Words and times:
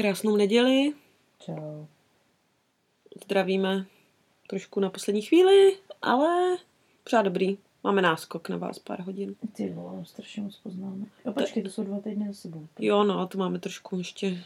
Krásnou 0.00 0.36
neděli. 0.36 0.92
Čau. 1.38 1.86
Zdravíme 3.24 3.86
trošku 4.48 4.80
na 4.80 4.90
poslední 4.90 5.22
chvíli, 5.22 5.76
ale 6.02 6.56
pořád 7.04 7.22
dobrý. 7.22 7.58
Máme 7.84 8.02
náskok 8.02 8.48
na 8.48 8.56
vás 8.56 8.78
pár 8.78 9.00
hodin. 9.00 9.36
Ty 9.52 9.70
vole, 9.70 10.04
strašně 10.04 10.42
moc 10.42 10.56
poznáme. 10.56 11.06
A 11.24 11.32
počkej, 11.32 11.62
to 11.62 11.70
jsou 11.70 11.84
dva 11.84 12.00
týdny 12.00 12.26
za 12.26 12.32
sebou. 12.32 12.66
Jo, 12.78 13.04
no, 13.04 13.26
to 13.26 13.38
máme 13.38 13.58
trošku 13.58 13.98
ještě. 13.98 14.44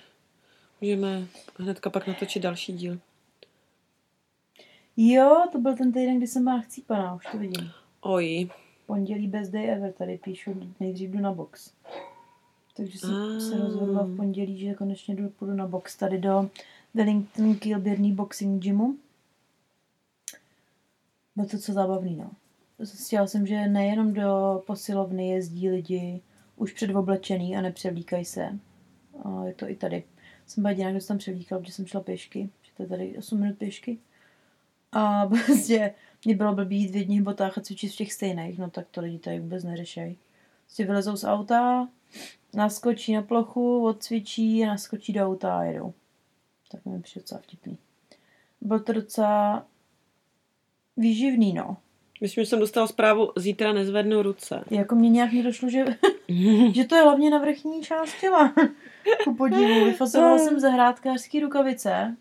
Můžeme 0.80 1.26
hnedka 1.58 1.90
pak 1.90 2.06
natočit 2.06 2.42
další 2.42 2.72
díl. 2.72 2.98
Jo, 4.96 5.46
to 5.52 5.58
byl 5.58 5.76
ten 5.76 5.92
týden, 5.92 6.18
kdy 6.18 6.26
jsem 6.26 6.44
byla 6.44 6.60
chcípaná, 6.60 7.14
už 7.14 7.26
to 7.32 7.38
vidím. 7.38 7.71
Oj, 8.00 8.48
Pondělí 8.86 9.26
best 9.28 9.52
day 9.52 9.71
ever, 9.71 9.92
tady 9.92 10.18
píšu, 10.18 10.72
nejdřív 10.80 11.10
jdu 11.10 11.18
na 11.18 11.32
box. 11.32 11.72
Takže 12.77 12.99
jsem 12.99 13.11
Ah. 13.15 13.41
se 13.41 13.59
rozhodla 13.59 14.03
v 14.03 14.17
pondělí, 14.17 14.59
že 14.59 14.74
konečně 14.74 15.15
jdu, 15.15 15.29
půjdu 15.29 15.54
na 15.54 15.67
box 15.67 15.97
tady 15.97 16.19
do 16.19 16.51
Wellington 16.95 17.55
Kilbirný 17.55 18.12
Boxing 18.12 18.62
Gymu. 18.62 18.96
Bylo 21.37 21.48
to 21.48 21.59
co 21.59 21.73
zábavný, 21.73 22.16
no. 22.16 22.30
Zjistila 22.79 23.27
jsem, 23.27 23.46
že 23.46 23.68
nejenom 23.68 24.12
do 24.12 24.62
posilovny 24.66 25.29
jezdí 25.29 25.70
lidi 25.70 26.20
už 26.56 26.73
předoblečený 26.73 27.56
a 27.56 27.60
nepřevlíkají 27.60 28.24
se. 28.24 28.59
A 29.24 29.45
je 29.45 29.54
to 29.54 29.68
i 29.70 29.77
tady. 29.77 30.04
Jsem 30.46 30.62
byla 30.62 30.70
jediná, 30.70 30.91
kdo 30.91 31.01
se 31.01 31.09
tam 31.09 31.18
převlíkal, 31.18 31.59
protože 31.60 31.73
jsem 31.73 31.87
šla 31.87 32.01
pěšky. 32.01 32.51
Že 32.62 32.70
to 32.77 32.82
je 32.82 32.88
tady 32.88 33.18
8 33.18 33.41
minut 33.41 33.59
pěšky. 33.59 33.98
A 34.93 35.27
prostě 35.46 35.95
mě 36.24 36.37
bylo 36.37 36.54
blbý 36.54 36.80
jít 36.80 36.91
v 36.91 36.96
jedních 36.96 37.23
botách 37.23 37.59
a 37.59 37.60
cvičit 37.60 37.93
v 37.93 37.96
těch 37.96 38.12
stejných, 38.12 38.59
no 38.59 38.70
tak 38.70 38.87
to 38.91 39.01
lidi 39.01 39.18
tady 39.18 39.41
vůbec 39.41 39.65
neřešejí. 39.65 40.16
Prostě 40.64 40.84
vylezou 40.84 41.16
z 41.16 41.24
auta, 41.24 41.88
naskočí 42.54 43.12
na 43.12 43.23
plochu, 43.23 43.84
odcvičí 43.84 44.64
a 44.64 44.66
naskočí 44.66 45.12
do 45.12 45.27
auta 45.27 45.59
a 45.59 45.62
jedou. 45.62 45.95
Tak 46.70 46.84
mi 46.84 47.02
přišlo 47.02 47.23
docela 47.23 47.40
vtipný. 47.40 47.78
Byl 48.60 48.80
to 48.80 48.92
docela 48.92 49.66
výživný, 50.96 51.52
no. 51.52 51.76
myslím, 52.20 52.45
že 52.45 52.51
jsem 52.51 52.59
dostala 52.59 52.87
zprávu, 52.87 53.32
zítra 53.37 53.73
nezvednu 53.73 54.23
ruce. 54.23 54.65
Jako 54.70 54.95
mě 54.95 55.10
nějak 55.10 55.32
nedošlo, 55.32 55.68
že, 55.68 55.85
že 56.73 56.85
to 56.85 56.96
je 56.96 57.02
hlavně 57.02 57.30
na 57.30 57.38
vrchní 57.38 57.82
část 57.82 58.20
těla. 58.20 58.54
Ku 59.24 59.35
podivu. 59.35 59.85
Vyfasovala 59.85 60.38
jsem 60.38 60.60
zahrádkářský 60.60 61.40
rukavice, 61.40 62.16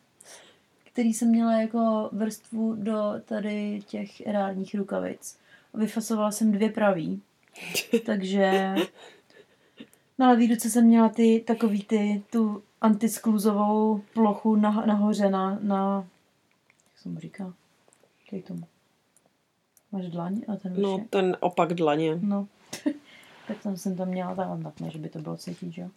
který 0.92 1.14
jsem 1.14 1.30
měla 1.30 1.54
jako 1.54 2.10
vrstvu 2.12 2.76
do 2.76 2.96
tady 3.26 3.82
těch 3.88 4.28
erárních 4.28 4.76
rukavic. 4.76 5.38
Vyfasovala 5.74 6.32
jsem 6.32 6.52
dvě 6.52 6.70
pravý. 6.70 7.22
Takže 8.06 8.76
na 10.18 10.30
levý 10.30 10.48
ruce 10.48 10.70
jsem 10.70 10.86
měla 10.86 11.10
ty 11.10 11.44
takový 11.48 11.84
ty, 11.84 12.24
tu 12.32 12.64
antiskluzovou 12.82 14.02
plochu 14.14 14.56
na, 14.56 14.72
nahoře 14.72 15.30
na, 15.30 15.60
na 15.62 16.08
jak 16.92 16.98
se 17.02 17.10
mu 17.10 17.20
říká? 17.20 17.54
Dej 18.32 18.42
tomu. 18.42 18.64
Máš 19.92 20.06
dlaň 20.10 20.42
a 20.48 20.56
ten 20.56 20.82
No, 20.82 20.94
vršek? 20.94 21.10
ten 21.10 21.38
opak 21.40 21.74
dlaně. 21.74 22.20
No, 22.22 22.48
tak 23.48 23.58
tam 23.64 23.78
jsem 23.78 23.96
tam 23.96 24.08
měla 24.08 24.36
tam 24.36 24.64
tak, 24.64 24.80
ne, 24.80 24.90
že 24.90 25.00
by 25.00 25.10
to 25.10 25.20
bylo 25.20 25.38
cítit, 25.38 25.72
že 25.72 25.82
jo. 25.82 25.90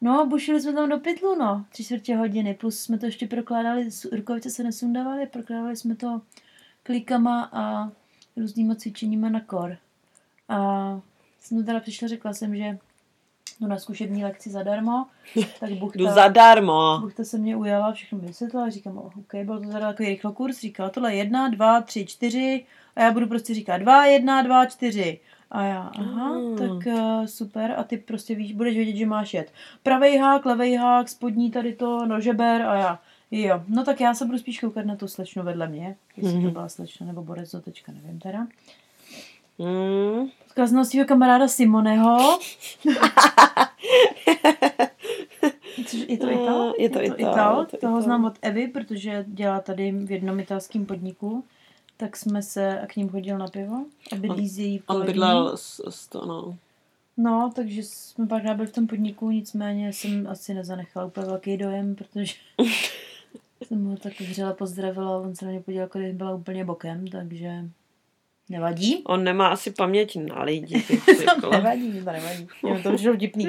No, 0.00 0.26
bušili 0.26 0.60
jsme 0.62 0.72
tam 0.72 0.88
do 0.88 0.98
pytlu, 0.98 1.34
no, 1.38 1.64
tři 1.68 1.84
čtvrtě 1.84 2.16
hodiny, 2.16 2.54
plus 2.54 2.80
jsme 2.80 2.98
to 2.98 3.06
ještě 3.06 3.26
prokládali, 3.26 3.88
rukavice 4.12 4.50
se 4.50 4.62
nesundavaly, 4.62 5.26
prokládali 5.26 5.76
jsme 5.76 5.96
to 5.96 6.20
klikama 6.82 7.50
a 7.52 7.90
různýma 8.36 8.74
cvičeníma 8.74 9.28
na 9.28 9.40
kor. 9.40 9.76
A 10.48 11.00
jsem 11.40 11.64
teda 11.64 11.80
přišla, 11.80 12.08
řekla 12.08 12.32
jsem, 12.32 12.56
že 12.56 12.78
jdu 13.60 13.66
na 13.66 13.78
zkušební 13.78 14.24
lekci 14.24 14.50
zadarmo, 14.50 15.06
tak 15.60 15.70
Jdu 15.70 15.76
Buchta, 15.76 16.12
zadarmo. 16.14 16.98
Buchta 17.00 17.24
se 17.24 17.38
mě 17.38 17.56
ujala, 17.56 17.92
všechno 17.92 18.18
mi 18.18 18.26
vysvětlila, 18.26 18.70
říkám, 18.70 18.98
oh, 18.98 19.06
OK, 19.18 19.34
byl 19.44 19.60
to 19.60 19.66
teda 19.68 19.86
takový 19.86 20.08
rychlokurs, 20.08 20.60
říkala 20.60 20.90
tohle 20.90 21.14
jedna, 21.14 21.48
dva, 21.48 21.80
tři, 21.80 22.06
čtyři, 22.06 22.64
a 22.96 23.02
já 23.02 23.12
budu 23.12 23.26
prostě 23.26 23.54
říkat 23.54 23.76
dva, 23.78 24.06
jedna, 24.06 24.42
dva, 24.42 24.66
čtyři. 24.66 25.20
A 25.50 25.62
já, 25.62 25.82
aha, 25.98 26.32
Mm. 26.38 26.56
tak 26.58 26.86
uh, 26.86 27.24
super. 27.26 27.74
A 27.78 27.84
ty 27.84 27.96
prostě 27.96 28.34
víš, 28.34 28.52
budeš 28.52 28.76
vědět, 28.76 28.96
že 28.96 29.06
máš 29.06 29.34
jet. 29.34 29.52
Pravej 29.82 30.18
hák, 30.18 30.46
levej 30.46 30.76
hák, 30.76 31.08
spodní 31.08 31.50
tady 31.50 31.72
to, 31.72 32.06
nožeber 32.06 32.62
a 32.62 32.74
já. 32.74 32.98
Jo, 33.30 33.62
no 33.68 33.84
tak 33.84 34.00
já 34.00 34.14
se 34.14 34.24
budu 34.24 34.38
spíš 34.38 34.60
koukat 34.60 34.86
na 34.86 34.96
tu 34.96 35.08
slečnu 35.08 35.42
vedle 35.42 35.68
mě, 35.68 35.96
jestli 36.16 36.32
to 36.32 36.38
Mhm. 36.38 36.50
byla 36.50 36.68
slečna 36.68 37.06
nebo 37.06 37.22
borec 37.22 37.52
do 37.52 37.60
teďka, 37.60 37.92
nevím 37.92 38.18
teda. 38.18 38.46
Hmm. 39.58 40.28
Jsem 40.66 40.84
svého 40.84 41.06
kamaráda 41.06 41.48
Simoneho. 41.48 42.38
Což 45.86 46.00
je 46.08 46.18
to 46.18 46.30
Ital? 46.30 46.72
Je 46.78 46.90
to 46.90 47.02
Ital, 47.02 47.20
Ital. 47.20 47.60
je 47.60 47.66
to 47.66 47.76
Toho 47.76 47.92
Ital. 47.92 48.02
znám 48.02 48.24
od 48.24 48.38
Evy, 48.42 48.68
protože 48.68 49.24
dělá 49.28 49.60
tady 49.60 49.92
v 49.92 50.10
jednom 50.10 50.40
italském 50.40 50.86
podniku. 50.86 51.44
Tak 51.96 52.16
jsme 52.16 52.42
se 52.42 52.80
a 52.80 52.86
k 52.86 52.96
ním 52.96 53.08
chodil 53.08 53.38
na 53.38 53.46
pivo. 53.46 53.84
A 54.12 54.16
bydlí 54.16 54.48
s 54.48 54.58
její 54.58 54.82
On 54.86 55.06
bydlel 55.06 55.56
s, 55.56 55.82
s 55.90 56.08
to, 56.08 56.26
no. 56.26 56.56
No, 57.16 57.52
takže 57.54 57.82
jsme 57.82 58.26
pak 58.26 58.42
byli 58.56 58.68
v 58.68 58.72
tom 58.72 58.86
podniku, 58.86 59.30
nicméně 59.30 59.92
jsem 59.92 60.26
asi 60.26 60.54
nezanechala 60.54 61.06
úplně 61.06 61.26
velký 61.26 61.56
dojem, 61.56 61.94
protože 61.94 62.34
jsem 63.66 63.84
ho 63.84 63.96
tak 63.96 64.20
vřele 64.20 64.54
pozdravila 64.54 65.16
a 65.16 65.18
on 65.18 65.34
se 65.34 65.44
na 65.44 65.50
mě 65.50 65.60
podíval, 65.60 65.82
jako 65.82 65.98
kdyby 65.98 66.12
byla 66.14 66.34
úplně 66.34 66.64
bokem, 66.64 67.08
takže 67.08 67.64
nevadí. 68.48 69.02
On 69.04 69.24
nemá 69.24 69.48
asi 69.48 69.70
paměť 69.70 70.16
na 70.16 70.42
lidi. 70.42 70.84
Nevadí, 71.50 71.92
to 72.04 72.12
nevadí. 72.12 72.48
Jenom 72.64 72.82
to 72.82 72.92
přišlo 72.92 73.14
vtipný. 73.14 73.48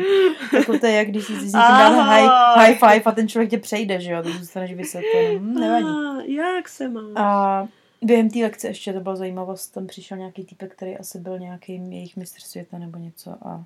Jako 0.53 0.79
to 0.79 0.85
je, 0.85 0.91
jak 0.93 1.07
když 1.07 1.23
si 1.23 1.33
s 1.33 1.53
někým 1.53 1.99
high, 1.99 2.27
high 2.55 2.73
five 2.73 3.03
a 3.05 3.11
ten 3.11 3.27
člověk 3.27 3.49
tě 3.49 3.57
přejde, 3.57 4.01
že 4.01 4.11
jo, 4.11 4.23
ty 4.23 4.31
zůstaneš 4.31 4.73
vyset. 4.73 5.03
Hm, 5.39 5.53
nevadí. 5.53 6.39
Ah, 6.39 6.55
jak 6.55 6.69
se 6.69 6.89
má? 6.89 7.01
A 7.15 7.67
během 8.01 8.29
té 8.29 8.39
lekce 8.39 8.67
ještě 8.67 8.93
to 8.93 8.99
byla 8.99 9.15
zajímavost, 9.15 9.67
tam 9.67 9.87
přišel 9.87 10.17
nějaký 10.17 10.45
typek, 10.45 10.75
který 10.75 10.97
asi 10.97 11.19
byl 11.19 11.39
nějaký 11.39 11.81
jejich 11.89 12.17
mistr 12.17 12.41
světa 12.41 12.77
nebo 12.77 12.97
něco 12.97 13.47
a 13.47 13.66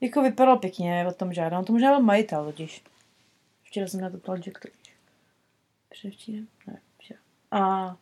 jako 0.00 0.22
vypadal 0.22 0.58
pěkně, 0.58 1.06
o 1.08 1.12
tom 1.12 1.32
žádám. 1.32 1.58
On 1.58 1.64
to 1.64 1.72
možná 1.72 1.90
byl 1.90 2.00
majitel 2.00 2.44
totiž. 2.44 2.82
Včera 3.62 3.86
jsem 3.86 4.00
na 4.00 4.10
to 4.10 4.18
ptal 4.18 4.36
Jack 4.36 4.66
Předevčírem? 5.88 6.46
Ne, 6.66 6.78
včera. 6.98 7.20
A 7.50 7.96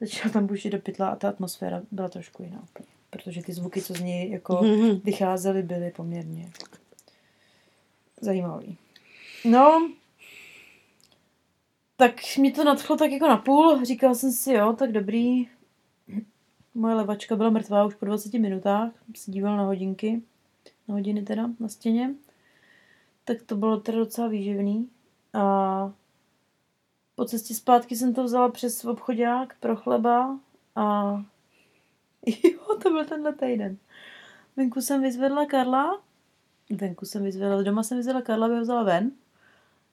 začal 0.00 0.30
tam 0.30 0.46
bušit 0.46 0.70
do 0.70 0.78
pytla 0.78 1.08
a 1.08 1.16
ta 1.16 1.28
atmosféra 1.28 1.82
byla 1.90 2.08
trošku 2.08 2.42
jiná 2.42 2.62
úplně. 2.62 2.88
Protože 3.10 3.42
ty 3.42 3.52
zvuky, 3.52 3.82
co 3.82 3.94
z 3.94 4.00
něj 4.00 4.30
jako 4.30 4.60
Mhm. 4.62 5.00
vycházely, 5.04 5.62
byly 5.62 5.90
poměrně 5.90 6.50
zajímavý. 8.20 8.76
No, 9.44 9.90
tak 11.96 12.14
mě 12.38 12.52
to 12.52 12.64
nadchlo 12.64 12.96
tak 12.96 13.10
jako 13.10 13.28
na 13.28 13.36
půl. 13.36 13.84
Říkala 13.84 14.14
jsem 14.14 14.32
si, 14.32 14.52
jo, 14.52 14.72
tak 14.72 14.92
dobrý. 14.92 15.48
Moje 16.74 16.94
levačka 16.94 17.36
byla 17.36 17.50
mrtvá 17.50 17.84
už 17.84 17.94
po 17.94 18.04
20 18.06 18.38
minutách. 18.38 18.92
Se 19.16 19.30
díval 19.30 19.56
na 19.56 19.62
hodinky. 19.64 20.22
Na 20.88 20.94
hodiny 20.94 21.22
teda, 21.22 21.50
na 21.60 21.68
stěně. 21.68 22.14
Tak 23.24 23.42
to 23.42 23.56
bylo 23.56 23.80
teda 23.80 23.98
docela 23.98 24.28
výživný. 24.28 24.88
A 25.34 25.92
po 27.18 27.24
cestě 27.24 27.54
zpátky 27.54 27.96
jsem 27.96 28.14
to 28.14 28.24
vzala 28.24 28.48
přes 28.48 28.84
obchodák 28.84 29.56
pro 29.60 29.76
chleba 29.76 30.38
a 30.76 31.12
jo, 32.44 32.78
to 32.82 32.90
byl 32.90 33.04
tenhle 33.04 33.32
týden. 33.32 33.76
Venku 34.56 34.80
jsem 34.80 35.02
vyzvedla 35.02 35.46
Karla, 35.46 36.02
venku 36.70 37.06
jsem 37.06 37.24
vyzvedla, 37.24 37.62
doma 37.62 37.82
jsem 37.82 37.98
vyzvedla 37.98 38.22
Karla, 38.22 38.46
aby 38.46 38.54
ho 38.54 38.60
vzala 38.60 38.82
ven. 38.82 39.10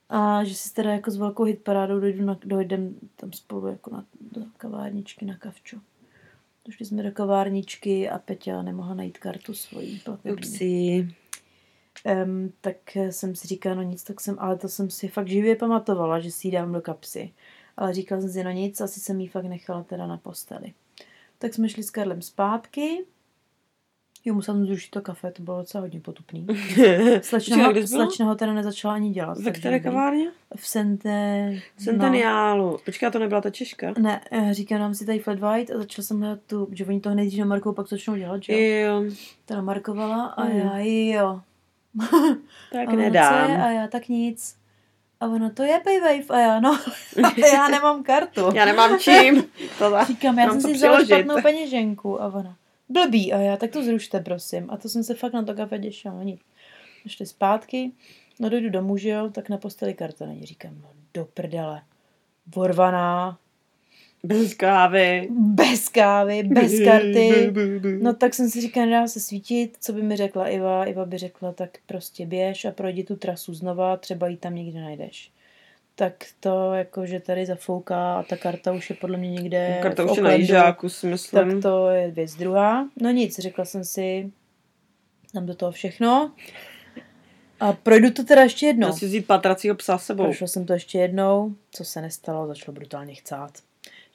A 0.10 0.44
že 0.44 0.56
si 0.56 0.74
teda 0.74 0.92
jako 0.92 1.12
s 1.12 1.18
velkou 1.18 1.44
hitparádou 1.44 2.00
dojdu 2.00 2.26
na, 2.26 2.40
dojdem 2.46 2.96
tam 3.16 3.34
spolu 3.34 3.68
jako 3.68 3.90
na, 3.90 4.06
do 4.32 4.42
kavárničky 4.58 5.26
na 5.26 5.38
kavču. 5.38 5.82
Došli 6.66 6.86
jsme 6.86 7.04
do 7.04 7.12
kavárničky 7.12 8.10
a 8.10 8.20
Peťa 8.20 8.62
nemohla 8.62 8.94
najít 8.94 9.18
kartu 9.18 9.54
svojí. 9.54 10.02
Upsi. 10.34 11.16
Um, 12.26 12.54
tak 12.62 12.76
jsem 13.10 13.36
si 13.36 13.48
říkala, 13.48 13.76
no 13.76 13.82
nic, 13.82 14.04
tak 14.04 14.22
jsem, 14.22 14.36
ale 14.40 14.58
to 14.58 14.70
jsem 14.70 14.90
si 14.90 15.08
fakt 15.08 15.28
živě 15.28 15.56
pamatovala, 15.56 16.20
že 16.20 16.32
si 16.32 16.48
ji 16.48 16.52
dám 16.52 16.74
do 16.74 16.82
kapsy. 16.82 17.34
Ale 17.78 17.94
říkala 17.94 18.22
jsem 18.22 18.30
si, 18.30 18.44
no 18.44 18.52
nic, 18.52 18.82
asi 18.82 19.00
jsem 19.00 19.20
ji 19.20 19.28
fakt 19.28 19.46
nechala 19.46 19.84
teda 19.84 20.08
na 20.08 20.18
posteli. 20.18 20.74
Tak 21.38 21.54
jsme 21.54 21.70
šli 21.70 21.84
s 21.84 21.90
Karlem 21.92 22.22
zpátky. 22.22 23.06
Jo, 24.26 24.34
musela 24.34 24.58
jsem 24.58 24.66
zrušit 24.66 24.92
to 24.92 25.02
kafe, 25.02 25.32
to 25.32 25.44
bylo 25.44 25.58
docela 25.60 25.82
hodně 25.82 26.00
potupný. 26.00 26.48
Slečna, 27.22 27.68
ho, 27.68 27.88
slečna 27.88 28.26
ho 28.26 28.36
teda 28.36 28.54
nezačala 28.54 28.94
ani 28.94 29.10
dělat. 29.10 29.38
Ve 29.38 29.52
které 29.52 29.80
kavárně? 29.80 30.32
V 30.56 30.68
Sente... 30.68 31.54
Centeniálu. 31.78 32.78
Počká, 32.86 33.12
to 33.12 33.20
nebyla 33.20 33.42
ta 33.42 33.50
Češka? 33.50 33.88
No, 33.98 34.04
ne, 34.04 34.22
eh, 34.32 34.54
říkám 34.54 34.80
nám 34.80 34.96
si 34.96 35.06
tady 35.06 35.20
flat 35.20 35.40
white 35.40 35.72
a 35.72 35.78
začala 35.78 36.06
jsem 36.06 36.20
hledat 36.20 36.40
tu, 36.48 36.68
že 36.72 36.86
oni 36.86 37.00
toho 37.00 37.16
nejdřív 37.16 37.40
namarkou, 37.40 37.74
pak 37.74 37.90
to 37.90 37.96
začnou 37.96 38.16
dělat, 38.16 38.44
že 38.44 38.54
jo? 38.54 39.02
Jo, 39.04 39.12
To 39.46 39.54
namarkovala 39.54 40.26
a 40.26 40.44
Mm. 40.46 40.52
já, 40.58 40.78
jo. 40.80 41.42
tak 42.72 42.88
A 42.88 42.92
nedám. 42.92 43.50
Je? 43.50 43.58
A 43.58 43.70
já, 43.70 43.88
tak 43.88 44.08
nic. 44.08 44.56
A 45.20 45.28
ona, 45.28 45.50
to 45.50 45.64
je 45.64 45.80
Paywave. 45.84 46.26
A 46.30 46.40
já, 46.40 46.60
no, 46.60 46.80
já 47.54 47.68
nemám 47.68 48.04
kartu. 48.04 48.50
Já 48.56 48.66
nemám 48.66 49.00
čím. 49.00 49.44
To 49.80 49.90
za... 49.90 50.04
Říkám, 50.04 50.40
já 50.40 50.48
mám 50.48 50.62
jsem 50.62 50.72
si 50.72 50.78
vzala 50.78 51.06
špatnou 51.06 51.42
peněženku. 51.42 52.22
A 52.22 52.28
ona, 52.28 52.56
blbý. 52.90 53.34
A 53.34 53.38
já, 53.38 53.58
tak 53.58 53.72
to 53.72 53.84
zrušte, 53.84 54.20
prosím. 54.20 54.72
A 54.72 54.78
to 54.78 54.90
jsem 54.90 55.04
se 55.04 55.14
fakt 55.14 55.34
na 55.34 55.44
to 55.44 55.54
kafe 55.54 55.80
těšila. 55.80 56.14
No 56.14 56.24
nic. 56.24 56.42
Šli 57.08 57.26
zpátky. 57.26 57.92
No 58.40 58.50
dojdu 58.50 58.70
domů, 58.70 58.98
že 58.98 59.10
jo, 59.10 59.30
tak 59.30 59.50
na 59.50 59.58
posteli 59.58 59.94
karta 59.94 60.26
není. 60.26 60.46
Říkám, 60.46 60.74
no 60.82 60.90
do 61.14 61.26
prdele. 61.26 61.82
Vorvaná, 62.56 63.38
Bez 64.26 64.54
kávy. 64.54 65.28
bez 65.32 65.90
kávy, 65.90 66.44
bez 66.44 66.74
karty. 66.84 67.52
No 68.02 68.14
tak 68.14 68.34
jsem 68.34 68.50
si 68.50 68.62
říkala, 68.62 68.86
nedá 68.86 69.08
se 69.08 69.20
svítit, 69.20 69.78
co 69.80 69.94
by 69.94 70.02
mi 70.02 70.16
řekla 70.16 70.48
Iva. 70.48 70.86
Iva 70.86 71.06
by 71.06 71.18
řekla, 71.18 71.52
tak 71.52 71.70
prostě 71.86 72.26
běž 72.26 72.66
a 72.66 72.72
projdi 72.72 73.04
tu 73.04 73.16
trasu 73.16 73.54
znova, 73.54 73.98
třeba 73.98 74.28
ji 74.28 74.38
tam 74.38 74.56
někde 74.56 74.82
najdeš. 74.82 75.32
Tak 75.96 76.14
to 76.40 76.74
jako, 76.74 77.06
že 77.06 77.20
tady 77.20 77.46
zafouká 77.46 78.20
a 78.20 78.24
ta 78.24 78.38
karta 78.38 78.72
už 78.72 78.90
je 78.90 78.96
podle 78.96 79.18
mě 79.18 79.32
někde 79.32 79.80
Karta 79.82 80.04
už 80.04 80.18
je 80.18 80.24
na 80.24 80.32
jížáku, 80.34 80.90
si 80.90 81.08
myslím. 81.08 81.52
tak 81.52 81.62
to 81.62 81.90
je 81.90 82.12
věc 82.12 82.36
druhá. 82.36 82.90
No 83.02 83.12
nic, 83.12 83.40
řekla 83.40 83.66
jsem 83.66 83.84
si, 83.84 84.32
dám 85.34 85.46
do 85.46 85.56
toho 85.56 85.72
všechno. 85.72 86.32
A 87.60 87.74
projdu 87.74 88.12
to 88.12 88.24
teda 88.24 88.42
ještě 88.42 88.66
jednou. 88.66 88.92
Si 88.94 89.06
vzít 89.06 89.28
patracího 89.28 89.76
psa 89.76 89.98
s 89.98 90.06
sebou. 90.06 90.24
Prošla 90.24 90.48
jsem 90.48 90.66
to 90.66 90.74
ještě 90.74 90.98
jednou, 90.98 91.56
co 91.72 91.86
se 91.86 92.02
nestalo, 92.02 92.48
začalo 92.48 92.76
brutálně 92.76 93.16
chcát. 93.16 93.52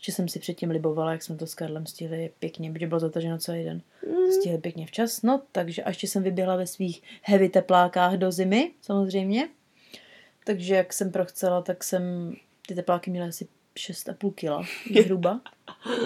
Ještě 0.00 0.12
jsem 0.12 0.28
si 0.28 0.38
předtím 0.38 0.70
libovala, 0.70 1.12
jak 1.12 1.22
jsme 1.22 1.36
to 1.36 1.46
s 1.46 1.54
Karlem 1.54 1.86
stihli 1.86 2.30
pěkně, 2.38 2.72
protože 2.72 2.86
bylo 2.86 3.00
zataženo 3.00 3.38
celý 3.38 3.64
den. 3.64 3.82
Stihli 4.40 4.58
pěkně 4.58 4.86
včas, 4.86 5.22
no, 5.22 5.42
takže 5.52 5.82
a 5.82 5.88
ještě 5.88 6.06
jsem 6.06 6.22
vyběhla 6.22 6.56
ve 6.56 6.66
svých 6.66 7.02
heavy 7.22 7.48
teplákách 7.48 8.14
do 8.14 8.32
zimy, 8.32 8.70
samozřejmě. 8.82 9.48
Takže 10.44 10.74
jak 10.74 10.92
jsem 10.92 11.12
prochcela, 11.12 11.62
tak 11.62 11.84
jsem, 11.84 12.34
ty 12.66 12.74
tepláky 12.74 13.10
měly 13.10 13.28
asi 13.28 13.48
6,5 13.76 14.32
kila 14.34 14.64
zhruba. 15.02 15.40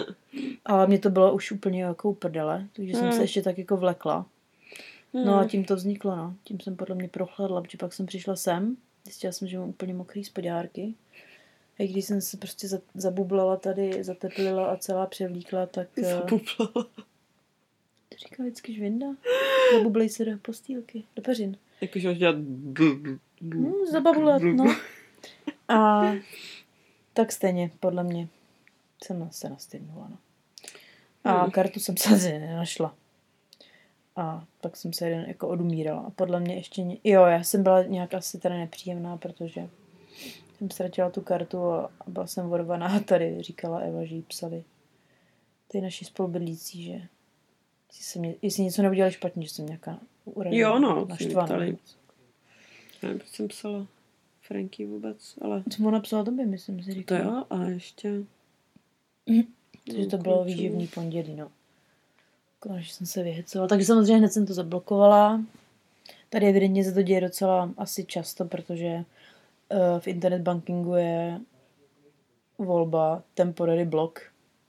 Ale 0.65 0.87
mě 0.87 0.99
to 0.99 1.11
bylo 1.11 1.35
už 1.35 1.53
úplně 1.53 1.85
jako 1.85 2.15
prdele, 2.15 2.69
takže 2.77 2.93
jsem 2.93 3.03
se 3.09 3.15
Hmm. 3.15 3.23
ještě 3.23 3.43
tak 3.43 3.59
jako 3.59 3.77
vlekla. 3.77 4.27
No 5.25 5.39
a 5.39 5.45
tím 5.49 5.65
to 5.65 5.77
vzniklo, 5.77 6.17
no. 6.17 6.35
Tím 6.45 6.61
jsem 6.61 6.77
podle 6.77 6.95
mě 6.95 7.09
prochladla, 7.09 7.63
protože 7.63 7.79
pak 7.79 7.93
jsem 7.93 8.07
přišla 8.07 8.37
sem, 8.37 8.77
zjistila 9.05 9.33
jsem, 9.33 9.49
že 9.49 9.59
mám 9.59 9.69
úplně 9.69 9.95
mokrý 9.95 10.25
spodárky. 10.25 10.95
A 11.79 11.83
i 11.83 11.89
když 11.89 12.05
jsem 12.05 12.21
se 12.21 12.37
prostě 12.37 12.69
za- 12.69 12.81
zabublala 12.95 13.57
tady, 13.57 14.05
zateplila 14.05 14.67
a 14.67 14.77
celá 14.77 15.07
převlíkla, 15.07 15.67
tak... 15.67 15.89
eh, 15.99 16.05
Zapupla. 16.15 16.67
To 18.09 18.17
říká 18.19 18.43
vždycky 18.43 18.75
žvinda. 18.75 19.07
Zabublej 19.73 20.09
se 20.09 20.25
do 20.25 20.39
postýlky, 20.39 21.05
do 21.17 21.23
peřin. 21.23 21.57
Jakože 21.81 22.09
až 22.09 22.19
dělat... 22.19 22.37
Hmm, 22.37 23.87
zababulat, 23.91 24.43
no. 24.43 24.77
A 25.69 26.03
tak 27.13 27.33
stejně, 27.33 27.71
podle 27.81 28.05
mě, 28.05 28.29
jsem 29.05 29.29
se 29.33 29.49
nastydnula, 29.49 30.09
no. 30.11 30.17
A 31.25 31.43
Hmm. 31.43 31.51
kartu 31.51 31.81
jsem 31.81 31.97
samozřejmě 31.97 32.39
nenašla. 32.47 32.95
A 34.17 34.45
pak 34.61 34.77
jsem 34.77 34.93
se 34.93 35.09
jeden 35.09 35.25
jako 35.29 35.49
odumírala. 35.49 36.01
A 36.03 36.11
podle 36.11 36.41
mě 36.41 36.55
ještě... 36.57 36.83
Ně... 36.83 36.97
Jo, 37.05 37.23
já 37.25 37.43
jsem 37.43 37.63
byla 37.63 37.83
nějak 37.83 38.15
asi 38.15 38.39
tady 38.39 38.55
nepříjemná, 38.59 39.17
protože 39.17 39.69
jsem 40.65 40.71
ztratila 40.71 41.11
tu 41.11 41.21
kartu 41.21 41.71
a 41.71 41.91
byla 42.07 42.27
jsem 42.27 42.49
vorvaná. 42.49 42.87
A 42.87 43.01
tady 43.01 43.43
říkala 43.43 43.79
Eva, 43.79 44.05
že 44.05 44.15
jí 44.15 44.23
psali 44.23 44.65
ty 45.69 45.81
naši 45.81 46.05
spolubydlící, 46.05 46.85
že 46.85 46.93
jestli, 47.89 48.05
jsem, 48.05 48.35
jestli 48.43 48.63
něco 48.63 48.83
neudělali 48.83 49.13
špatně, 49.13 49.43
že 49.43 49.49
jsem 49.49 49.67
nějaká 49.67 49.99
uražená, 50.25 50.61
Jo, 50.61 50.79
no, 50.79 51.07
to 51.07 51.09
naštvaná. 51.09 51.57
Nevím, 51.57 51.79
proč 53.19 53.29
jsem 53.29 53.49
psala 53.49 53.87
Franky 54.41 54.87
vůbec, 54.87 55.39
ale 55.43 55.63
Co 55.71 55.83
mu 55.83 55.91
napsala 55.91 56.25
tobě, 56.25 56.47
myslím 56.47 56.83
si, 56.83 56.89
to 56.89 56.95
říkala. 56.95 57.21
jo, 57.21 57.45
a 57.51 57.65
ještě... 57.65 58.13
Takže 59.87 60.07
to 60.07 60.19
bylo 60.19 60.45
výživný 60.45 60.87
pondělí, 60.87 61.35
no. 61.35 61.51
Konečně 62.61 62.95
jsem 62.95 63.07
se 63.07 63.23
vyhecovala. 63.23 63.69
Takže 63.69 63.87
samozřejmě 63.87 64.17
hned 64.17 64.33
jsem 64.33 64.47
to 64.47 64.55
zablokovala. 64.55 65.45
Tady 66.31 66.47
evidentně 66.49 66.85
se 66.85 66.93
to 66.93 67.03
děje 67.03 67.21
docela 67.21 67.71
asi 67.77 68.05
často, 68.05 68.45
protože 68.45 69.05
v 69.99 70.09
internet 70.09 70.43
bankingu 70.43 70.95
je 70.95 71.41
volba 72.59 73.23
temporary 73.35 73.85
block. 73.85 74.21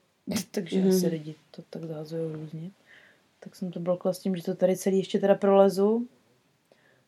Takže 0.51 0.77
Mhm. 0.79 0.87
mm. 0.89 0.95
asi 0.95 1.07
lidi 1.07 1.35
to 1.51 1.61
tak 1.69 1.83
zahazují 1.83 2.33
různě. 2.33 2.71
Tak 3.39 3.55
jsem 3.55 3.71
to 3.71 3.79
blokla 3.79 4.13
s 4.13 4.19
tím, 4.19 4.35
že 4.35 4.43
to 4.43 4.55
tady 4.55 4.77
celý 4.77 4.97
ještě 4.97 5.19
teda 5.19 5.35
prolezu. 5.35 6.07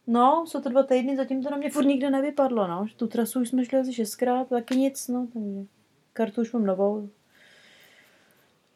No, 0.08 0.46
jsou 0.48 0.62
to 0.62 0.70
dva 0.70 0.84
týdny, 0.84 1.18
zatím 1.18 1.44
to 1.44 1.50
na 1.50 1.58
mě 1.58 1.70
furt 1.70 1.86
nikde 1.86 2.10
nevypadlo, 2.10 2.68
no. 2.68 2.86
Tu 2.98 3.08
trasu 3.08 3.42
už 3.42 3.50
jsme 3.50 3.66
šli 3.66 3.80
asi 3.80 3.94
šestkrát, 3.94 4.50
taky 4.50 4.76
nic, 4.78 5.08
no. 5.08 5.28
Takže 5.34 5.66
kartu 6.14 6.42
už 6.42 6.52
mám 6.52 6.66
novou, 6.66 7.10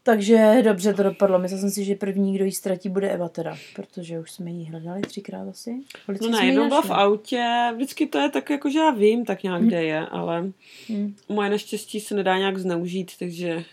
takže 0.04 0.62
dobře 0.64 0.94
to 0.94 1.04
dopadlo. 1.04 1.40
Myslel 1.40 1.60
jsem 1.60 1.70
si, 1.70 1.84
že 1.86 1.96
první, 1.96 2.36
kdo 2.36 2.46
ji 2.46 2.52
ztratí, 2.52 2.90
bude 2.90 3.10
Eva 3.10 3.30
teda, 3.30 3.58
protože 3.76 4.20
už 4.20 4.32
jsme 4.32 4.52
ji 4.52 4.66
hledali 4.66 5.02
třikrát 5.02 5.50
asi. 5.50 5.76
Vždycky 6.08 6.32
No 6.32 6.40
ne, 6.40 6.46
jednou 6.46 6.68
byla 6.68 6.82
v 6.82 6.92
autě, 6.92 7.72
vždycky 7.76 8.08
to 8.08 8.18
je 8.20 8.30
tak, 8.30 8.50
jako 8.50 8.70
že 8.70 8.80
já 8.80 8.92
vím 8.92 9.26
tak 9.26 9.44
nějak, 9.44 9.64
kde 9.64 9.84
je, 9.84 10.00
ale 10.00 10.52
Hm. 10.90 11.16
moje 11.30 11.50
neštěstí 11.50 12.00
se 12.00 12.16
nedá 12.16 12.38
nějak 12.38 12.58
zneužít, 12.58 13.12
takže 13.20 13.64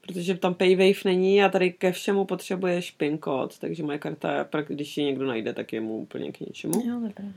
protože 0.00 0.34
tam 0.34 0.54
PayWave 0.54 1.00
není 1.04 1.42
a 1.44 1.48
tady 1.48 1.72
ke 1.72 1.92
všemu 1.92 2.24
potřebuješ 2.24 2.90
PIN 2.90 3.18
kód, 3.18 3.58
takže 3.58 3.82
moje 3.82 3.98
karta, 3.98 4.46
když 4.66 4.96
ji 4.98 5.04
někdo 5.04 5.26
najde, 5.26 5.52
tak 5.52 5.72
je 5.72 5.80
mu 5.80 5.96
úplně 5.98 6.32
k 6.32 6.40
ničemu. 6.40 6.82
Jo, 6.86 7.00
to 7.00 7.06
je 7.06 7.12
pravda. 7.12 7.34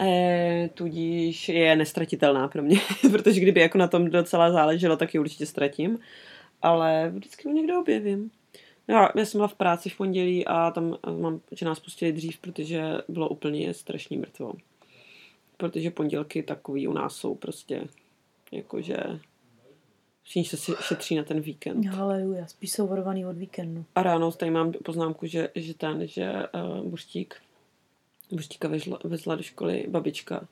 E, 0.00 0.70
tudíž 0.74 1.48
je 1.48 1.76
nestratitelná 1.76 2.48
pro 2.48 2.62
mě, 2.62 2.80
protože 3.10 3.40
kdyby 3.40 3.60
jako 3.60 3.78
na 3.78 3.88
tom 3.88 4.10
docela 4.10 4.52
záleželo, 4.52 4.96
tak 4.96 5.14
ji 5.14 5.20
určitě 5.20 5.46
ztratím, 5.46 5.98
ale 6.62 7.10
vždycky 7.14 7.48
ji 7.48 7.54
někde 7.54 7.78
objevím. 7.78 8.30
Já, 8.88 9.08
já 9.14 9.24
jsem 9.24 9.38
byla 9.38 9.48
v 9.48 9.54
práci 9.54 9.88
v 9.90 9.96
pondělí 9.96 10.46
a 10.46 10.70
tam 10.70 10.96
mám, 11.20 11.40
že 11.52 11.66
nás 11.66 11.80
pustili 11.80 12.12
dřív, 12.12 12.38
protože 12.38 12.82
bylo 13.08 13.28
úplně 13.28 13.74
strašně 13.74 14.18
mrtvo. 14.18 14.52
Protože 15.56 15.90
pondělky 15.90 16.42
takový 16.42 16.88
u 16.88 16.92
nás 16.92 17.16
jsou 17.16 17.34
prostě, 17.34 17.88
jakože 18.52 18.96
všichni 20.22 20.44
se 20.44 20.72
šetří 20.80 21.16
na 21.16 21.22
ten 21.22 21.40
víkend. 21.40 21.86
Haleluja, 21.86 22.46
spíš 22.46 22.72
jsou 22.72 22.86
vorovaný 22.86 23.26
od 23.26 23.36
víkendu. 23.36 23.84
A 23.94 24.02
ráno 24.02 24.32
tady 24.32 24.50
mám 24.50 24.72
poznámku, 24.72 25.26
že, 25.26 25.48
že 25.54 25.74
ten, 25.74 26.06
že 26.06 26.32
uh, 26.54 26.86
Buštík, 26.86 27.36
Buštíka 28.32 28.68
vezla, 28.68 28.98
vezla 29.04 29.34
do 29.34 29.42
školy 29.42 29.86
babička 29.88 30.48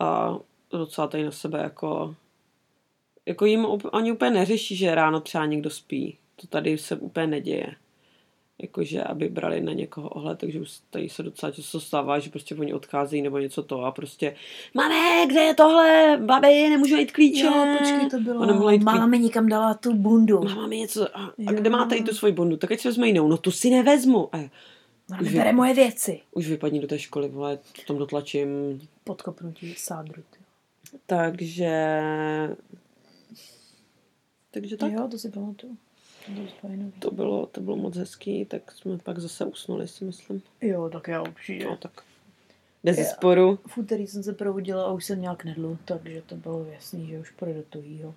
a 0.00 0.38
docela 0.70 1.06
tady 1.06 1.24
na 1.24 1.30
sebe 1.30 1.58
jako, 1.58 2.16
jako 3.26 3.46
jim 3.46 3.66
ani 3.92 4.12
úplně 4.12 4.30
neřeší, 4.30 4.76
že 4.76 4.94
ráno 4.94 5.20
třeba 5.20 5.46
někdo 5.46 5.70
spí. 5.70 6.18
To 6.36 6.46
tady 6.46 6.78
se 6.78 6.96
úplně 6.96 7.26
neděje. 7.26 7.66
Jakože, 8.62 9.02
aby 9.02 9.28
brali 9.28 9.60
na 9.60 9.72
někoho 9.72 10.08
ohled, 10.08 10.38
takže 10.38 10.60
už 10.60 10.70
tady 10.90 11.08
se 11.08 11.22
docela 11.22 11.52
často 11.52 11.80
stává, 11.80 12.18
že 12.18 12.30
prostě 12.30 12.54
oni 12.54 12.74
odcházejí 12.74 13.22
nebo 13.22 13.38
něco 13.38 13.62
to 13.62 13.80
a 13.84 13.90
prostě 13.92 14.36
Mame, 14.74 15.26
kde 15.26 15.40
je 15.40 15.54
tohle? 15.54 16.18
Babi, 16.24 16.68
nemůžu 16.70 16.96
jít 16.96 17.12
klíče. 17.12 17.44
Jo, 17.44 17.76
počkej, 17.78 18.10
to 18.10 18.18
bylo. 18.20 18.40
Ona 18.40 18.72
jít 18.72 18.82
Máma 18.82 19.06
mi 19.06 19.18
někam 19.18 19.48
dala 19.48 19.74
tu 19.74 19.94
bundu. 19.94 20.42
Máma 20.44 20.66
mi 20.66 20.76
něco, 20.78 21.18
a, 21.18 21.32
a 21.46 21.52
kde 21.52 21.70
máte 21.70 21.96
i 21.96 22.02
tu 22.02 22.14
svoji 22.14 22.32
bundu? 22.32 22.56
Tak 22.56 22.72
ať 22.72 22.80
si 22.80 22.88
vezme 22.88 23.06
jinou. 23.06 23.28
No 23.28 23.36
tu 23.36 23.50
si 23.50 23.70
nevezmu. 23.70 24.28
A 24.34 24.38
Ona 25.10 25.20
už 25.20 25.28
vy- 25.28 25.52
moje 25.52 25.74
věci. 25.74 26.20
už 26.32 26.48
vypadni 26.48 26.80
do 26.80 26.86
té 26.86 26.98
školy, 26.98 27.28
vole, 27.28 27.56
to 27.56 27.82
tam 27.86 27.98
dotlačím. 27.98 28.48
Podkopnutí 29.04 29.74
sádru. 29.76 30.22
ty. 30.30 30.38
Takže... 31.06 31.70
Takže 34.54 34.76
tak. 34.76 34.92
Jo, 34.92 35.08
to 35.08 35.18
si 35.18 35.30
pamatuju. 35.30 35.76
To 36.26 36.30
bylo. 36.30 36.92
To 36.98 37.10
bylo, 37.10 37.46
to 37.46 37.60
bylo 37.60 37.76
moc 37.76 37.96
hezký, 37.96 38.44
tak 38.44 38.72
jsme 38.72 38.98
pak 38.98 39.18
zase 39.18 39.44
usnuli, 39.44 39.88
si 39.88 40.04
myslím. 40.04 40.42
Jo, 40.60 40.90
tak 40.92 41.08
já 41.08 41.22
určitě. 41.22 41.64
No 41.64 41.76
tak. 41.76 42.02
Bez 42.84 42.98
Jo. 42.98 43.04
sporu. 43.04 43.58
V 43.66 43.78
úterý 43.78 44.06
jsem 44.06 44.22
se 44.22 44.32
probudila 44.32 44.84
a 44.84 44.92
už 44.92 45.04
jsem 45.04 45.18
měla 45.18 45.36
knedlu, 45.36 45.78
takže 45.84 46.22
to 46.22 46.36
bylo 46.36 46.64
jasný, 46.64 47.06
že 47.06 47.18
už 47.18 47.30
půjde 47.30 47.54
do 47.54 47.62
tuhýho. 47.62 48.14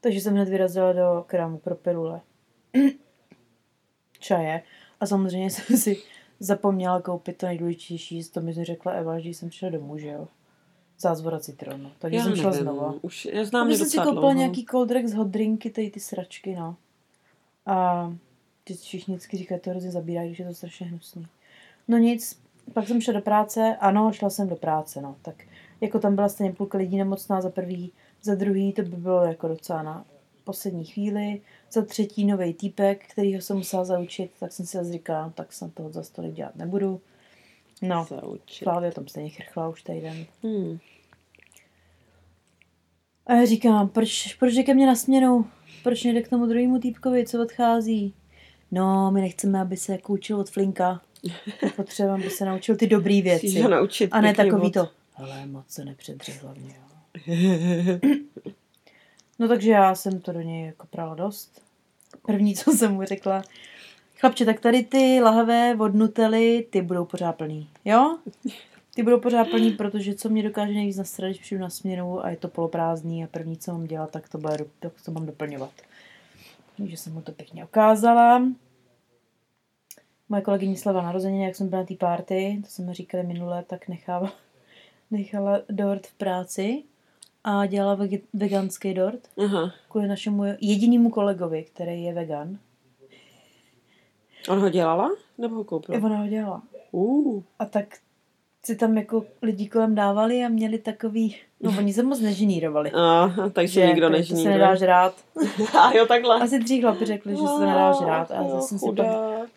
Takže 0.00 0.20
jsem 0.20 0.34
hned 0.34 0.48
vyrazila 0.48 0.92
do 0.92 1.24
krámu 1.26 1.58
pro 1.58 1.74
perule. 1.74 2.20
Čaje. 4.18 4.62
A 5.00 5.06
samozřejmě 5.06 5.50
jsem 5.50 5.76
si 5.76 6.02
zapomněla 6.40 7.02
koupit 7.02 7.36
to 7.36 7.46
nejdůležitější, 7.46 8.24
to 8.24 8.40
mi 8.40 8.52
řekla 8.64 8.92
Eva, 8.92 9.18
že 9.18 9.28
jsem 9.28 9.50
šla 9.50 9.70
domů, 9.70 9.98
že 9.98 10.08
jo. 10.08 10.28
Zázvora 11.00 11.40
citronu. 11.40 11.90
Takže 11.98 12.18
Já 12.18 12.24
jsem 12.24 12.36
šla 12.36 12.50
nevím, 12.50 12.62
znova. 12.62 12.94
Už, 13.02 13.28
já 13.32 13.44
znám 13.44 13.66
mě 13.66 13.76
jsem 13.76 13.86
si 13.86 13.96
koupila 13.96 14.12
dlouho. 14.12 14.32
nějaký 14.32 14.66
cold 14.70 14.88
drinks, 14.88 15.12
hot 15.12 15.28
drinky, 15.28 15.70
tady 15.70 15.90
ty 15.90 16.00
sračky, 16.00 16.54
no. 16.54 16.76
A 17.66 18.12
ty 18.64 18.74
všichni 18.74 19.14
vždycky 19.14 19.36
říkají, 19.36 19.60
to 19.60 19.70
hrozně 19.70 19.90
zabírá, 19.90 20.24
když 20.24 20.38
je 20.38 20.46
to 20.46 20.54
strašně 20.54 20.86
hnusný. 20.86 21.26
No 21.88 21.98
nic, 21.98 22.40
pak 22.72 22.88
jsem 22.88 23.00
šla 23.00 23.14
do 23.14 23.20
práce, 23.20 23.76
ano, 23.80 24.12
šla 24.12 24.30
jsem 24.30 24.48
do 24.48 24.56
práce, 24.56 25.00
no. 25.00 25.16
Tak 25.22 25.34
jako 25.80 25.98
tam 25.98 26.14
byla 26.14 26.28
stejně 26.28 26.52
půlka 26.52 26.78
lidí 26.78 26.96
nemocná 26.96 27.40
za 27.40 27.50
prvý, 27.50 27.92
za 28.22 28.34
druhý 28.34 28.72
to 28.72 28.82
by 28.82 28.96
bylo 28.96 29.24
jako 29.24 29.48
docela 29.48 29.82
na 29.82 30.04
poslední 30.44 30.84
chvíli, 30.84 31.40
za 31.72 31.84
třetí 31.84 32.24
nový 32.24 32.54
týpek, 32.54 33.06
kterýho 33.12 33.40
jsem 33.40 33.56
musela 33.56 33.84
zaučit, 33.84 34.30
tak 34.40 34.52
jsem 34.52 34.66
si 34.66 34.76
zase 34.76 34.92
říkala, 34.92 35.32
tak 35.34 35.52
jsem 35.52 35.70
toho 35.70 35.90
za 35.90 36.02
stolik 36.02 36.32
dělat 36.32 36.56
nebudu. 36.56 37.00
No, 37.82 38.06
Zaučit. 38.08 38.64
Klávia 38.64 38.90
tam 38.92 39.08
stejně 39.08 39.30
chrchla 39.30 39.68
už 39.68 39.82
týden. 39.82 40.26
Hmm. 40.42 40.78
A 43.26 43.34
já 43.34 43.46
říkám, 43.46 43.88
proč, 43.88 44.34
proč 44.34 44.54
jde 44.54 44.62
ke 44.62 44.74
mně 44.74 44.86
na 44.86 44.94
směnu? 44.94 45.46
Proč 45.82 46.04
nejde 46.04 46.22
k 46.22 46.28
tomu 46.28 46.46
druhému 46.46 46.78
týpkovi, 46.78 47.26
co 47.26 47.42
odchází? 47.42 48.14
No, 48.70 49.10
my 49.10 49.20
nechceme, 49.20 49.60
aby 49.60 49.76
se 49.76 49.92
jako 49.92 50.12
učil 50.12 50.40
od 50.40 50.50
Flinka. 50.50 51.00
Potřebujeme, 51.76 52.22
aby 52.22 52.30
se 52.30 52.44
naučil 52.44 52.76
ty 52.76 52.86
dobrý 52.86 53.22
věci. 53.22 53.62
Naučit 53.68 54.08
A 54.12 54.20
ne 54.20 54.34
takový 54.34 54.62
vod. 54.62 54.72
to. 54.74 54.88
Ale 55.14 55.46
moc 55.46 55.68
se 55.68 55.84
nepředři 55.84 56.32
hlavně, 56.32 56.74
jo. 56.76 56.90
No 59.38 59.48
takže 59.48 59.70
já 59.70 59.94
jsem 59.94 60.20
to 60.20 60.32
do 60.32 60.40
něj 60.40 60.66
jako 60.66 60.86
prala 60.86 61.14
dost. 61.14 61.62
První, 62.26 62.54
co 62.54 62.72
jsem 62.72 62.92
mu 62.92 63.04
řekla, 63.04 63.42
chlapče, 64.20 64.44
tak 64.44 64.60
tady 64.60 64.82
ty 64.82 65.20
lahve 65.22 65.76
od 65.78 65.94
Nutelly, 65.94 66.66
ty 66.70 66.82
budou 66.82 67.04
pořád 67.04 67.32
plný, 67.32 67.68
jo? 67.84 68.18
Ty 68.94 69.02
budou 69.02 69.20
pořád 69.20 69.48
plný, 69.48 69.70
protože 69.70 70.14
co 70.14 70.28
mě 70.28 70.42
dokáže 70.42 70.72
nejvíc 70.72 70.96
nastrat, 70.96 71.28
když 71.28 71.40
přijdu 71.40 71.62
na 71.62 71.70
směnu 71.70 72.24
a 72.24 72.30
je 72.30 72.36
to 72.36 72.48
poloprázdný 72.48 73.24
a 73.24 73.26
první, 73.26 73.56
co 73.56 73.72
mám 73.72 73.84
dělat, 73.84 74.10
tak 74.10 74.28
to, 74.28 74.38
bude, 74.38 74.56
tak 74.80 74.92
to 75.04 75.12
mám 75.12 75.26
doplňovat. 75.26 75.70
Takže 76.76 76.96
jsem 76.96 77.12
mu 77.12 77.20
to 77.20 77.32
pěkně 77.32 77.64
ukázala. 77.64 78.42
Moje 80.28 80.42
kolegyně 80.42 80.76
slava 80.76 81.02
narozeniny, 81.02 81.44
jak 81.44 81.56
jsem 81.56 81.68
byla 81.68 81.82
na 81.82 81.86
té 81.86 81.94
party, 81.94 82.60
to 82.64 82.70
jsme 82.70 82.94
říkali 82.94 83.24
minule, 83.24 83.64
tak 83.66 83.88
nechala, 83.88 84.32
nechala 85.10 85.60
dort 85.70 86.06
v 86.06 86.14
práci 86.14 86.82
a 87.44 87.66
dělala 87.66 87.98
veganský 88.32 88.94
dort 88.94 89.28
Aha. 89.44 89.72
kvůli 89.88 90.08
našemu 90.08 90.44
jedinému 90.60 91.10
kolegovi, 91.10 91.62
který 91.62 92.02
je 92.02 92.14
vegan. 92.14 92.58
On 94.48 94.58
ho 94.60 94.68
dělala? 94.68 95.10
Nebo 95.38 95.54
ho 95.54 95.64
koupila? 95.64 95.98
Ona 96.04 96.16
ho 96.16 96.26
dělala. 96.28 96.62
Uh. 96.92 97.42
A 97.58 97.64
tak 97.64 97.84
si 98.64 98.76
tam 98.76 98.98
jako 98.98 99.24
lidi 99.42 99.68
kolem 99.68 99.94
dávali 99.94 100.44
a 100.44 100.48
měli 100.48 100.78
takový, 100.78 101.36
no 101.60 101.72
oni 101.78 101.92
se 101.92 102.02
moc 102.02 102.20
nežinírovali. 102.20 102.92
A, 102.92 103.30
takže 103.52 103.86
nikdo 103.86 104.02
jako 104.06 104.12
nežní. 104.16 104.36
To 104.36 104.42
se 104.42 104.48
nedá 104.50 104.74
žrát. 104.74 105.14
A 105.80 105.92
jo, 105.96 106.06
takhle. 106.06 106.40
Asi 106.40 106.64
tři 106.64 106.80
chlapi 106.80 107.04
řekli, 107.06 107.32
že 107.32 107.38
se 107.38 107.44
to 107.46 107.58
nedá 107.58 107.92
žrát. 107.92 108.30
A 108.30 108.42
Jo, 108.42 108.50
já 108.54 108.60
jsem 108.60 108.78
si 108.78 108.86
pak, 108.96 109.06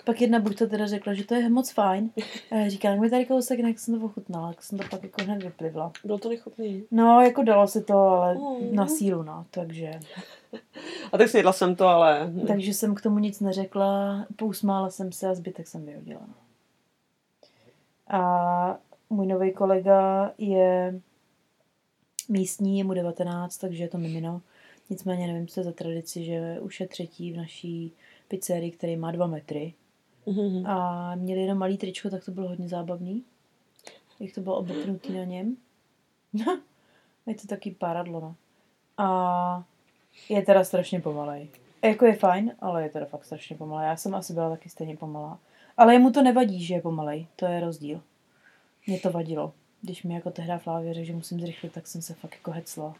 pak 0.05 0.21
jedna 0.21 0.39
buchta 0.39 0.65
teda 0.65 0.87
řekla, 0.87 1.13
že 1.13 1.23
to 1.25 1.35
je 1.35 1.49
moc 1.49 1.71
fajn. 1.71 2.09
A 2.51 2.55
já 2.55 2.69
říkám, 2.69 2.99
mi 2.99 3.09
tady 3.09 3.25
kousek, 3.25 3.59
jak 3.59 3.79
jsem 3.79 3.99
to 3.99 4.05
ochutnala, 4.05 4.47
tak 4.47 4.63
jsem 4.63 4.77
to 4.79 4.85
pak 4.89 5.03
jako 5.03 5.23
hned 5.23 5.43
vyplivla. 5.43 5.91
Byl 6.05 6.17
to 6.17 6.29
nechutný. 6.29 6.83
No, 6.91 7.21
jako 7.21 7.43
dalo 7.43 7.67
se 7.67 7.81
to, 7.83 7.97
ale 7.97 8.35
Mm. 8.35 8.75
na 8.75 8.87
sílu, 8.87 9.23
no, 9.23 9.45
takže. 9.51 9.99
A 11.11 11.17
tak 11.17 11.29
snědla 11.29 11.53
jsem 11.53 11.75
to, 11.75 11.87
ale... 11.87 12.33
Takže 12.47 12.73
jsem 12.73 12.95
k 12.95 13.01
tomu 13.01 13.19
nic 13.19 13.39
neřekla, 13.39 14.25
pousmála 14.35 14.89
jsem 14.89 15.11
se 15.11 15.27
a 15.27 15.33
zbytek 15.33 15.67
jsem 15.67 15.85
vyhodila. 15.85 16.29
A 18.07 18.77
můj 19.09 19.27
nový 19.27 19.53
kolega 19.53 20.31
je 20.37 20.99
místní, 22.29 22.77
je 22.77 22.83
mu 22.83 22.93
19, 22.93 23.57
takže 23.57 23.83
je 23.83 23.89
to 23.89 23.97
mimino. 23.97 24.41
Nicméně 24.89 25.27
nevím, 25.27 25.47
co 25.47 25.59
je 25.59 25.63
za 25.63 25.71
tradici, 25.71 26.25
že 26.25 26.59
už 26.61 26.79
je 26.79 26.87
třetí 26.87 27.33
v 27.33 27.37
naší 27.37 27.93
pizzerii, 28.27 28.71
který 28.71 28.95
má 28.95 29.11
dva 29.11 29.27
metry. 29.27 29.73
Mhm. 30.25 30.65
A 30.67 31.15
měli 31.15 31.41
jenom 31.41 31.57
malý 31.57 31.77
tričko, 31.77 32.09
tak 32.09 32.25
to 32.25 32.31
bylo 32.31 32.47
hodně 32.47 32.69
zábavný. 32.69 33.23
Jak 34.19 34.35
to 34.35 34.41
bylo 34.41 34.57
obopnutý 34.57 35.13
na 35.13 35.23
něm. 35.23 35.57
je 37.25 37.35
to 37.35 37.47
taky 37.47 37.71
paradlo, 37.71 38.19
no. 38.19 38.35
A 38.97 39.63
je 40.29 40.41
teda 40.41 40.63
strašně 40.63 40.99
pomalej. 40.99 41.47
Jako 41.83 42.05
je 42.05 42.15
fajn, 42.15 42.51
ale 42.59 42.83
je 42.83 42.89
teda 42.89 43.05
fakt 43.05 43.25
strašně 43.25 43.55
pomalej. 43.55 43.87
Já 43.87 43.95
jsem 43.95 44.15
asi 44.15 44.33
byla 44.33 44.49
taky 44.49 44.69
stejně 44.69 44.97
pomalá. 44.97 45.39
Ale 45.77 45.93
jemu 45.93 46.11
to 46.11 46.21
nevadí, 46.21 46.63
že 46.63 46.73
je 46.73 46.81
pomalej. 46.81 47.27
To 47.35 47.45
je 47.45 47.59
rozdíl. 47.59 48.01
Mě 48.87 48.99
to 48.99 49.11
vadilo. 49.11 49.53
Když 49.81 50.03
mi 50.03 50.13
jako 50.13 50.31
tehdy 50.31 50.53
Flávě 50.57 50.93
řekl, 50.93 51.07
že 51.07 51.13
musím 51.13 51.39
zrychlit, 51.39 51.73
tak 51.73 51.87
jsem 51.87 52.01
se 52.01 52.13
fakt 52.13 52.33
jako 52.33 52.51
hecla. 52.51 52.95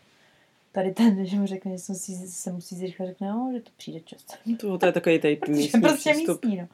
Tady 0.72 0.91
ten, 0.93 1.25
že 1.25 1.39
mu 1.39 1.46
řekne, 1.46 1.72
že 1.72 1.77
jsem 1.77 1.96
si, 1.96 2.15
se 2.15 2.51
musí 2.51 2.75
zrychlit, 2.75 3.08
řekne, 3.08 3.27
no, 3.27 3.51
že 3.53 3.60
to 3.62 3.72
přijde 3.77 4.00
čas. 4.00 4.25
To, 4.60 4.77
to 4.77 4.86
je 4.86 4.91
takový 4.91 5.20
tady 5.20 5.39
místní 5.48 5.82
prostě 5.82 6.12
přístup. 6.12 6.46
místní, 6.46 6.62
no. 6.62 6.67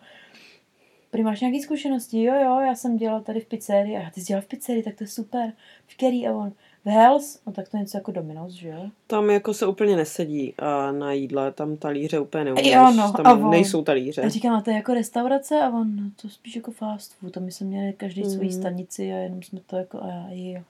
Prý 1.12 1.24
máš 1.24 1.42
nějaký 1.42 1.62
zkušenosti? 1.62 2.24
Jo, 2.24 2.36
jo, 2.36 2.60
já 2.60 2.76
jsem 2.76 2.98
dělal 2.98 3.22
tady 3.22 3.40
v 3.40 3.46
pizzerii. 3.46 3.98
A 3.98 4.10
ty 4.10 4.22
jsi 4.22 4.28
dělal 4.28 4.42
v 4.42 4.48
pizzerii, 4.48 4.84
tak 4.84 4.96
to 4.96 5.04
je 5.04 5.08
super. 5.08 5.54
V 5.88 5.96
který? 5.96 6.28
A 6.28 6.34
on, 6.34 6.52
Hells? 6.90 7.40
No 7.48 7.54
tak 7.54 7.70
to 7.70 7.78
je 7.78 7.82
něco 7.82 7.98
jako 7.98 8.12
Dominos, 8.12 8.52
že 8.54 8.68
jo? 8.70 8.86
Tam 9.08 9.30
jako 9.30 9.54
se 9.54 9.68
úplně 9.68 9.96
nesedí 9.96 10.54
a 10.58 10.92
na 10.92 11.12
jídle, 11.14 11.52
tam 11.52 11.78
talíře 11.78 12.20
úplně 12.20 12.44
neumíš, 12.44 12.72
Jo, 12.72 12.92
no, 12.98 13.14
tam 13.14 13.28
a 13.28 13.34
on- 13.34 13.50
nejsou 13.50 13.84
talíře. 13.84 14.30
říkám, 14.30 14.56
a 14.56 14.62
to 14.62 14.70
je 14.70 14.76
jako 14.76 14.94
restaurace? 14.94 15.62
A 15.62 15.70
on, 15.70 15.96
no, 15.96 16.04
to 16.22 16.30
spíš 16.30 16.56
jako 16.56 16.72
fast 16.72 17.14
food. 17.14 17.38
A 17.38 17.40
my 17.40 17.52
jsme 17.52 17.68
měli 17.68 17.94
každý 17.94 18.24
mm. 18.24 18.30
svoji 18.30 18.50
Mhm. 18.50 18.60
stanici 18.60 19.14
a 19.14 19.16
jenom 19.16 19.44
jsme 19.44 19.60
to 19.68 19.76
jako, 19.76 20.02
a 20.04 20.08
já, 20.08 20.26
jo. 20.32 20.62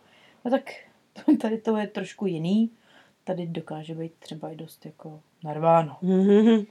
No 0.46 0.52
tak 0.52 0.64
tady 1.42 1.58
to 1.58 1.78
je 1.78 1.88
trošku 1.88 2.26
jiný. 2.26 2.70
Tady 3.24 3.46
dokáže 3.48 3.96
být 3.96 4.12
třeba 4.20 4.50
i 4.50 4.56
dost 4.56 4.86
jako 4.86 5.20
narváno. 5.44 5.98
Mhm. 6.02 6.66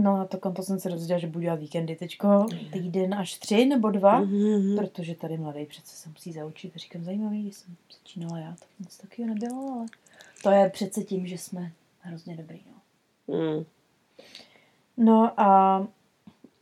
No 0.00 0.20
a 0.20 0.24
to 0.24 0.38
konto 0.38 0.62
jsem 0.62 0.80
se 0.80 0.88
dozvěděla, 0.88 1.18
že 1.18 1.26
budu 1.26 1.40
dělat 1.40 1.60
víkendy 1.60 1.96
teďko 1.96 2.46
týden 2.72 3.14
až 3.14 3.38
tři 3.38 3.66
nebo 3.66 3.90
dva. 3.90 4.20
Mhm. 4.20 4.76
Protože 4.76 5.14
tady 5.14 5.38
mladý 5.38 5.66
přece 5.66 5.96
se 5.96 6.08
musí 6.08 6.32
zaučit. 6.32 6.72
A 6.74 6.78
říkám, 6.78 7.04
zajímavý, 7.04 7.42
když 7.42 7.56
jsem 7.56 7.76
začínala 7.98 8.38
já, 8.38 8.50
tak 8.50 8.68
nic 8.80 8.96
takového 8.98 9.34
nebylo, 9.34 9.72
ale 9.72 9.86
to 10.42 10.50
je 10.50 10.70
přece 10.70 11.02
tím, 11.04 11.26
že 11.26 11.38
jsme 11.38 11.72
hrozně 12.00 12.36
dobrý. 12.36 12.60
No, 12.66 12.74
Mm. 13.30 13.64
no 14.96 15.40
a 15.40 15.86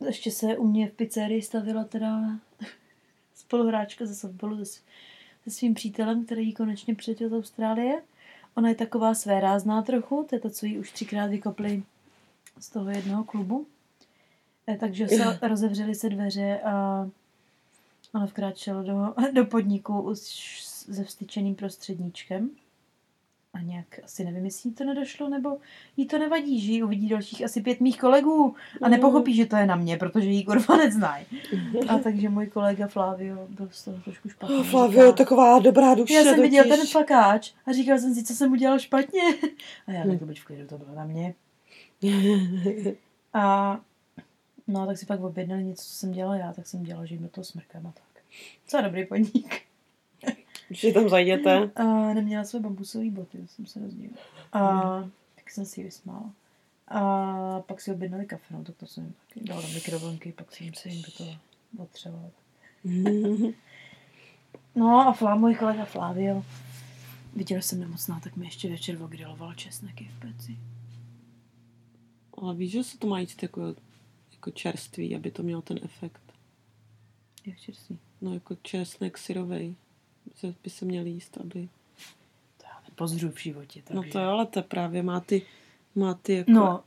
ještě 0.05 0.31
se 0.31 0.57
u 0.57 0.67
mě 0.67 0.87
v 0.87 0.91
pizzerii 0.93 1.41
stavila 1.41 1.83
teda 1.83 2.21
spoluhráčka 3.35 4.05
ze 4.05 4.15
softballu 4.15 4.65
se, 4.65 4.79
svým 5.47 5.73
přítelem, 5.73 6.25
který 6.25 6.45
ji 6.47 6.53
konečně 6.53 6.95
přiletěl 6.95 7.29
z 7.29 7.33
Austrálie. 7.33 8.01
Ona 8.55 8.69
je 8.69 8.75
taková 8.75 9.13
své 9.13 9.39
rázná 9.39 9.81
trochu, 9.81 10.25
to 10.29 10.35
je 10.35 10.39
to, 10.39 10.49
co 10.49 10.65
jí 10.65 10.79
už 10.79 10.91
třikrát 10.91 11.27
vykopli 11.27 11.83
z 12.59 12.69
toho 12.69 12.89
jednoho 12.89 13.23
klubu. 13.23 13.65
Eh, 14.67 14.77
Takže 14.77 15.07
se 15.07 15.39
rozevřely 15.47 15.95
se 15.95 16.09
dveře 16.09 16.59
a 16.59 17.07
ona 18.13 18.27
vkráčela 18.27 18.83
do, 18.83 19.13
do 19.33 19.45
podniku 19.45 20.01
už 20.01 20.19
se 20.63 21.03
vstyčeným 21.03 21.55
prostředníčkem. 21.55 22.49
A 23.53 23.61
nějak 23.61 23.85
asi 24.03 24.25
nevím, 24.25 24.45
jestli 24.45 24.69
jí 24.69 24.73
to 24.75 24.83
nedošlo, 24.83 25.29
nebo 25.29 25.57
jí 25.97 26.07
to 26.07 26.17
nevadí, 26.17 26.61
že 26.61 26.71
ji 26.71 26.83
uvidí 26.83 27.09
dalších 27.09 27.45
asi 27.45 27.61
pět 27.61 27.81
mých 27.81 27.99
kolegů 27.99 28.55
a 28.81 28.89
nepochopí, 28.89 29.35
že 29.35 29.45
to 29.45 29.55
je 29.55 29.65
na 29.65 29.75
mě, 29.75 29.97
protože 29.97 30.29
jí 30.29 30.45
kurva 30.45 30.77
neznají. 30.77 31.25
A 31.87 31.97
takže 31.97 32.29
můj 32.29 32.47
kolega 32.47 32.87
Flavio 32.87 33.47
byl 33.49 33.69
z 33.71 33.83
toho 33.83 33.97
trošku 34.03 34.29
špatný. 34.29 34.55
Oh, 34.55 34.65
Flavio 34.65 35.01
je 35.01 35.07
Říká, 35.07 35.17
taková 35.17 35.59
dobrá 35.59 35.95
duše 35.95 36.13
já 36.13 36.23
jsem 36.23 36.41
viděl 36.41 36.63
ten 36.63 36.87
fakáč 36.87 37.51
a 37.65 37.73
říkal 37.73 37.99
jsem 37.99 38.15
si, 38.15 38.23
co 38.23 38.33
jsem 38.33 38.51
udělal 38.51 38.79
špatně. 38.79 39.21
A 39.87 39.91
já 39.91 40.03
tak 40.03 40.23
buď 40.23 40.39
v 40.39 40.45
klidu, 40.45 40.67
to 40.67 40.77
bylo 40.77 40.95
na 40.95 41.05
mě. 41.05 41.33
A 43.33 43.79
no, 44.67 44.85
tak 44.85 44.97
si 44.97 45.05
pak 45.05 45.21
objednali 45.21 45.63
něco, 45.63 45.83
co 45.83 45.93
jsem 45.93 46.11
dělala 46.11 46.37
já, 46.37 46.53
tak 46.53 46.67
jsem 46.67 46.83
dělala, 46.83 47.05
že 47.05 47.15
jim 47.15 47.23
do 47.23 47.29
toho 47.29 47.45
smrkám 47.45 47.87
a 47.87 47.91
tak. 47.91 48.23
Co 48.67 48.81
dobrý 48.81 49.05
podnik. 49.05 49.61
Že 50.69 50.93
tam 50.93 51.09
zajděte. 51.09 51.71
A 51.75 52.13
neměla 52.13 52.43
své 52.43 52.59
bambusové 52.59 53.09
boty, 53.09 53.37
to 53.37 53.47
jsem 53.47 53.65
se 53.65 53.79
rozdívala. 53.79 54.17
A 54.53 54.81
tak 55.35 55.49
jsem 55.49 55.65
si 55.65 55.79
ji 55.79 55.83
vysmála. 55.85 56.31
A 56.87 57.59
pak 57.59 57.81
si 57.81 57.91
objednali 57.91 58.25
kafe, 58.25 58.53
no, 58.53 58.63
tak 58.63 58.75
to 58.75 58.85
jsem 58.87 59.03
jim 59.03 59.13
taky 59.27 59.47
dala 59.47 59.61
do 59.61 59.67
mikrovlnky, 59.67 60.31
pak 60.31 60.55
jsem 60.55 60.73
se 60.73 60.89
jim 60.89 61.01
do 61.01 61.11
toho 61.11 61.31
otřela. 61.77 62.19
No 64.75 65.07
a 65.07 65.13
Flá, 65.13 65.35
můj 65.35 65.55
kolega 65.55 65.85
Flávio, 65.85 66.45
viděl 67.35 67.61
jsem 67.61 67.79
nemocná, 67.79 68.19
tak 68.19 68.35
mi 68.35 68.45
ještě 68.45 68.69
večer 68.69 69.03
ogriloval 69.03 69.53
česneky 69.53 70.11
v 70.17 70.19
peci. 70.19 70.57
Ale 72.37 72.55
víš, 72.55 72.71
že 72.71 72.83
se 72.83 72.97
to 72.97 73.07
má 73.07 73.19
jíst 73.19 73.43
jako, 73.43 73.75
jako 74.31 74.51
čerstvý, 74.51 75.15
aby 75.15 75.31
to 75.31 75.43
mělo 75.43 75.61
ten 75.61 75.79
efekt. 75.83 76.21
Jak 77.45 77.59
čerstvý. 77.59 77.99
No 78.21 78.33
jako 78.33 78.55
česnek 78.61 79.17
syrovej. 79.17 79.75
By 80.63 80.69
se 80.69 80.85
měl 80.85 81.05
jíst, 81.05 81.37
aby... 81.37 81.69
To 82.57 82.63
já 82.63 82.81
nepozřu 82.89 83.31
v 83.31 83.41
životě, 83.41 83.81
takže... 83.83 83.95
No 83.95 84.11
to 84.11 84.19
jo, 84.19 84.29
ale 84.29 84.45
to 84.45 84.61
právě 84.61 85.03
má 85.03 85.19
ty, 85.19 85.41
má 85.95 86.13
ty 86.13 86.33
jako... 86.33 86.51
No, 86.51 86.83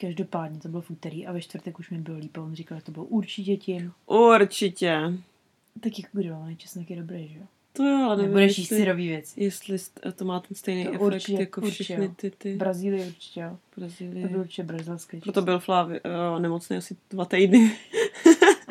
každopádně 0.00 0.60
to 0.60 0.68
bylo 0.68 0.82
v 0.82 0.90
úterý 0.90 1.26
a 1.26 1.32
ve 1.32 1.40
čtvrtek 1.40 1.78
už 1.78 1.90
mi 1.90 1.98
bylo 1.98 2.18
líp 2.18 2.36
on 2.38 2.54
říkal, 2.54 2.78
že 2.78 2.84
to 2.84 2.92
bylo 2.92 3.04
určitě 3.04 3.56
tím. 3.56 3.92
Určitě. 4.06 5.00
Tak 5.80 5.98
jako 5.98 6.18
grilovaný 6.18 6.56
česnek 6.56 6.90
je 6.90 6.96
dobrý, 6.96 7.28
že 7.28 7.38
jo? 7.38 7.46
To 7.72 7.82
jo, 7.84 7.96
ale 8.06 8.16
nevím, 8.16 8.30
Nebudeš 8.30 8.58
jíst 8.58 8.70
jestli, 8.70 8.76
syrový 8.84 9.08
věci. 9.08 9.44
jestli 9.44 9.76
st- 9.76 10.12
to 10.12 10.24
má 10.24 10.40
ten 10.40 10.54
stejný 10.54 10.84
To 10.84 10.88
efekt 10.90 11.02
určitě, 11.02 11.40
jako 11.40 11.60
všechny 11.60 12.08
ty, 12.08 12.30
ty 12.30 12.54
V 12.54 12.56
Brazílii 12.56 13.06
určitě, 13.06 13.40
jo. 13.40 13.56
Brazílie. 13.76 14.22
To 14.26 14.32
byl 14.32 14.40
určitě 14.40 14.62
brazilský 14.62 15.20
Proto 15.20 15.42
byl 15.42 15.58
Flavio 15.60 16.00
uh, 16.34 16.40
nemocný 16.42 16.76
asi 16.76 16.96
dva 17.10 17.24
týdny. 17.24 17.76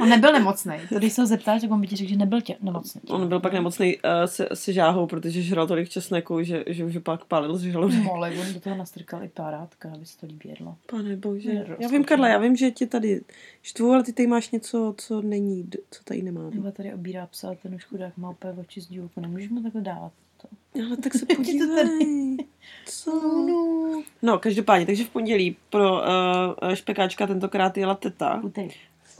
On 0.01 0.09
nebyl 0.09 0.33
nemocný. 0.33 0.73
To 0.89 0.97
když 0.99 1.13
se 1.13 1.21
ho 1.21 1.27
zeptáš, 1.27 1.61
tak 1.61 1.71
on 1.71 1.81
by 1.81 1.87
ti 1.87 1.95
řekl, 1.95 2.09
že 2.09 2.17
nebyl 2.17 2.41
tě 2.41 2.57
nemocný. 2.61 3.01
On 3.09 3.27
byl 3.27 3.39
pak 3.39 3.53
nemocný 3.53 3.97
uh, 3.97 4.01
se, 4.25 4.47
se 4.53 4.73
žáhou, 4.73 5.07
protože 5.07 5.41
žral 5.41 5.67
tolik 5.67 5.89
česneku, 5.89 6.43
že, 6.43 6.63
že 6.67 6.85
už 6.85 6.95
ho 6.95 7.01
pak 7.01 7.25
pálil 7.25 7.57
z 7.57 7.61
žaludek. 7.61 8.03
Mole, 8.03 8.31
on 8.41 8.53
do 8.53 8.59
toho 8.59 8.77
nastrkal 8.77 9.23
i 9.23 9.29
párátka, 9.29 9.91
aby 9.95 10.05
se 10.05 10.17
to 10.17 10.25
líbí 10.25 10.49
jedlo. 10.49 10.75
Pane 10.91 11.15
bože. 11.15 11.65
Já 11.79 11.87
vím, 11.87 12.03
Karla, 12.03 12.27
já 12.27 12.37
vím, 12.37 12.55
že 12.55 12.71
tě 12.71 12.87
tady 12.87 13.21
štvu, 13.61 13.91
ale 13.91 14.03
ty 14.03 14.13
tady 14.13 14.27
máš 14.27 14.51
něco, 14.51 14.93
co 14.97 15.21
není, 15.21 15.69
co 15.91 16.03
tady 16.03 16.21
nemá. 16.21 16.49
Nebo 16.49 16.71
tady 16.71 16.93
obírá 16.93 17.25
psa 17.25 17.55
ten 17.63 17.75
už 17.75 17.83
chudák 17.85 18.17
má 18.17 18.29
úplně 18.29 18.53
oči 18.53 18.81
z 18.81 18.87
dílku. 18.87 19.21
Nemůžeš 19.21 19.49
mu 19.49 19.63
takhle 19.63 19.81
dávat. 19.81 20.11
To. 20.41 20.47
Ale 20.87 20.97
tak 20.97 21.13
se 21.13 21.25
podívej. 21.35 22.37
Co? 22.85 23.11
no. 23.47 24.03
No, 24.21 24.39
každopádně, 24.39 24.85
takže 24.85 25.03
v 25.03 25.09
pondělí 25.09 25.55
pro 25.69 25.93
uh, 25.93 26.73
špekáčka 26.73 27.27
tentokrát 27.27 27.77
jela 27.77 27.95
teta. 27.95 28.41
Úterý. 28.43 28.69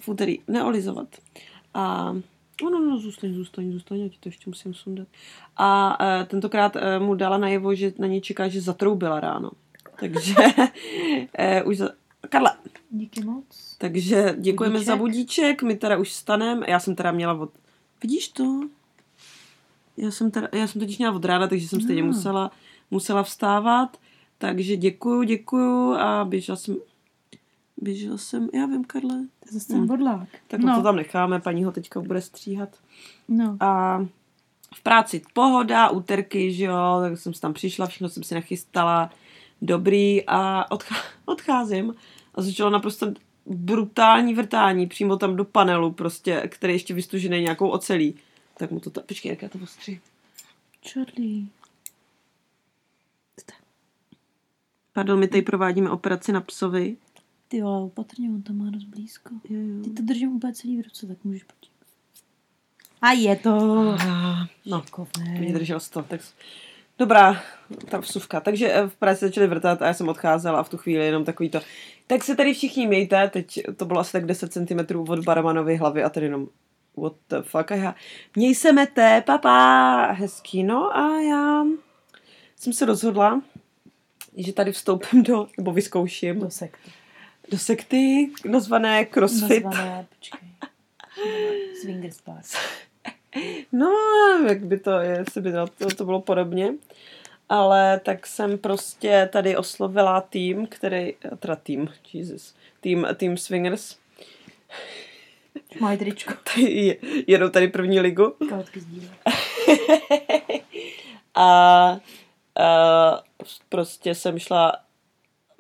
V 0.02 0.08
úterý 0.08 0.40
neolizovat. 0.48 1.08
A 1.74 2.14
no, 2.64 2.70
no, 2.70 2.80
no, 2.80 2.98
zůstaň, 3.00 3.34
zůstaň, 3.34 3.72
zůstaň, 3.72 4.00
já 4.00 4.10
ti 4.10 4.18
to 4.20 4.30
ještě 4.30 4.50
musím 4.50 4.74
sundat. 4.74 5.08
A 5.58 5.98
uh, 6.22 6.28
tentokrát 6.28 6.76
uh, 6.76 6.82
mu 7.06 7.16
dala 7.16 7.38
najevo, 7.38 7.76
že 7.76 7.94
na 8.00 8.08
ní 8.08 8.22
čeká, 8.22 8.48
že 8.48 8.62
zatroubila 8.62 9.20
ráno. 9.20 9.52
Takže 10.00 10.36
uh, 11.64 11.68
už 11.70 11.78
za... 11.78 11.90
Karla, 12.30 12.58
Díky 12.90 13.24
moc. 13.24 13.76
takže 13.78 14.36
děkujeme 14.40 14.74
Budíček. 14.74 14.88
za 14.88 14.96
budíček, 14.96 15.64
my 15.64 15.76
teda 15.76 15.98
už 15.98 16.14
stanem, 16.14 16.64
já 16.68 16.80
jsem 16.80 16.96
teda 16.96 17.12
měla 17.12 17.34
od... 17.34 17.50
Vidíš 18.04 18.28
to? 18.28 18.60
Já 19.98 20.12
jsem, 20.12 20.32
teda, 20.32 20.48
já 20.54 20.68
jsem 20.68 20.82
totiž 20.82 20.98
měla 20.98 21.16
od 21.16 21.26
rána, 21.26 21.48
takže 21.48 21.68
jsem 21.68 21.82
stejně 21.82 22.02
Ah. 22.02 22.06
musela, 22.06 22.52
musela 22.92 23.24
vstávat, 23.24 23.98
takže 24.38 24.78
děkuju, 24.78 25.24
děkuju 25.24 25.94
a 25.94 26.26
běžela 26.26 26.56
jsem, 26.56 26.76
běžela 27.82 28.18
jsem, 28.18 28.50
já 28.54 28.66
vím, 28.66 28.84
Karle, 28.84 29.16
To 29.16 29.46
je 29.46 29.52
zase 29.52 29.68
ten 29.68 29.88
bodlák. 29.88 30.28
tak 30.48 30.60
no. 30.62 30.76
to 30.76 30.84
tam 30.84 30.96
necháme, 30.96 31.40
paní 31.40 31.64
ho 31.64 31.72
teďka 31.72 32.02
bude 32.02 32.22
stříhat. 32.22 32.70
No. 33.28 33.58
A 33.60 34.00
v 34.76 34.84
práci 34.84 35.22
pohoda, 35.34 35.90
úterky, 35.90 36.54
že 36.54 36.66
jo, 36.66 36.98
tak 37.02 37.18
jsem 37.18 37.34
tam 37.34 37.54
přišla, 37.54 37.88
všechno 37.88 38.10
jsem 38.10 38.24
si 38.24 38.36
nachystala, 38.36 39.10
dobrý 39.62 40.28
a 40.28 40.66
odchá- 40.72 41.04
odcházím 41.26 41.96
a 42.36 42.42
začalo 42.42 42.70
naprosto 42.70 43.14
brutální 43.46 44.34
vrtání 44.34 44.88
přímo 44.88 45.18
tam 45.18 45.36
do 45.36 45.46
panelu 45.46 45.92
prostě, 45.92 46.44
který 46.48 46.74
ještě 46.74 46.94
vystužený 46.94 47.42
nějakou 47.42 47.70
ocelí. 47.70 48.16
Tak 48.58 48.72
mu 48.72 48.80
to 48.80 48.90
ta... 48.90 49.02
Počkej, 49.02 49.30
jak 49.30 49.42
já 49.42 49.50
to 49.50 49.60
ostří. 49.64 50.00
Charlie. 50.94 51.46
Pardon, 54.94 55.20
my 55.20 55.28
tady 55.28 55.42
provádíme 55.42 55.90
operaci 55.90 56.32
na 56.32 56.42
psovi. 56.42 56.98
Ty 57.52 57.62
vole, 57.62 57.82
opatrně, 57.82 58.30
on 58.30 58.42
to 58.42 58.54
má 58.54 58.70
dost 58.70 58.84
blízko. 58.84 59.30
Jo, 59.50 59.60
jo. 59.60 59.84
Ty 59.84 59.90
to 59.90 60.04
držím 60.04 60.36
úplně 60.36 60.54
celý 60.54 60.78
v 60.78 60.84
ruce, 60.84 61.08
tak 61.08 61.18
můžeš 61.24 61.44
podívat. 61.44 61.72
A 63.02 63.12
je 63.12 63.36
to. 63.36 63.52
Ah, 64.00 64.48
No, 64.66 64.82
Šikovnej. 64.86 65.40
mě 65.40 65.54
držel 65.54 65.80
to. 65.94 66.04
Tak... 66.04 66.22
Dobrá, 66.98 67.42
ta 67.90 67.98
vsuvka. 67.98 68.40
Takže 68.40 68.72
eh, 68.74 68.88
v 68.88 68.96
práci 68.96 69.26
začaly 69.26 69.48
vrtat 69.48 69.82
a 69.82 69.88
já 69.88 69.94
jsem 69.94 70.10
odcházela 70.10 70.60
a 70.60 70.64
v 70.64 70.70
tu 70.70 70.78
chvíli 70.78 71.06
jenom 71.06 71.26
takový 71.26 71.50
to. 71.50 71.60
Tak 72.08 72.24
se 72.24 72.36
tady 72.36 72.54
všichni 72.54 72.88
mějte, 72.88 73.30
teď 73.30 73.60
to 73.78 73.86
bylo 73.86 74.00
asi 74.00 74.12
tak 74.12 74.26
10 74.26 74.54
cm 74.54 75.00
od 75.10 75.20
Baramanovy 75.20 75.76
hlavy 75.76 76.04
a 76.04 76.10
tady 76.10 76.26
jenom 76.26 76.48
what 76.98 77.14
the 77.30 77.42
fuck 77.42 77.72
a 77.72 77.76
já, 77.76 77.96
měj 78.36 78.56
se 78.56 78.74
mete, 78.74 79.24
papa, 79.26 80.12
hezký, 80.12 80.64
no 80.64 80.98
a 80.98 81.22
já 81.22 81.64
jsem 82.56 82.74
se 82.74 82.86
rozhodla, 82.86 83.42
že 84.38 84.54
tady 84.54 84.72
vstoupím 84.72 85.24
do, 85.24 85.48
nebo 85.58 85.72
vyzkouším, 85.72 86.40
Do 86.40 86.50
sekty. 86.50 86.92
Do 87.52 87.58
sekty 87.58 88.32
nazvané 88.46 89.08
CrossFit. 89.14 89.64
Nazvané, 89.64 90.08
počkej. 90.16 90.50
Swingers. 91.82 92.22
No, 93.72 93.92
jak 94.48 94.66
by 94.66 94.80
to, 94.80 94.92
jestli 94.92 95.42
by 95.42 95.52
to, 95.52 95.68
to, 95.96 96.06
bylo 96.06 96.22
podobně. 96.22 96.74
Ale 97.50 98.00
tak 98.00 98.28
jsem 98.28 98.58
prostě 98.58 99.30
tady 99.32 99.58
oslovila 99.58 100.22
tým, 100.22 100.68
který, 100.68 101.14
teda 101.40 101.56
tým, 101.56 101.90
Jesus, 102.14 102.56
tým, 102.82 103.08
tým 103.16 103.38
Swingers, 103.38 103.98
Mají 105.80 105.98
tričko. 105.98 106.34
tady 106.54 106.98
jedou 107.28 107.50
tady 107.50 107.68
první 107.68 108.00
ligu. 108.00 108.34
Kalotky 108.50 108.80
sdílí. 108.80 109.10
A, 111.36 111.46
a 111.46 113.24
prostě 113.70 114.16
jsem 114.16 114.40
šla 114.40 114.72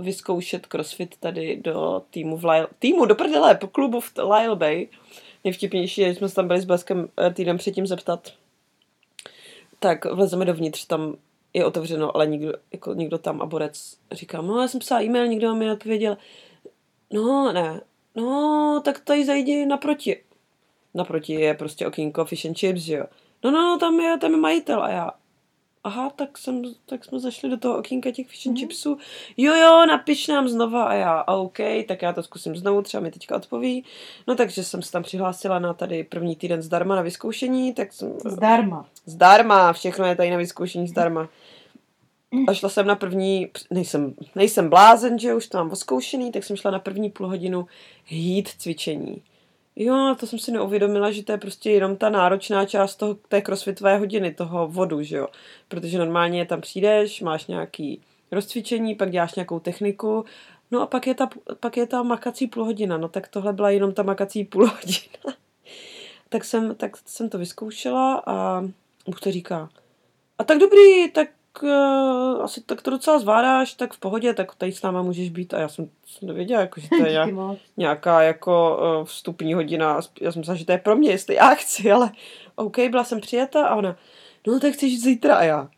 vyzkoušet 0.01 0.67
crossfit 0.67 1.17
tady 1.17 1.55
do 1.55 2.01
týmu 2.09 2.37
v 2.37 2.45
Lyle, 2.45 2.67
týmu 2.79 3.05
do 3.05 3.15
prdele, 3.15 3.55
po 3.55 3.67
klubu 3.67 3.99
v 3.99 4.11
Lyle 4.17 4.55
Bay. 4.55 4.87
Nejvtipnější 5.43 6.01
je, 6.01 6.13
že 6.13 6.15
jsme 6.15 6.29
se 6.29 6.35
tam 6.35 6.47
byli 6.47 6.61
s 6.61 6.65
Bleskem 6.65 7.09
eh, 7.17 7.33
týden 7.33 7.57
předtím 7.57 7.87
zeptat. 7.87 8.33
Tak 9.79 10.05
vlezeme 10.05 10.45
dovnitř, 10.45 10.85
tam 10.85 11.15
je 11.53 11.65
otevřeno, 11.65 12.15
ale 12.15 12.27
nikdo, 12.27 12.53
jako 12.71 12.93
nikdo 12.93 13.17
tam 13.17 13.41
a 13.41 13.45
borec 13.45 13.97
říká, 14.11 14.41
no 14.41 14.61
já 14.61 14.67
jsem 14.67 14.79
psala 14.79 15.01
e-mail, 15.01 15.27
nikdo 15.27 15.55
mi 15.55 15.65
neodpověděl. 15.65 16.17
No, 17.13 17.51
ne, 17.53 17.81
no, 18.15 18.81
tak 18.85 18.99
tady 18.99 19.25
zajdi 19.25 19.65
naproti. 19.65 20.23
Naproti 20.93 21.33
je 21.33 21.53
prostě 21.53 21.87
okýnko 21.87 22.25
fish 22.25 22.45
and 22.45 22.57
chips, 22.57 22.81
že 22.81 22.95
jo. 22.95 23.05
No, 23.43 23.51
no, 23.51 23.77
tam 23.79 23.99
je, 23.99 24.17
tam 24.17 24.31
je 24.31 24.37
majitel 24.37 24.83
a 24.83 24.89
já, 24.89 25.11
aha, 25.83 26.09
tak, 26.09 26.37
jsem, 26.37 26.61
tak 26.85 27.05
jsme 27.05 27.19
zašli 27.19 27.49
do 27.49 27.57
toho 27.57 27.77
okýnka 27.77 28.11
těch 28.11 28.27
fish 28.27 28.47
and 28.47 28.51
Mhm. 28.51 28.59
chipsů. 28.59 28.97
Jo, 29.37 29.53
jo, 29.55 29.85
napiš 29.85 30.27
nám 30.27 30.49
znova 30.49 30.83
a 30.83 30.93
já, 30.93 31.19
a 31.19 31.33
OK, 31.35 31.57
tak 31.87 32.01
já 32.01 32.13
to 32.13 32.23
zkusím 32.23 32.55
znovu, 32.55 32.81
třeba 32.81 33.03
mi 33.03 33.11
teďka 33.11 33.35
odpoví. 33.35 33.83
No 34.27 34.35
takže 34.35 34.63
jsem 34.63 34.81
se 34.81 34.91
tam 34.91 35.03
přihlásila 35.03 35.59
na 35.59 35.73
tady 35.73 36.03
první 36.03 36.35
týden 36.35 36.61
zdarma 36.61 36.95
na 36.95 37.01
vyzkoušení, 37.01 37.73
tak 37.73 37.93
jsem... 37.93 38.13
Zdarma. 38.25 38.85
Zdarma, 39.05 39.73
všechno 39.73 40.05
je 40.05 40.15
tady 40.15 40.31
na 40.31 40.37
vyzkoušení 40.37 40.87
zdarma. 40.87 41.29
A 42.47 42.53
šla 42.53 42.69
jsem 42.69 42.87
na 42.87 42.95
první, 42.95 43.49
nejsem, 43.69 44.13
nejsem 44.35 44.69
blázen, 44.69 45.19
že 45.19 45.33
už 45.35 45.47
to 45.47 45.57
mám 45.57 45.71
oskoušený, 45.71 46.31
tak 46.31 46.43
jsem 46.43 46.55
šla 46.57 46.71
na 46.71 46.79
první 46.79 47.09
půl 47.09 47.27
hodinu 47.27 47.67
heat 48.05 48.47
cvičení. 48.47 49.21
Jo, 49.75 50.15
to 50.19 50.27
jsem 50.27 50.39
si 50.39 50.51
neuvědomila, 50.51 51.11
že 51.11 51.23
to 51.23 51.31
je 51.31 51.37
prostě 51.37 51.71
jenom 51.71 51.97
ta 51.97 52.09
náročná 52.09 52.65
část 52.65 52.95
toho, 52.95 53.13
té 53.13 53.41
crossfitové 53.41 53.97
hodiny, 53.97 54.33
toho 54.33 54.67
vodu, 54.67 55.03
že 55.03 55.17
jo. 55.17 55.27
Protože 55.67 55.97
normálně 55.97 56.45
tam 56.45 56.61
přijdeš, 56.61 57.21
máš 57.21 57.47
nějaký 57.47 58.01
rozcvičení, 58.31 58.95
pak 58.95 59.11
děláš 59.11 59.35
nějakou 59.35 59.59
techniku, 59.59 60.25
no 60.71 60.81
a 60.81 60.85
pak 60.85 61.07
je 61.07 61.13
ta, 61.13 61.29
pak 61.59 61.77
je 61.77 61.87
ta 61.87 62.03
makací 62.03 62.47
půl 62.47 62.65
hodina, 62.65 62.97
no 62.97 63.09
tak 63.09 63.27
tohle 63.27 63.53
byla 63.53 63.69
jenom 63.69 63.93
ta 63.93 64.03
makací 64.03 64.45
půl 64.45 64.67
hodina. 64.67 65.37
tak, 66.29 66.43
jsem, 66.43 66.75
tak 66.75 66.97
jsem 67.05 67.29
to 67.29 67.37
vyzkoušela 67.37 68.23
a 68.25 68.61
Bůh 69.05 69.19
to 69.19 69.31
říká, 69.31 69.69
a 70.37 70.43
tak 70.43 70.57
dobrý, 70.57 71.11
tak 71.11 71.27
uh, 71.63 72.43
asi 72.43 72.61
tak 72.61 72.81
to 72.81 72.91
docela 72.91 73.19
zvládáš, 73.19 73.73
tak 73.73 73.93
v 73.93 73.99
pohodě, 73.99 74.33
tak 74.33 74.55
tady 74.55 74.71
s 74.71 74.81
náma 74.81 75.01
můžeš 75.01 75.29
být. 75.29 75.53
A 75.53 75.59
já 75.59 75.67
jsem, 75.69 75.89
jsem 76.05 76.27
nevěděla, 76.27 76.61
jako, 76.61 76.79
že 76.79 76.87
to 76.89 76.95
je 77.05 77.11
nějak, 77.11 77.29
nějaká 77.77 78.21
jako 78.21 78.79
uh, 78.99 79.05
vstupní 79.05 79.53
hodina. 79.53 79.99
Já 80.21 80.31
jsem 80.31 80.39
myslela, 80.39 80.57
že 80.57 80.65
to 80.65 80.71
je 80.71 80.77
pro 80.77 80.95
mě, 80.95 81.09
jestli 81.09 81.35
já 81.35 81.49
chci, 81.55 81.91
ale 81.91 82.11
OK, 82.55 82.77
byla 82.77 83.03
jsem 83.03 83.21
přijata 83.21 83.67
a 83.67 83.75
ona, 83.75 83.97
no 84.47 84.59
tak 84.59 84.73
chceš 84.73 84.91
jít 84.91 84.99
zítra 84.99 85.35
a 85.35 85.43
já, 85.43 85.69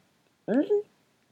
"Mm, 0.48 0.62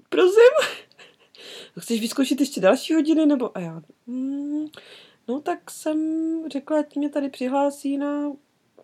prosím, 0.10 0.51
chceš 1.80 2.01
vyzkoušet 2.01 2.39
ještě 2.39 2.62
další 2.62 2.93
hodiny, 2.93 3.25
nebo 3.25 3.58
a 3.58 3.60
já, 3.60 3.82
"Mm, 4.08 4.65
no 5.27 5.41
tak 5.41 5.71
jsem 5.71 5.99
řekla, 6.51 6.80
ať 6.80 6.95
mě 6.95 7.10
tady 7.10 7.30
přihlásí 7.30 7.97
na 7.97 8.32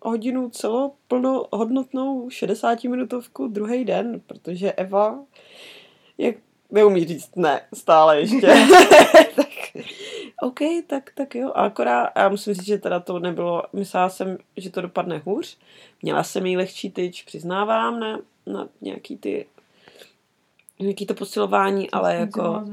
hodinu 0.02 0.50
celoplnohodnotnou 0.50 2.28
60-minutovku 2.28 3.48
druhý 3.48 3.84
den, 3.84 4.20
protože 4.26 4.72
Eva 4.72 5.18
jak 6.18 6.36
neumí 6.70 7.04
říct 7.04 7.36
ne, 7.36 7.60
stále 7.74 8.20
ještě. 8.20 8.46
tak, 9.36 9.48
OK, 10.42 10.58
tak, 10.86 11.10
tak 11.14 11.34
jo. 11.34 11.48
A 11.48 11.64
akorát, 11.64 12.10
já 12.16 12.28
musím 12.28 12.54
říct, 12.54 12.66
že 12.66 12.78
teda 12.78 13.00
to 13.00 13.18
nebylo, 13.18 13.62
myslela 13.72 14.08
jsem, 14.08 14.38
že 14.56 14.70
to 14.70 14.80
dopadne 14.80 15.22
hůř. 15.24 15.58
Měla 16.02 16.22
jsem 16.22 16.46
jí 16.46 16.56
lehčí 16.56 16.90
tyč, 16.90 17.22
přiznávám, 17.22 18.00
na, 18.00 18.20
na 18.46 18.68
nějaký 18.80 19.16
ty 19.16 19.46
nějaký 20.80 21.06
to 21.06 21.14
posilování, 21.14 21.90
ale 21.90 22.18
Aspoň 22.18 22.26
jako... 22.26 22.64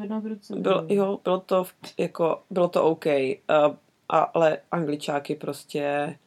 Bylo, 0.56 0.86
jo, 0.88 1.20
bylo 1.24 1.40
to, 1.40 1.66
jako, 1.98 2.42
bylo 2.50 2.68
to 2.68 2.84
OK, 2.84 3.06
uh, 3.06 3.76
ale 4.10 4.58
angličáky 4.72 5.36
prostě 5.36 6.18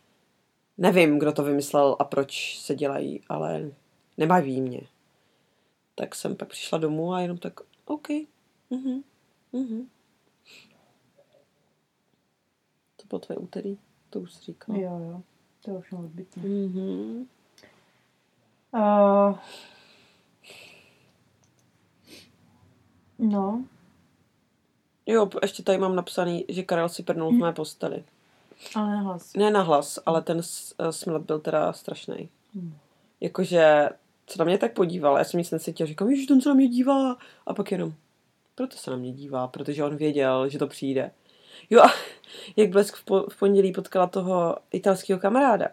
nevím, 0.79 1.19
kdo 1.19 1.33
to 1.33 1.45
vymyslel 1.45 1.97
a 1.99 2.05
proč 2.05 2.59
se 2.59 2.75
dělají, 2.75 3.21
ale 3.29 3.71
nebaví 4.17 4.61
mě. 4.61 4.81
Tak 5.95 6.14
jsem 6.14 6.37
pak 6.37 6.49
přišla 6.49 6.79
domů 6.79 7.12
a 7.12 7.21
jenom 7.21 7.38
tak, 7.38 7.61
OK. 7.85 8.09
Mhm. 8.71 9.03
Mhm. 9.53 9.88
To 12.97 13.07
bylo 13.09 13.19
tvoje 13.19 13.37
úterý, 13.37 13.79
to 14.11 14.21
už 14.21 14.33
jsi 14.33 14.45
říkal. 14.45 14.77
Jo, 14.77 14.99
jo. 14.99 15.23
To 15.64 15.71
už 15.71 15.91
mám 15.91 16.05
odbytně. 16.05 16.43
Mhm. 16.43 17.27
Uh, 18.75 19.38
no, 23.19 23.64
Jo, 25.11 25.29
ještě 25.43 25.62
tady 25.62 25.79
mám 25.79 25.97
napsaný, 25.97 26.45
že 26.49 26.62
Karel 26.62 26.88
si 26.88 27.03
prdnul 27.03 27.31
v 27.31 27.35
mé 27.35 27.53
posteli. 27.53 28.05
Ale 28.75 28.90
nahlas. 28.90 29.35
Ne 29.37 29.51
na 29.51 29.62
hlas, 29.62 29.99
ale 30.07 30.23
ten 30.23 30.40
eh, 30.79 30.92
smrt 30.92 31.23
byl 31.23 31.38
teda 31.38 31.73
strašný. 31.73 32.29
Hmm. 32.55 32.77
Jakože 33.21 33.88
se 34.31 34.38
na 34.38 34.44
mě 34.44 34.59
tak 34.59 34.73
podíval, 34.73 35.18
já 35.18 35.25
jsem 35.25 35.38
nic 35.38 35.51
necítil, 35.51 35.87
říkám, 35.87 36.16
že 36.16 36.27
ten 36.27 36.40
se 36.40 36.49
na 36.49 36.55
mě 36.55 36.68
dívá. 36.68 37.16
A 37.47 37.55
pak 37.55 37.73
jenom, 37.73 37.92
proto 38.55 38.77
se 38.77 38.90
na 38.90 38.97
mě 38.97 39.12
dívá, 39.12 39.49
protože 39.49 39.85
on 39.85 39.97
věděl, 39.97 40.49
že 40.49 40.59
to 40.59 40.66
přijde. 40.66 41.11
Jo 41.71 41.83
a 41.83 41.90
jak 42.57 42.71
Blesk 42.71 42.97
v, 42.97 43.05
po, 43.05 43.27
v 43.31 43.38
pondělí 43.38 43.73
potkala 43.73 44.07
toho 44.07 44.57
italského 44.73 45.21
kamaráda, 45.21 45.68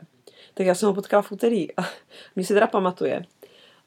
tak 0.53 0.65
já 0.65 0.75
jsem 0.75 0.87
ho 0.87 0.93
potkala 0.93 1.21
v 1.21 1.31
úterý 1.31 1.75
a 1.77 1.81
mě 2.35 2.45
se 2.45 2.53
teda 2.53 2.67
pamatuje. 2.67 3.25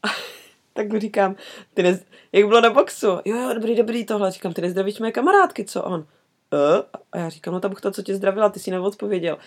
A, 0.03 0.09
tak 0.73 0.93
mu 0.93 0.99
říkám, 0.99 1.37
ty 1.75 1.83
nez... 1.83 2.05
jak 2.33 2.47
bylo 2.47 2.61
na 2.61 2.71
boxu? 2.71 3.07
Jo, 3.07 3.37
jo, 3.37 3.55
dobrý, 3.55 3.77
dobrý 3.77 4.07
tohle. 4.07 4.31
Říkám, 4.31 4.53
ty 4.53 4.63
nezdravíš 4.63 4.99
mé 4.99 5.13
kamarádky, 5.13 5.65
co 5.65 5.83
on? 5.83 6.07
Uh? 6.53 6.83
A 7.13 7.19
já 7.19 7.29
říkám, 7.29 7.55
no 7.55 7.61
ta 7.61 7.69
buchta, 7.69 7.91
co 7.91 8.03
tě 8.03 8.15
zdravila, 8.17 8.49
ty 8.49 8.61
si 8.61 8.71
neodpověděl. 8.71 9.39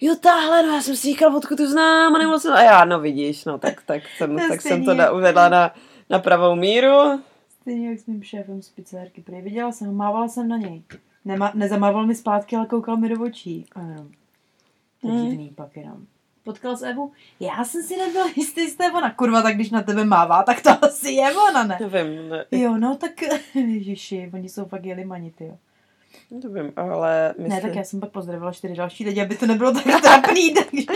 Jo, 0.00 0.16
tahle, 0.20 0.62
no 0.62 0.74
já 0.74 0.82
jsem 0.82 0.96
si 0.96 1.02
říkal, 1.08 1.36
odkud 1.36 1.56
tu 1.56 1.66
znám, 1.70 2.14
a 2.14 2.18
nemoc... 2.18 2.44
A 2.44 2.62
já, 2.62 2.84
no 2.84 3.00
vidíš, 3.00 3.44
no 3.44 3.58
tak, 3.58 3.82
tak 3.86 4.02
jsem, 4.16 4.36
tak 4.48 4.60
jsem 4.62 4.84
to 4.84 4.94
da, 4.94 5.12
uvedla 5.12 5.48
na, 5.48 5.74
na 6.10 6.18
pravou 6.18 6.54
míru. 6.54 7.22
Stejně 7.60 7.90
jak 7.90 7.98
s 7.98 8.06
mým 8.06 8.22
šéfem 8.22 8.62
z 8.62 8.68
pizzerky. 8.68 9.22
Prý 9.22 9.40
viděla 9.42 9.72
jsem 9.72 9.94
mávala 9.94 10.28
jsem 10.28 10.48
na 10.48 10.56
něj. 10.56 10.82
Nema, 11.24 11.50
nezamával 11.54 12.06
mi 12.06 12.14
zpátky, 12.14 12.56
ale 12.56 12.66
koukal 12.66 12.96
mi 12.96 13.08
do 13.08 13.22
očí. 13.22 13.66
A 13.74 13.80
jenom. 13.80 14.08
To 15.02 15.08
je 15.08 15.14
Hmm. 15.14 15.30
divný 15.30 15.52
pak 15.54 15.76
jenom. 15.76 16.06
Potkal 16.44 16.76
s 16.76 16.82
Evu? 16.82 17.12
Já 17.40 17.64
jsem 17.64 17.82
si 17.82 17.96
nebyla 17.96 18.26
jistý, 18.36 18.60
jestli 18.60 18.84
je 18.84 18.92
ona. 18.92 19.10
Kurva, 19.14 19.42
tak 19.42 19.54
když 19.54 19.70
na 19.70 19.82
tebe 19.82 20.04
mává, 20.04 20.42
tak 20.42 20.60
to 20.62 20.70
asi 20.84 21.10
je 21.12 21.32
ona, 21.50 21.64
ne? 21.64 21.78
Nevím, 21.80 22.28
ne, 22.28 22.44
Jo, 22.50 22.76
no 22.78 22.96
tak, 22.96 23.10
ježiši, 23.54 24.30
oni 24.34 24.48
jsou 24.48 24.64
fakt 24.64 24.84
jeli 24.84 25.04
manity, 25.04 25.44
jo. 25.44 25.58
Nevím, 26.30 26.72
ale 26.76 27.34
myslím... 27.38 27.48
Ne, 27.48 27.60
tak 27.60 27.74
já 27.74 27.84
jsem 27.84 28.00
pak 28.00 28.10
pozdravila 28.10 28.52
čtyři 28.52 28.74
další 28.74 29.04
lidi, 29.04 29.22
aby 29.22 29.36
to 29.36 29.46
nebylo 29.46 29.72
tak 29.72 29.84
trapný, 30.02 30.54
takže... 30.70 30.86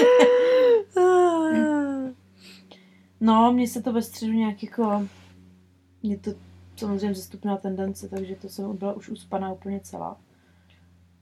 No, 3.21 3.53
mně 3.53 3.69
se 3.69 3.83
to 3.83 3.93
ve 3.93 4.03
středu 4.03 4.33
nějak 4.33 4.63
jako... 4.63 5.07
Mě 6.03 6.19
to 6.19 6.31
samozřejmě 6.77 7.15
zestupná 7.15 7.57
tendence, 7.57 8.09
takže 8.09 8.37
to 8.37 8.49
jsem 8.49 8.77
byla 8.77 8.93
už 8.93 9.09
uspaná 9.09 9.53
úplně 9.53 9.81
celá. 9.81 10.17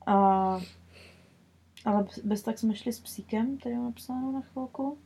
A, 0.06 0.14
ale 1.84 2.02
bez- 2.02 2.24
bez 2.24 2.42
tak 2.42 2.58
jsme 2.58 2.74
šli 2.74 2.92
s 2.92 3.00
psíkem, 3.00 3.58
tady 3.58 3.74
mám 3.74 3.84
napsáno 3.84 4.32
na 4.32 4.40
chvilku. 4.40 4.98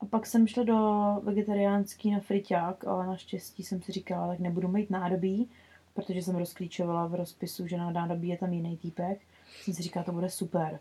A 0.00 0.04
pak 0.06 0.26
jsem 0.26 0.46
šla 0.46 0.62
do 0.62 1.02
vegetariánský 1.22 2.10
na 2.10 2.20
friťák, 2.20 2.86
ale 2.86 3.06
naštěstí 3.06 3.62
jsem 3.62 3.82
si 3.82 3.92
říkala, 3.92 4.28
tak 4.28 4.38
nebudu 4.38 4.68
mít 4.68 4.90
nádobí, 4.90 5.50
protože 5.94 6.22
jsem 6.22 6.36
rozklíčovala 6.36 7.06
v 7.06 7.14
rozpisu, 7.14 7.66
že 7.66 7.76
na 7.76 7.90
nádobí 7.90 8.28
je 8.28 8.38
tam 8.38 8.52
jiný 8.52 8.76
týpek. 8.76 9.20
Jsem 9.62 9.74
si 9.74 9.82
říkala, 9.82 10.04
to 10.04 10.12
bude 10.12 10.30
super. 10.30 10.80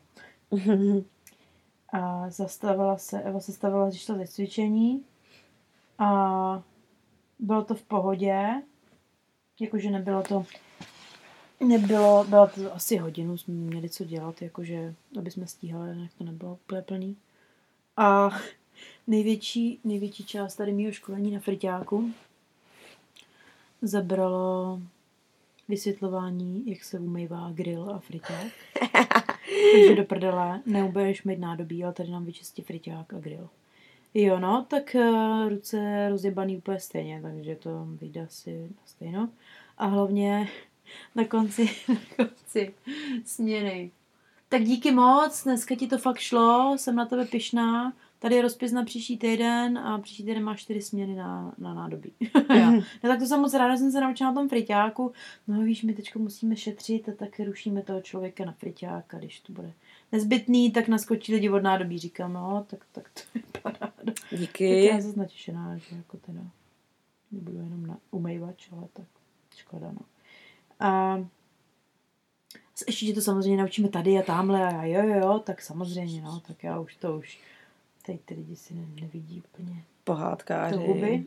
A 1.94 2.30
zastavila 2.30 2.98
se, 2.98 3.22
Eva 3.22 3.40
se 3.40 3.52
stavila, 3.52 3.92
šla 3.92 4.16
ze 4.16 4.28
cvičení 4.28 5.04
a 5.98 6.64
bylo 7.40 7.64
to 7.64 7.76
v 7.76 7.82
pohodě, 7.82 8.62
jakože 9.60 9.92
nebylo 9.92 10.24
to, 10.24 10.46
nebylo, 11.60 12.24
bylo 12.24 12.48
to 12.48 12.76
asi 12.76 12.98
hodinu, 12.98 13.38
jsme 13.38 13.54
měli 13.54 13.90
co 13.90 14.06
dělat, 14.06 14.42
jakože, 14.42 14.96
aby 15.20 15.32
jsme 15.32 15.48
stíhali, 15.48 15.90
jinak 15.90 16.12
to 16.18 16.24
nebylo 16.24 16.54
úplně 16.54 16.82
plný. 16.82 17.18
A 17.98 18.30
největší, 19.08 19.80
největší 19.84 20.26
část 20.26 20.56
tady 20.56 20.74
mého 20.74 20.92
školení 20.92 21.32
na 21.32 21.40
friťáku 21.40 22.12
zabralo 23.82 24.80
vysvětlování, 25.72 26.64
jak 26.66 26.84
se 26.84 27.00
umývá 27.00 27.52
grill 27.54 27.90
a 27.90 28.00
friťák. 28.00 28.52
Takže 29.74 29.96
do 29.96 30.04
prdele, 30.04 30.62
neubudeš 30.66 31.24
mít 31.24 31.40
nádobí, 31.40 31.84
ale 31.84 31.94
tady 31.94 32.12
nám 32.12 32.26
vyčistí 32.26 32.62
friťák 32.62 33.14
a 33.14 33.20
grill. 33.20 33.50
Jo, 34.14 34.40
no, 34.40 34.66
tak 34.70 34.96
uh, 34.96 35.50
ruce 35.50 36.10
rozjebaný 36.10 36.58
úplně 36.58 36.80
stejně, 36.80 37.22
takže 37.22 37.56
to 37.56 37.88
vyjde 38.02 38.22
asi 38.22 38.62
na 38.62 38.82
stejno. 38.86 39.30
A 39.78 39.86
hlavně 39.86 40.50
na 41.16 41.26
konci, 41.26 41.70
na 41.88 41.96
konci 42.16 42.74
směny. 43.26 43.92
Tak 44.50 44.64
díky 44.64 44.92
moc, 44.92 45.44
dneska 45.44 45.76
ti 45.76 45.88
to 45.88 45.98
fakt 45.98 46.20
šlo, 46.20 46.76
jsem 46.78 46.96
na 46.96 47.06
tebe 47.06 47.26
pyšná. 47.26 47.94
Tady 48.22 48.36
je 48.36 48.42
rozpis 48.42 48.72
na 48.72 48.86
příští 48.86 49.18
týden 49.18 49.78
a 49.78 49.98
příští 49.98 50.24
týden 50.24 50.44
máš 50.44 50.62
čtyři 50.62 50.82
směny 50.82 51.16
na, 51.16 51.56
na 51.58 51.74
nádobí. 51.74 52.14
Já. 52.56 52.72
No, 52.72 52.82
tak 53.02 53.20
to 53.20 53.26
jsem 53.26 53.40
moc 53.40 53.54
ráda, 53.54 53.78
jsem 53.78 53.92
se 53.92 54.02
naučila 54.02 54.30
na 54.30 54.36
tom 54.36 54.50
friťáku. 54.50 55.12
No 55.48 55.62
víš, 55.62 55.84
my 55.84 55.94
teď 55.94 56.16
musíme 56.16 56.56
šetřit 56.56 57.10
a 57.10 57.12
tak 57.12 57.40
rušíme 57.40 57.82
toho 57.82 58.02
člověka 58.02 58.46
na 58.46 58.52
friťáka, 58.52 59.18
když 59.18 59.40
to 59.40 59.54
bude 59.54 59.74
nezbytný, 60.12 60.72
tak 60.72 60.88
naskočí 60.88 61.34
lidi 61.34 61.50
od 61.50 61.64
nádobí. 61.64 62.00
Říkám, 62.00 62.34
no, 62.34 62.66
tak, 62.70 62.86
tak 62.92 63.10
to 63.14 63.22
je 63.36 63.44
paráda. 63.62 63.92
Tak 64.06 64.40
Díky. 64.40 64.86
já 64.86 65.02
jsem 65.02 65.14
natěšená, 65.16 65.78
že 65.78 65.96
jako 65.96 66.18
teda 66.18 66.42
nebudu 67.32 67.58
jenom 67.58 67.88
na 67.88 67.98
umývač, 68.12 68.70
ale 68.72 68.88
tak 68.94 69.06
škoda, 69.56 69.92
no. 69.92 70.02
A 70.80 71.20
ještě 72.88 73.06
tě 73.06 73.14
to 73.14 73.22
samozřejmě 73.22 73.58
naučíme 73.58 73.90
tady 73.90 74.18
a 74.18 74.22
tamhle 74.22 74.68
a 74.68 74.84
já, 74.84 75.04
jo, 75.04 75.10
jo, 75.10 75.20
jo, 75.20 75.40
tak 75.40 75.62
samozřejmě, 75.62 76.22
no, 76.22 76.40
tak 76.40 76.64
já 76.64 76.80
už 76.80 76.96
to 76.96 77.18
už, 77.18 77.40
tady 78.02 78.18
ty 78.26 78.34
lidi 78.34 78.56
si 78.56 78.74
ne, 78.74 78.88
nevidí 79.02 79.44
úplně 79.54 79.74
to 79.76 80.14
Pohádkáři. 80.14 80.76
huby. 80.76 81.26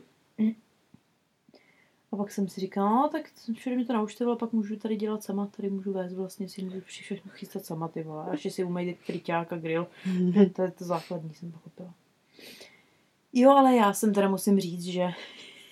A 2.11 2.17
pak 2.17 2.31
jsem 2.31 2.47
si 2.47 2.61
říkala, 2.61 2.89
no, 2.89 3.09
tak 3.11 3.31
všude 3.55 3.75
mi 3.75 3.85
to 3.85 3.93
naučte, 3.93 4.25
ale 4.25 4.35
pak 4.35 4.53
můžu 4.53 4.75
tady 4.75 4.95
dělat 4.95 5.23
sama, 5.23 5.45
tady 5.45 5.69
můžu 5.69 5.93
vést, 5.93 6.13
vlastně 6.13 6.49
si 6.49 6.63
můžu 6.63 6.79
vše- 6.79 7.03
všechno 7.03 7.31
chystat 7.31 7.65
sama, 7.65 7.87
ty 7.87 8.03
vole. 8.03 8.25
A 8.25 8.31
ještě 8.31 8.51
si 8.51 8.63
umejt 8.63 8.97
friťák 8.99 9.53
a 9.53 9.57
grill. 9.57 9.87
to 10.55 10.61
je 10.61 10.71
to 10.71 10.85
základní, 10.85 11.33
jsem 11.33 11.51
pochopila. 11.51 11.93
Jo, 13.33 13.49
ale 13.51 13.75
já 13.75 13.93
jsem 13.93 14.13
teda 14.13 14.29
musím 14.29 14.59
říct, 14.59 14.83
že 14.83 15.07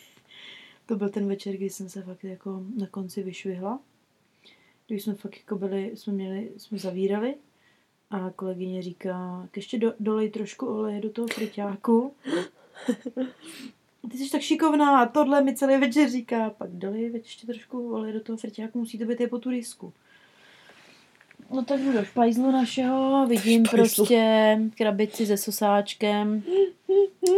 to 0.86 0.96
byl 0.96 1.10
ten 1.10 1.28
večer, 1.28 1.56
kdy 1.58 1.70
jsem 1.70 1.90
se 1.90 2.02
fakt 2.02 2.24
jako 2.24 2.64
na 2.80 2.88
konci 2.88 3.24
vyšvihla. 3.24 3.80
Když 4.88 5.04
jsme 5.04 5.14
fakt 5.14 5.38
jako 5.38 5.56
byli, 5.56 5.98
jsme 5.98 6.14
měli, 6.14 6.52
jsme 6.58 6.78
zavírali 6.78 7.36
a 8.14 8.30
kolegyně 8.36 8.82
říká, 8.82 9.42
"Tak 9.42 9.58
ještě 9.58 9.80
do, 9.80 9.94
dolej 10.00 10.30
trošku 10.30 10.68
oleje 10.68 11.02
do 11.02 11.10
toho 11.10 11.28
friťáku. 11.28 12.14
Ty 14.12 14.18
jsi 14.18 14.32
tak 14.32 14.42
šikovná 14.42 15.02
a 15.02 15.06
tohle 15.06 15.44
mi 15.44 15.56
celý 15.56 15.78
večer 15.78 16.10
říká. 16.10 16.50
Pak 16.50 16.70
dolej 16.72 17.12
ještě 17.14 17.48
trošku 17.48 17.94
oleje 17.94 18.14
do 18.14 18.20
toho 18.20 18.38
friťáku, 18.38 18.80
musí 18.80 18.98
to 18.98 19.06
být 19.06 19.20
je 19.22 19.28
po 19.28 19.40
tu 19.40 19.50
risku. 19.50 19.94
No 21.52 21.66
tak 21.66 21.80
jdu 21.80 21.94
do 21.94 22.04
špajzlu 22.06 22.52
našeho, 22.52 23.28
vidím 23.28 23.66
Špajzlu. 23.66 23.96
prostě 23.96 24.60
krabici 24.78 25.26
se 25.26 25.38
sosáčkem. 25.38 26.44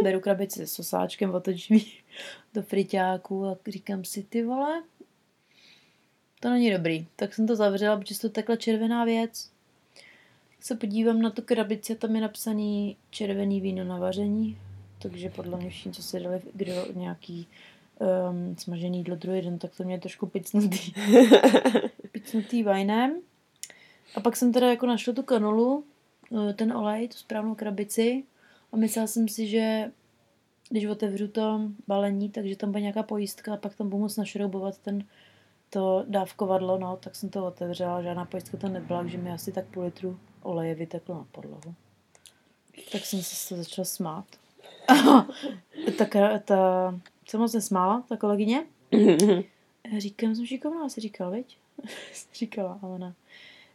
Beru 0.02 0.20
krabici 0.20 0.58
se 0.58 0.66
sosáčkem, 0.66 1.34
otočím 1.34 1.76
ji 1.76 1.92
do 2.54 2.62
friťáku 2.62 3.46
a 3.46 3.56
říkám 3.66 4.04
si, 4.04 4.22
ty 4.22 4.44
vole, 4.44 4.82
to 6.40 6.50
není 6.50 6.70
dobrý. 6.70 7.06
Tak 7.16 7.34
jsem 7.34 7.46
to 7.46 7.56
zavřela, 7.56 7.96
protože 7.96 8.20
to 8.20 8.28
takhle 8.28 8.56
červená 8.56 9.04
věc. 9.04 9.55
Se 10.66 10.76
podívám 10.76 11.22
na 11.22 11.30
tu 11.30 11.42
krabici 11.42 11.92
a 11.92 11.96
tam 11.96 12.14
je 12.14 12.20
napsaný 12.20 12.96
červený 13.10 13.60
víno 13.60 13.84
na 13.84 13.98
vaření. 13.98 14.58
Takže 14.98 15.30
podle 15.30 15.58
mě 15.58 15.70
všichni, 15.70 15.92
co 15.92 16.02
si 16.02 16.20
dali 16.20 16.40
grill 16.54 16.86
nějaký 16.94 17.48
um, 18.30 18.56
smažený 18.58 18.98
jídlo 18.98 19.16
druhý 19.16 19.40
den, 19.40 19.58
tak 19.58 19.76
to 19.76 19.84
mě 19.84 20.00
trošku 20.00 20.26
picnutý. 20.26 20.92
picnutý 22.12 22.62
vajnem. 22.62 23.20
A 24.14 24.20
pak 24.20 24.36
jsem 24.36 24.52
teda 24.52 24.70
jako 24.70 24.86
našla 24.86 25.12
tu 25.12 25.22
kanolu, 25.22 25.84
eh, 26.50 26.52
ten 26.54 26.72
olej, 26.72 27.08
tu 27.08 27.16
správnou 27.16 27.54
krabici 27.54 28.24
a 28.72 28.76
myslela 28.76 29.06
jsem 29.06 29.28
si, 29.28 29.46
že 29.46 29.90
když 30.70 30.86
otevřu 30.86 31.28
to 31.28 31.60
balení, 31.86 32.30
takže 32.30 32.56
tam 32.56 32.70
bude 32.70 32.80
nějaká 32.80 33.02
pojistka 33.02 33.54
a 33.54 33.56
pak 33.56 33.74
tam 33.74 33.88
budu 33.88 34.02
moct 34.02 34.16
našroubovat 34.16 34.78
ten, 34.78 35.04
to 35.70 36.04
dávkovadlo, 36.08 36.78
no, 36.78 36.96
tak 36.96 37.16
jsem 37.16 37.28
to 37.28 37.46
otevřela, 37.46 38.02
žádná 38.02 38.24
pojistka 38.24 38.56
tam 38.56 38.72
nebyla, 38.72 39.00
takže 39.00 39.18
mi 39.18 39.32
asi 39.32 39.52
tak 39.52 39.66
půl 39.66 39.82
litru 39.82 40.18
oleje 40.46 40.74
vyteklo 40.74 41.14
na 41.14 41.26
podlahu. 41.32 41.74
Tak 42.92 43.06
jsem 43.06 43.22
se 43.22 43.56
začala 43.56 43.84
smát. 43.84 44.24
ta, 45.98 46.04
kra- 46.04 46.40
ta, 46.44 46.94
jsem 47.28 47.40
moc 47.40 47.52
nesmála, 47.52 48.02
ta 48.08 48.16
kolegyně. 48.16 48.64
Já 49.92 49.98
říkám, 49.98 50.34
jsem 50.34 50.46
šikovná, 50.46 50.84
asi 50.84 51.00
říkal, 51.00 51.30
viď? 51.30 51.58
říkala, 52.34 52.78
ale 52.82 52.98
ne. 52.98 53.14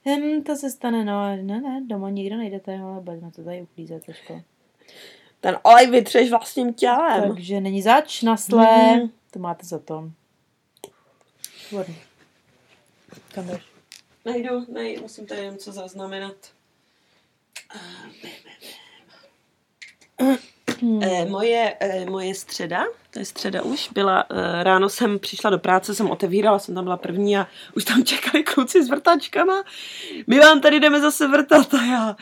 Hm, 0.05 0.43
to 0.43 0.55
se 0.55 0.69
stane, 0.71 1.05
no, 1.05 1.36
ne, 1.36 1.62
ne, 1.62 1.81
doma 1.88 2.10
nikdo 2.10 2.38
nejdete, 2.38 2.77
ale 2.79 3.01
budeme 3.01 3.31
to 3.31 3.43
tady 3.43 3.62
uklízet 3.62 4.05
trošku. 4.05 4.43
Ten 5.39 5.60
olej 5.63 5.88
vytřeš 5.89 6.29
vlastním 6.29 6.73
tělem. 6.73 7.27
Takže 7.29 7.62
není 7.62 7.81
zač, 7.81 8.21
nasle, 8.21 8.95
Mhm. 8.97 9.12
to 9.31 9.39
máte 9.39 9.65
za 9.65 9.79
to. 9.79 10.12
Výborně. 11.71 11.95
Kam 13.36 13.47
jdeš? 13.47 13.62
Nejdu, 14.25 14.65
nej, 14.73 14.99
musím 15.01 15.25
tady 15.27 15.41
něco 15.41 15.71
zaznamenat. 15.71 16.36
Hmm. 20.81 21.03
E, 21.03 21.25
moje, 21.25 21.73
e, 21.79 22.05
moje 22.05 22.36
středa, 22.36 22.86
to 23.12 23.19
je 23.19 23.25
středa 23.25 23.62
už, 23.62 23.89
byla, 23.93 24.25
e, 24.29 24.63
ráno 24.63 24.89
jsem 24.89 25.19
přišla 25.19 25.49
do 25.49 25.60
práce, 25.60 25.95
jsem 25.95 26.10
otevírala, 26.10 26.60
jsem 26.60 26.75
tam 26.75 26.84
byla 26.84 26.97
první 26.97 27.38
a 27.38 27.47
už 27.75 27.86
tam 27.86 28.03
čekali 28.03 28.43
kluci 28.43 28.84
s 28.84 28.89
vrtačkama. 28.89 29.63
My 30.27 30.39
vám 30.39 30.62
tady 30.62 30.79
jdeme 30.79 31.01
zase 31.01 31.27
vrtat 31.27 31.73
a 31.73 31.84
já 31.84 32.15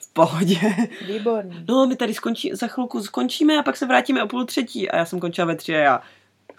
v 0.00 0.12
pohodě. 0.12 0.60
Výborný. 1.06 1.64
No, 1.68 1.86
my 1.86 1.96
tady 1.96 2.14
skončí, 2.14 2.50
za 2.54 2.66
chvilku 2.66 3.02
skončíme 3.02 3.58
a 3.58 3.62
pak 3.62 3.76
se 3.76 3.86
vrátíme 3.86 4.22
o 4.22 4.28
půl 4.28 4.44
třetí. 4.44 4.90
A 4.90 4.96
já 4.96 5.04
jsem 5.04 5.20
končila 5.20 5.46
ve 5.46 5.56
tři 5.56 5.76
a 5.76 5.78
já, 5.78 6.02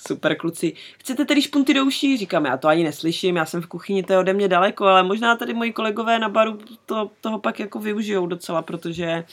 super 0.08 0.38
kluci, 0.38 0.74
chcete 0.98 1.26
tedy 1.26 1.42
špunty 1.42 1.74
do 1.74 1.86
uší? 1.86 2.18
Říkám, 2.18 2.46
já 2.46 2.58
to 2.58 2.68
ani 2.68 2.84
neslyším, 2.84 3.36
já 3.36 3.46
jsem 3.46 3.62
v 3.62 3.68
kuchyni, 3.68 4.04
to 4.04 4.14
je 4.14 4.20
ode 4.20 4.34
mě 4.34 4.48
daleko, 4.48 4.86
ale 4.86 5.04
možná 5.04 5.36
tady 5.36 5.54
moji 5.54 5.74
kolegové 5.74 6.20
na 6.20 6.30
baru 6.30 6.60
to, 6.86 7.12
toho 7.22 7.40
pak 7.40 7.60
jako 7.60 7.80
využijou 7.80 8.28
docela, 8.28 8.62
protože 8.62 9.26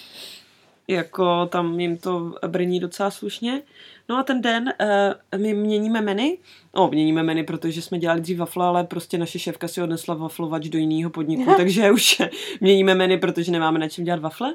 jako 0.88 1.46
tam 1.46 1.80
jim 1.80 1.96
to 1.96 2.34
brní 2.46 2.80
docela 2.80 3.10
slušně. 3.10 3.62
No 4.08 4.18
a 4.18 4.22
ten 4.22 4.42
den 4.42 4.72
uh, 5.32 5.40
my 5.40 5.54
měníme 5.54 6.00
menu. 6.00 6.36
No, 6.76 6.88
měníme 6.88 7.22
menu, 7.22 7.44
protože 7.44 7.82
jsme 7.82 7.98
dělali 7.98 8.20
dřív 8.20 8.38
wafle, 8.38 8.66
ale 8.66 8.84
prostě 8.84 9.18
naše 9.18 9.38
šéfka 9.38 9.68
si 9.68 9.82
odnesla 9.82 10.14
waflovač 10.14 10.68
do 10.68 10.78
jiného 10.78 11.10
podniku, 11.10 11.54
takže 11.56 11.90
už 11.90 12.22
měníme 12.60 12.94
menu, 12.94 13.18
protože 13.18 13.52
nemáme 13.52 13.78
na 13.78 13.88
čem 13.88 14.04
dělat 14.04 14.20
wafle. 14.20 14.54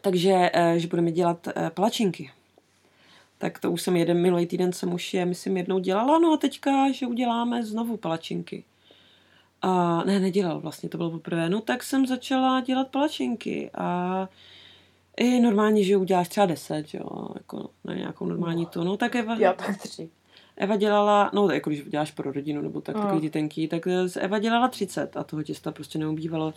Takže, 0.00 0.50
uh, 0.54 0.76
že 0.76 0.88
budeme 0.88 1.12
dělat 1.12 1.46
uh, 1.46 1.68
palačinky. 1.68 2.30
Tak 3.38 3.58
to 3.58 3.72
už 3.72 3.82
jsem 3.82 3.96
jeden 3.96 4.20
minulý 4.20 4.46
týden 4.46 4.72
jsem 4.72 4.92
už 4.92 5.14
je, 5.14 5.24
myslím, 5.24 5.56
jednou 5.56 5.78
dělala, 5.78 6.18
no 6.18 6.32
a 6.32 6.36
teďka, 6.36 6.92
že 6.92 7.06
uděláme 7.06 7.64
znovu 7.64 7.96
palačinky. 7.96 8.64
A 9.62 10.04
ne, 10.04 10.20
nedělal 10.20 10.60
vlastně, 10.60 10.88
to 10.88 10.96
bylo 10.96 11.10
poprvé. 11.10 11.48
No 11.50 11.60
tak 11.60 11.82
jsem 11.82 12.06
začala 12.06 12.60
dělat 12.60 12.88
palačinky 12.88 13.70
a 13.74 14.28
i 15.16 15.40
normálně, 15.40 15.84
že 15.84 15.96
uděláš 15.96 16.28
třeba 16.28 16.46
deset, 16.46 16.94
jo, 16.94 17.28
jako 17.34 17.70
na 17.84 17.94
nějakou 17.94 18.26
normální 18.26 18.62
no. 18.62 18.68
tu. 18.68 18.84
No 18.84 18.96
tak 18.96 19.16
Eva... 19.16 19.36
Já 19.38 19.52
tak 19.52 19.78
tři. 19.78 20.10
Eva 20.56 20.76
dělala, 20.76 21.30
no 21.34 21.50
jako 21.50 21.70
když 21.70 21.84
děláš 21.84 22.10
pro 22.10 22.32
rodinu 22.32 22.62
nebo 22.62 22.80
tak, 22.80 22.96
no. 22.96 23.02
takový 23.02 23.20
ty 23.20 23.30
tenký, 23.30 23.68
tak 23.68 23.86
Eva 24.16 24.38
dělala 24.38 24.68
30 24.68 25.16
a 25.16 25.24
toho 25.24 25.42
těsta 25.42 25.72
prostě 25.72 25.98
neubývalo. 25.98 26.54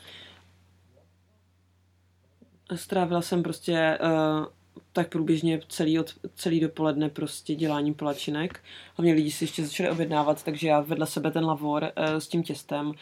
Strávila 2.76 3.22
jsem 3.22 3.44
prostě 3.44 4.00
uh, 4.02 4.46
tak 4.94 5.10
průběžně 5.10 5.60
celý, 5.70 6.00
od, 6.00 6.14
celý 6.36 6.60
dopoledne 6.60 7.10
prostě 7.10 7.56
děláním 7.56 7.94
palačinek. 7.94 8.64
Hlavně 8.96 9.14
lidi 9.14 9.32
si 9.32 9.44
ještě 9.44 9.66
začali 9.66 9.90
objednávat, 9.90 10.44
takže 10.44 10.68
já 10.68 10.80
vedle 10.82 11.08
sebe 11.08 11.32
ten 11.32 11.46
lavor 11.46 11.84
uh, 11.84 12.16
s 12.16 12.28
tím 12.28 12.44
těstem. 12.44 12.94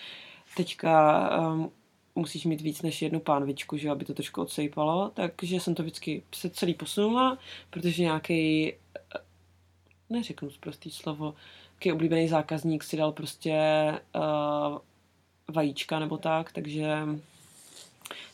Teďka 0.58 1.30
um, 1.40 1.72
musíš 2.16 2.46
mít 2.46 2.62
víc 2.62 2.82
než 2.82 3.02
jednu 3.02 3.20
pánvičku, 3.20 3.78
že 3.78 3.90
aby 3.90 4.06
to 4.06 4.14
trošku 4.14 4.42
odsejpalo, 4.42 5.12
takže 5.36 5.56
jsem 5.56 5.76
to 5.76 5.84
vždycky 5.84 6.24
se 6.36 6.50
celý 6.50 6.74
posunula, 6.74 7.38
protože 7.70 8.04
nějaký 8.04 8.74
neřeknu 10.10 10.50
prostý 10.60 10.92
slovo, 10.92 11.34
jaký 11.74 11.92
oblíbený 11.92 12.28
zákazník 12.28 12.84
si 12.84 12.98
dal 12.98 13.12
prostě 13.12 13.60
uh, 14.16 14.78
vajíčka 15.56 16.00
nebo 16.00 16.18
tak, 16.18 16.52
takže 16.52 17.08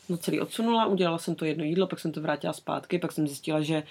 no 0.08 0.16
celý 0.16 0.40
odsunula, 0.40 0.86
udělala 0.86 1.18
jsem 1.18 1.34
to 1.34 1.44
jedno 1.44 1.64
jídlo, 1.64 1.86
pak 1.86 2.00
jsem 2.00 2.12
to 2.12 2.20
vrátila 2.20 2.52
zpátky, 2.52 2.98
pak 2.98 3.12
jsem 3.12 3.26
zjistila, 3.26 3.60
že 3.60 3.82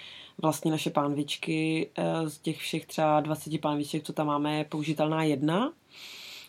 vlastně 0.42 0.70
naše 0.70 0.90
pánvičky 0.90 1.90
uh, 1.98 2.28
z 2.28 2.38
těch 2.38 2.58
všech 2.58 2.86
třeba 2.86 3.20
20 3.20 3.60
pánviček, 3.60 4.02
co 4.02 4.12
tam 4.12 4.26
máme, 4.26 4.58
je 4.58 4.64
použitelná 4.64 5.22
jedna, 5.22 5.72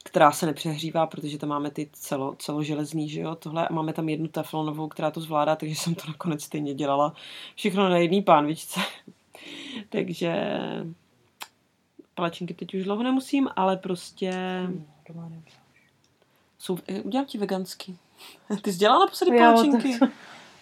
která 0.04 0.32
se 0.32 0.46
nepřehřívá, 0.46 1.08
protože 1.08 1.38
tam 1.38 1.50
máme 1.50 1.72
ty 1.72 1.90
celo, 1.94 2.36
celoželezný, 2.40 3.10
že 3.10 3.22
jo, 3.22 3.36
tohle 3.36 3.68
a 3.68 3.74
máme 3.74 3.94
tam 3.94 4.10
jednu 4.10 4.28
teflonovou, 4.28 4.88
která 4.88 5.12
to 5.12 5.22
zvládá, 5.22 5.56
takže 5.56 5.76
jsem 5.76 5.96
to 5.96 6.08
nakonec 6.08 6.44
stejně 6.44 6.74
dělala. 6.74 7.14
Všechno 7.56 7.90
na 7.90 7.98
jedné 7.98 8.22
pánvičce. 8.22 8.80
takže 9.90 10.60
palačinky 12.16 12.54
teď 12.54 12.74
už 12.74 12.84
dlouho 12.84 13.04
nemusím, 13.04 13.50
ale 13.56 13.78
prostě... 13.78 14.34
Jsou, 16.60 16.78
eh, 16.88 17.02
udělám 17.02 17.26
ti 17.26 17.38
veganský. 17.38 17.98
Ty 18.62 18.74
jsi 18.74 18.80
dělala 18.80 19.00
naposledy 19.00 19.38
palačinky? 19.38 20.00
To... 20.00 20.08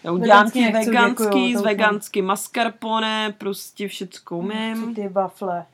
Já 0.03 0.11
udělám 0.11 0.51
ti 0.51 0.71
veganský, 0.71 1.55
z 1.55 1.61
veganský 1.61 2.21
mascarpone, 2.21 3.35
prostě 3.37 3.87
všecko 3.87 4.37
umím. 4.37 4.95
Ty 4.95 5.07
wafle. 5.07 5.65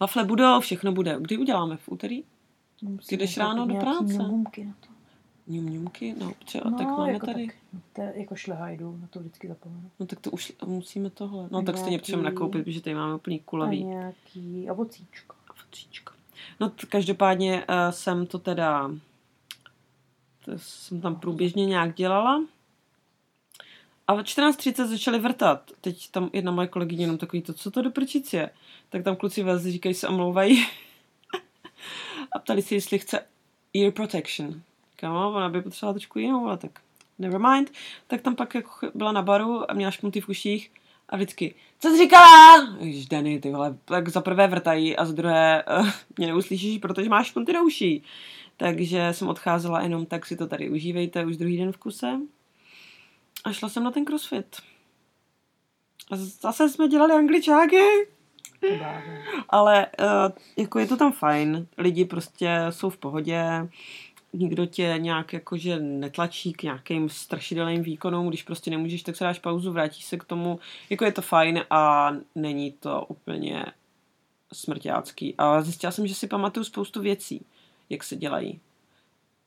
Wafle 0.00 0.24
budou, 0.24 0.60
všechno 0.60 0.92
bude. 0.92 1.16
Kdy 1.20 1.38
uděláme? 1.38 1.76
V 1.76 1.88
úterý? 1.88 2.24
Ty 3.08 3.16
jdeš 3.16 3.36
ráno 3.36 3.66
do 3.66 3.74
práce? 3.74 4.14
Ňumňumky 4.14 4.64
na 4.64 4.74
to. 4.80 6.24
No, 6.24 6.32
třeba, 6.44 6.70
no, 6.70 6.78
tak 6.78 6.86
máme 6.86 7.12
jako 7.12 7.26
tady. 7.26 7.46
Tak, 7.46 7.56
to 7.92 8.00
je 8.00 8.12
jako 8.16 8.36
šlehajdu, 8.36 8.98
na 9.02 9.06
to 9.10 9.20
vždycky 9.20 9.48
zapomenu. 9.48 9.90
No 10.00 10.06
tak 10.06 10.20
to 10.20 10.30
už 10.30 10.52
musíme 10.66 11.10
tohle. 11.10 11.48
No 11.50 11.58
a 11.58 11.62
tak 11.62 11.78
stejně 11.78 11.98
potřebujeme 11.98 12.30
nakoupit, 12.30 12.64
protože 12.64 12.80
tady 12.80 12.94
máme 12.94 13.14
úplný 13.14 13.40
kulavý. 13.40 13.84
A 13.84 13.86
nějaký 13.86 14.70
ovocíčko. 14.70 15.36
Ovocíčko. 15.50 16.12
No 16.60 16.70
t- 16.70 16.86
každopádně 16.86 17.64
uh, 17.68 17.74
jsem 17.90 18.26
to 18.26 18.38
teda 18.38 18.90
to 20.44 20.52
jsem 20.56 21.00
tam 21.00 21.16
průběžně 21.16 21.66
nějak 21.66 21.94
dělala. 21.94 22.42
A 24.06 24.14
v 24.14 24.18
14.30 24.18 24.86
začali 24.86 25.18
vrtat. 25.18 25.70
Teď 25.80 26.10
tam 26.10 26.30
jedna 26.32 26.52
moje 26.52 26.68
kolegyně 26.68 27.02
jenom 27.02 27.18
takový 27.18 27.42
to, 27.42 27.52
co 27.52 27.70
to 27.70 27.82
do 27.82 27.90
prčic 27.90 28.32
je. 28.32 28.50
Tak 28.88 29.04
tam 29.04 29.16
kluci 29.16 29.42
vás 29.42 29.62
říkají, 29.62 29.94
se 29.94 30.08
omlouvají. 30.08 30.66
a 32.32 32.38
ptali 32.38 32.62
se, 32.62 32.74
jestli 32.74 32.98
chce 32.98 33.20
ear 33.74 33.92
protection. 33.92 34.62
Kamo, 34.96 35.32
ona 35.32 35.48
by 35.48 35.62
potřebovala 35.62 35.92
trošku 35.94 36.18
jinou, 36.18 36.46
ale 36.46 36.56
tak 36.56 36.80
never 37.18 37.40
mind. 37.40 37.70
Tak 38.06 38.20
tam 38.20 38.36
pak 38.36 38.54
jako 38.54 38.70
byla 38.94 39.12
na 39.12 39.22
baru 39.22 39.70
a 39.70 39.74
měla 39.74 39.90
šmuty 39.90 40.20
v 40.20 40.28
uších 40.28 40.70
a 41.08 41.16
vždycky, 41.16 41.54
co 41.78 41.88
jsi 41.90 41.98
říkala? 41.98 42.68
Ježiš, 42.78 43.06
Danny, 43.06 43.40
ty 43.40 43.50
vole, 43.50 43.76
tak 43.84 44.08
za 44.08 44.20
prvé 44.20 44.46
vrtají 44.46 44.96
a 44.96 45.04
za 45.04 45.12
druhé 45.12 45.64
uh, 45.80 45.88
mě 46.18 46.26
neuslyšíš, 46.26 46.78
protože 46.78 47.08
máš 47.08 47.26
šmuty 47.26 47.52
do 47.52 47.62
uší. 47.62 48.02
Takže 48.56 49.08
jsem 49.12 49.28
odcházela 49.28 49.82
jenom, 49.82 50.06
tak 50.06 50.26
si 50.26 50.36
to 50.36 50.46
tady 50.46 50.70
užívejte 50.70 51.24
už 51.26 51.36
druhý 51.36 51.56
den 51.58 51.72
v 51.72 51.76
kuse. 51.76 52.20
A 53.44 53.52
šla 53.52 53.68
jsem 53.68 53.84
na 53.84 53.90
ten 53.90 54.04
crossfit. 54.04 54.56
A 56.10 56.16
zase 56.16 56.68
jsme 56.68 56.88
dělali 56.88 57.14
angličáky. 57.14 57.82
Ale 59.48 59.86
uh, 60.00 60.32
jako 60.56 60.78
je 60.78 60.86
to 60.86 60.96
tam 60.96 61.12
fajn. 61.12 61.66
Lidi 61.78 62.04
prostě 62.04 62.66
jsou 62.70 62.90
v 62.90 62.96
pohodě. 62.96 63.68
Nikdo 64.32 64.66
tě 64.66 64.94
nějak 64.98 65.32
jakože 65.32 65.78
netlačí 65.78 66.52
k 66.52 66.62
nějakým 66.62 67.08
strašidelným 67.08 67.82
výkonům. 67.82 68.28
Když 68.28 68.42
prostě 68.42 68.70
nemůžeš, 68.70 69.02
tak 69.02 69.16
se 69.16 69.24
dáš 69.24 69.38
pauzu, 69.38 69.72
vrátíš 69.72 70.04
se 70.04 70.16
k 70.16 70.24
tomu. 70.24 70.58
Jako 70.90 71.04
je 71.04 71.12
to 71.12 71.22
fajn 71.22 71.64
a 71.70 72.10
není 72.34 72.72
to 72.72 73.04
úplně 73.08 73.66
smrťácký. 74.52 75.34
A 75.38 75.62
zjistila 75.62 75.90
jsem, 75.90 76.06
že 76.06 76.14
si 76.14 76.26
pamatuju 76.26 76.64
spoustu 76.64 77.00
věcí, 77.00 77.46
jak 77.90 78.04
se 78.04 78.16
dělají. 78.16 78.60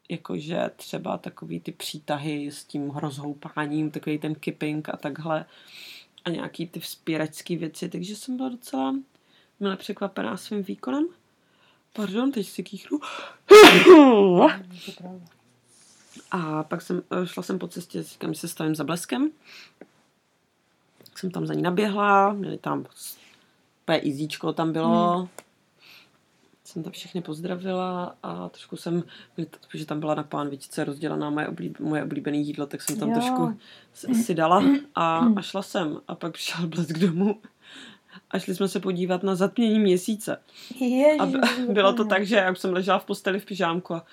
Jakože 0.10 0.70
třeba 0.76 1.18
takový 1.18 1.60
ty 1.60 1.72
přítahy 1.72 2.52
s 2.52 2.64
tím 2.64 2.90
rozhoupáním, 2.90 3.92
takový 3.92 4.18
ten 4.18 4.36
kipping 4.36 4.90
a 4.90 4.98
takhle. 4.98 5.46
A 6.26 6.30
nějaký 6.30 6.68
ty 6.68 6.80
vzpěračské 6.80 7.58
věci, 7.58 7.90
takže 7.90 8.16
jsem 8.16 8.38
byla 8.38 8.50
docela 8.50 8.96
mile 9.60 9.78
překvapená 9.78 10.38
svým 10.38 10.64
výkonem. 10.64 11.08
Pardon, 11.94 12.32
teď 12.32 12.48
si 12.48 12.64
kýchnu. 12.64 13.00
A 16.32 16.64
pak 16.64 16.82
jsem, 16.82 17.04
šla 17.26 17.44
jsem 17.44 17.60
po 17.60 17.68
cestě, 17.68 18.04
říkám, 18.04 18.34
že 18.34 18.40
se 18.40 18.48
stavím 18.48 18.76
za 18.76 18.84
bleskem. 18.84 19.32
Jsem 21.16 21.32
tam 21.32 21.48
za 21.48 21.54
ní 21.54 21.62
naběhla, 21.62 22.34
měli 22.34 22.58
tam 22.58 22.86
úplně 23.82 24.02
tam 24.54 24.74
bylo. 24.74 25.18
Hmm. 25.18 25.28
Jsem 26.78 26.84
tam 26.84 26.94
všechny 26.94 27.22
pozdravila 27.22 28.16
a 28.24 28.50
trošku 28.50 28.78
jsem, 28.78 29.04
protože 29.62 29.86
tam 29.86 30.00
byla 30.00 30.16
na 30.16 30.24
pánvičce 30.24 30.84
rozdělaná 30.84 31.30
moje, 31.30 31.48
oblíb, 31.48 31.80
moje 31.80 32.04
oblíbené 32.04 32.38
jídlo, 32.38 32.66
tak 32.66 32.82
jsem 32.82 33.00
tam 33.00 33.10
jo. 33.10 33.16
trošku 33.16 33.58
si 34.14 34.36
dala 34.36 34.64
a, 34.96 35.18
a 35.36 35.42
šla 35.42 35.62
jsem. 35.62 36.02
A 36.08 36.16
pak 36.16 36.34
přišel 36.34 36.68
blesk 36.68 36.98
domů 36.98 37.36
a 38.32 38.40
šli 38.40 38.56
jsme 38.56 38.68
se 38.68 38.80
podívat 38.80 39.24
na 39.24 39.36
zatmění 39.36 39.80
měsíce. 39.80 40.42
Ježiš, 40.80 41.20
a 41.20 41.26
bylo 41.72 41.94
to 41.94 42.06
tak, 42.06 42.26
že 42.26 42.36
já 42.36 42.56
jsem 42.56 42.74
ležela 42.74 43.00
v 43.00 43.06
posteli 43.06 43.40
v 43.40 43.46
pyžámku 43.46 43.94
a 43.94 44.06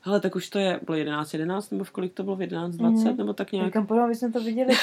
hele, 0.00 0.20
tak 0.20 0.36
už 0.36 0.50
to 0.50 0.58
je, 0.58 0.80
bylo 0.86 0.98
11, 0.98 1.32
11, 1.32 1.70
nebo 1.70 1.84
v 1.84 1.90
kolik 1.90 2.14
to 2.14 2.22
bylo, 2.22 2.36
v 2.36 2.40
11, 2.40 2.76
20, 2.76 3.04
mm-hmm. 3.04 3.16
nebo 3.16 3.32
tak 3.32 3.52
nějak. 3.52 3.72
Kam 3.72 3.86
půjdeme, 3.86 4.14
jsme 4.14 4.32
to 4.32 4.40
viděli. 4.40 4.74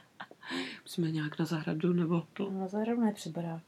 Musíme 0.84 1.10
nějak 1.10 1.38
na 1.38 1.44
zahradu, 1.44 1.92
nebo... 1.92 2.22
Na 2.50 2.68
zahradu 2.68 3.00
ne, 3.00 3.12
při 3.12 3.30
barák. 3.30 3.62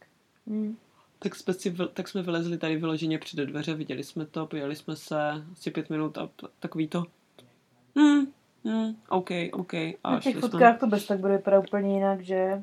Mm. 0.46 0.76
Tak 1.18 1.34
jsme, 1.34 1.54
si, 1.54 1.76
tak 1.92 2.08
jsme 2.08 2.22
vylezli 2.22 2.58
tady 2.58 2.76
vyloženě 2.76 3.18
před 3.18 3.36
dveře, 3.36 3.74
viděli 3.74 4.04
jsme 4.04 4.26
to, 4.26 4.46
pojeli 4.46 4.76
jsme 4.76 4.96
se 4.96 5.44
asi 5.52 5.70
pět 5.70 5.90
minut 5.90 6.18
a 6.18 6.28
takový 6.60 6.88
to... 6.88 7.04
Hmm, 7.96 8.26
hmm, 8.64 8.96
OK, 9.08 9.30
OK. 9.52 9.74
A 9.74 9.96
na 10.04 10.20
těch 10.20 10.38
fotkách 10.38 10.72
jsme... 10.72 10.78
to 10.78 10.86
bez 10.86 11.06
tak 11.06 11.20
bude 11.20 11.36
vypadat 11.36 11.58
úplně 11.58 11.94
jinak, 11.94 12.20
že? 12.20 12.62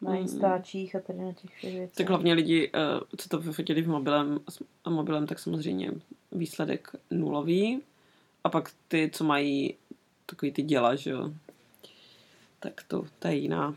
na 0.00 0.10
hmm. 0.10 0.20
Instačích 0.20 0.96
a 0.96 1.00
tady 1.00 1.18
na 1.18 1.32
těch 1.32 1.50
všech 1.50 1.74
věcech. 1.74 1.96
Tak 1.96 2.08
hlavně 2.08 2.34
lidi, 2.34 2.70
eh, 2.74 3.00
co 3.16 3.28
to 3.28 3.38
vyfotili 3.38 3.82
v 3.82 3.88
mobilem, 3.88 4.40
a 4.84 4.90
mobilem, 4.90 5.26
tak 5.26 5.38
samozřejmě 5.38 5.92
výsledek 6.32 6.88
nulový. 7.10 7.82
A 8.44 8.48
pak 8.48 8.70
ty, 8.88 9.10
co 9.12 9.24
mají 9.24 9.74
takový 10.26 10.52
ty 10.52 10.62
děla, 10.62 10.94
že 10.94 11.10
jo, 11.10 11.32
tak 12.60 12.82
to, 12.88 13.04
to 13.18 13.28
je 13.28 13.34
jiná. 13.34 13.74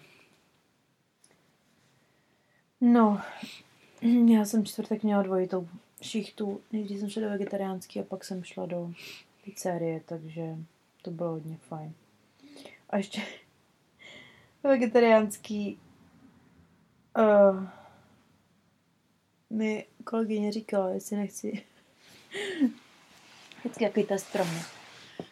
No, 2.82 3.22
já 4.02 4.46
jsem 4.46 4.66
čtvrtek 4.66 5.04
měla 5.04 5.24
dvojitou 5.24 5.68
šichtu. 6.02 6.62
Nejdřív 6.72 7.00
jsem 7.00 7.10
šla 7.10 7.22
do 7.22 7.30
vegetariánský 7.30 8.00
a 8.00 8.04
pak 8.04 8.26
jsem 8.26 8.44
šla 8.44 8.66
do 8.66 8.92
pizzerie, 9.46 10.02
takže 10.06 10.56
to 11.02 11.12
bylo 11.12 11.30
hodně 11.30 11.58
fajn. 11.58 11.94
A 12.90 12.98
ještě 12.98 13.22
vegetariánský 14.64 15.80
Uh, 17.20 17.68
mi 19.50 19.86
kolegyně 20.04 20.52
říkala, 20.52 20.90
jestli 20.90 21.18
nechci. 21.18 21.64
Vždycky 23.60 23.84
jaký 23.84 24.04
test 24.04 24.32
pro 24.32 24.46
mě. 24.46 24.62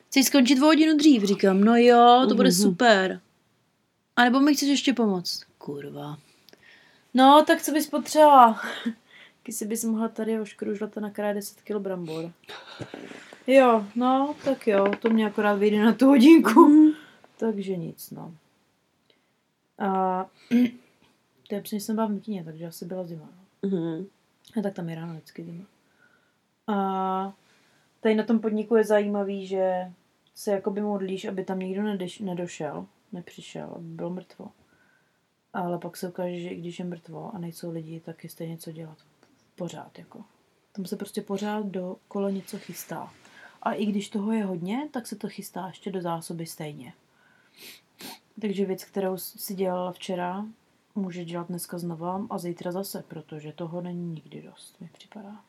Chci 0.07 0.23
skončit 0.23 0.59
o 0.61 0.65
hodinu 0.65 0.97
dřív, 0.97 1.23
říkám, 1.23 1.61
no 1.61 1.75
jo, 1.75 2.25
to 2.29 2.35
bude 2.35 2.49
mhm. 2.49 2.57
super. 2.57 3.21
A 4.15 4.23
nebo 4.23 4.39
mi 4.39 4.55
chceš 4.55 4.69
ještě 4.69 4.93
pomoct? 4.93 5.43
Kurva. 5.57 6.17
No, 7.13 7.43
tak 7.47 7.61
co 7.61 7.71
bys 7.71 7.89
potřebovala? 7.89 8.61
Když 9.43 9.63
bys 9.63 9.83
mohla 9.83 10.07
tady 10.07 10.39
oškružlat 10.39 10.97
a 10.97 11.01
nakrájet 11.01 11.35
10 11.35 11.61
kg 11.61 11.75
brambor. 11.77 12.31
Jo, 13.47 13.85
no, 13.95 14.35
tak 14.45 14.67
jo, 14.67 14.91
to 14.99 15.09
mě 15.09 15.27
akorát 15.27 15.53
vyjde 15.53 15.85
na 15.85 15.93
tu 15.93 16.05
hodinku. 16.05 16.65
Mm. 16.65 16.91
Takže 17.37 17.77
nic, 17.77 18.11
no. 18.11 18.33
A 19.79 20.25
to 21.49 21.55
je 21.55 21.61
jsem 21.79 21.95
byla 21.95 22.07
v 22.07 22.11
Nutině, 22.11 22.43
takže 22.43 22.65
asi 22.65 22.85
byla 22.85 23.03
zima. 23.03 23.29
No. 23.63 23.69
Mm. 23.69 24.05
A 24.59 24.61
tak 24.63 24.73
tam 24.73 24.89
je 24.89 24.95
ráno 24.95 25.13
vždycky 25.13 25.43
zima. 25.43 25.65
A 26.67 27.33
tady 27.99 28.15
na 28.15 28.23
tom 28.23 28.39
podniku 28.39 28.75
je 28.75 28.83
zajímavý, 28.83 29.47
že 29.47 29.91
se 30.35 30.51
jakoby 30.51 30.81
modlíš, 30.81 31.25
aby 31.25 31.43
tam 31.43 31.59
nikdo 31.59 31.83
nedeš, 31.83 32.19
nedošel, 32.19 32.85
nepřišel, 33.11 33.73
aby 33.75 33.85
bylo 33.85 34.09
mrtvo. 34.09 34.51
Ale 35.53 35.77
pak 35.77 35.97
se 35.97 36.09
ukáže, 36.09 36.39
že 36.39 36.49
i 36.49 36.55
když 36.55 36.79
je 36.79 36.85
mrtvo 36.85 37.31
a 37.35 37.37
nejsou 37.37 37.71
lidi, 37.71 37.99
tak 37.99 38.23
je 38.23 38.29
stejně 38.29 38.57
co 38.57 38.71
dělat. 38.71 38.97
Pořád, 39.55 39.99
jako. 39.99 40.23
Tam 40.71 40.85
se 40.85 40.95
prostě 40.95 41.21
pořád 41.21 41.65
do 41.65 41.97
kolo 42.07 42.29
něco 42.29 42.57
chystá. 42.57 43.13
A 43.61 43.73
i 43.73 43.85
když 43.85 44.09
toho 44.09 44.31
je 44.31 44.45
hodně, 44.45 44.89
tak 44.91 45.07
se 45.07 45.15
to 45.15 45.29
chystá 45.29 45.67
ještě 45.67 45.91
do 45.91 46.01
zásoby 46.01 46.45
stejně. 46.45 46.93
Takže 48.41 48.65
věc, 48.65 48.83
kterou 48.85 49.17
si 49.17 49.55
dělala 49.55 49.91
včera, 49.91 50.45
může 50.95 51.25
dělat 51.25 51.47
dneska 51.47 51.77
znova 51.77 52.25
a 52.29 52.37
zítra 52.37 52.71
zase, 52.71 53.03
protože 53.07 53.51
toho 53.51 53.81
není 53.81 54.05
nikdy 54.05 54.41
dost, 54.41 54.81
mi 54.81 54.89
připadá. 54.93 55.43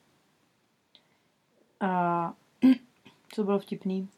A 1.81 2.35
co 3.33 3.45
bylo 3.45 3.59
vtipný, 3.59 4.09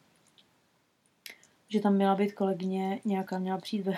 že 1.69 1.81
tam 1.81 1.95
měla 1.95 2.15
být 2.15 2.33
kolegyně, 2.33 3.01
nějaká 3.05 3.39
měla 3.39 3.59
přijít 3.59 3.83
ve, 3.83 3.97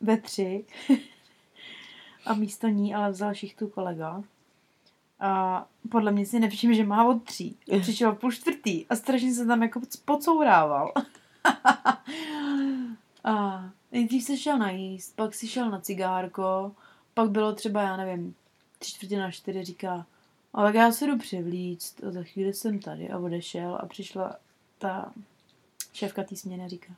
ve 0.00 0.16
tři 0.16 0.64
a 2.26 2.34
místo 2.34 2.68
ní 2.68 2.94
ale 2.94 3.10
vzal 3.10 3.34
šichtu 3.34 3.68
kolega. 3.68 4.22
A 5.20 5.66
podle 5.90 6.12
mě 6.12 6.26
si 6.26 6.40
nevšiml, 6.40 6.74
že 6.74 6.84
má 6.84 7.04
od 7.04 7.24
tří. 7.24 7.56
Přišel 7.80 8.14
půl 8.14 8.32
čtvrtý 8.32 8.86
a 8.86 8.96
strašně 8.96 9.34
se 9.34 9.46
tam 9.46 9.62
jako 9.62 9.80
pocourával. 10.04 10.92
a 13.24 13.64
nejdřív 13.92 14.24
se 14.24 14.36
šel 14.36 14.58
najíst, 14.58 15.16
pak 15.16 15.34
si 15.34 15.48
šel 15.48 15.70
na 15.70 15.80
cigárko, 15.80 16.72
pak 17.14 17.30
bylo 17.30 17.52
třeba, 17.52 17.82
já 17.82 17.96
nevím, 17.96 18.34
tři 18.78 18.92
čtvrtě 18.92 19.18
na 19.18 19.30
čtyři 19.30 19.64
říká, 19.64 20.06
a 20.54 20.62
tak 20.62 20.74
já 20.74 20.92
se 20.92 21.06
jdu 21.06 21.18
převlíct 21.18 22.04
a 22.04 22.10
za 22.10 22.22
chvíli 22.22 22.54
jsem 22.54 22.78
tady 22.78 23.10
a 23.10 23.18
odešel 23.18 23.78
a 23.82 23.86
přišla 23.86 24.36
ta 24.78 25.12
šéfka 25.92 26.24
té 26.24 26.36
směny 26.36 26.68
říká, 26.68 26.92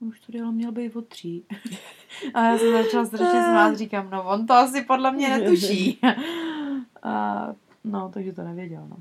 už 0.00 0.20
to 0.20 0.32
dělo 0.32 0.52
měl 0.52 0.72
být 0.72 0.96
od 0.96 1.08
tří. 1.08 1.44
a 2.34 2.44
já 2.44 2.58
jsem 2.58 2.72
začala 2.72 3.06
strašně 3.06 3.42
smát, 3.42 3.76
říkám, 3.76 4.10
no 4.10 4.28
on 4.28 4.46
to 4.46 4.54
asi 4.54 4.84
podle 4.84 5.12
mě 5.12 5.38
netuší. 5.38 6.00
a 7.02 7.46
no, 7.84 8.10
takže 8.14 8.32
to 8.32 8.42
nevěděl, 8.42 8.86
no. 8.90 8.96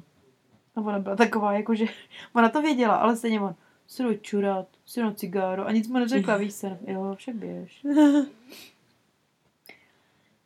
A 0.75 0.81
ona 0.81 0.99
byla 0.99 1.15
taková, 1.15 1.53
jakože, 1.53 1.85
ona 2.33 2.49
to 2.49 2.61
věděla, 2.61 2.95
ale 2.95 3.15
stejně 3.15 3.41
on, 3.41 3.55
si 3.87 4.03
jdu 4.03 4.13
čurat, 4.13 4.67
si 4.85 5.01
jdu 5.01 5.11
cigáro 5.11 5.65
a 5.67 5.71
nic 5.71 5.87
mu 5.87 5.99
neřekla, 5.99 6.37
víš 6.37 6.53
se, 6.53 6.79
jo, 6.87 7.15
však 7.17 7.35
běž. 7.35 7.85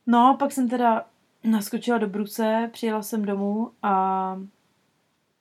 No, 0.06 0.36
pak 0.38 0.52
jsem 0.52 0.68
teda 0.68 1.04
naskočila 1.44 1.98
do 1.98 2.08
Bruse, 2.08 2.70
přijela 2.72 3.02
jsem 3.02 3.24
domů 3.24 3.70
a 3.82 4.36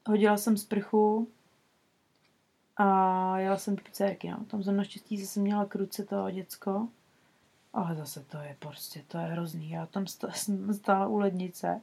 hodila 0.08 0.38
jsem 0.38 0.58
sprchu 0.58 1.28
a 2.78 3.40
jela 3.40 3.58
jsem 3.58 3.76
do 3.76 3.84
pizzerky, 3.84 4.32
no. 4.32 4.46
Tam 4.48 4.64
jsem 4.64 4.78
naštěstí 4.78 5.22
zase 5.22 5.40
měla 5.40 5.66
k 5.66 5.76
ruce 5.76 6.06
to 6.06 6.32
děcko. 6.32 6.88
Ale 7.74 7.96
zase 7.96 8.24
to 8.24 8.38
je 8.38 8.56
prostě, 8.60 9.04
to 9.08 9.18
je 9.18 9.24
hrozný. 9.24 9.70
Já 9.70 9.86
tam 9.86 10.06
stála 10.74 11.08
u 11.08 11.18
lednice. 11.18 11.82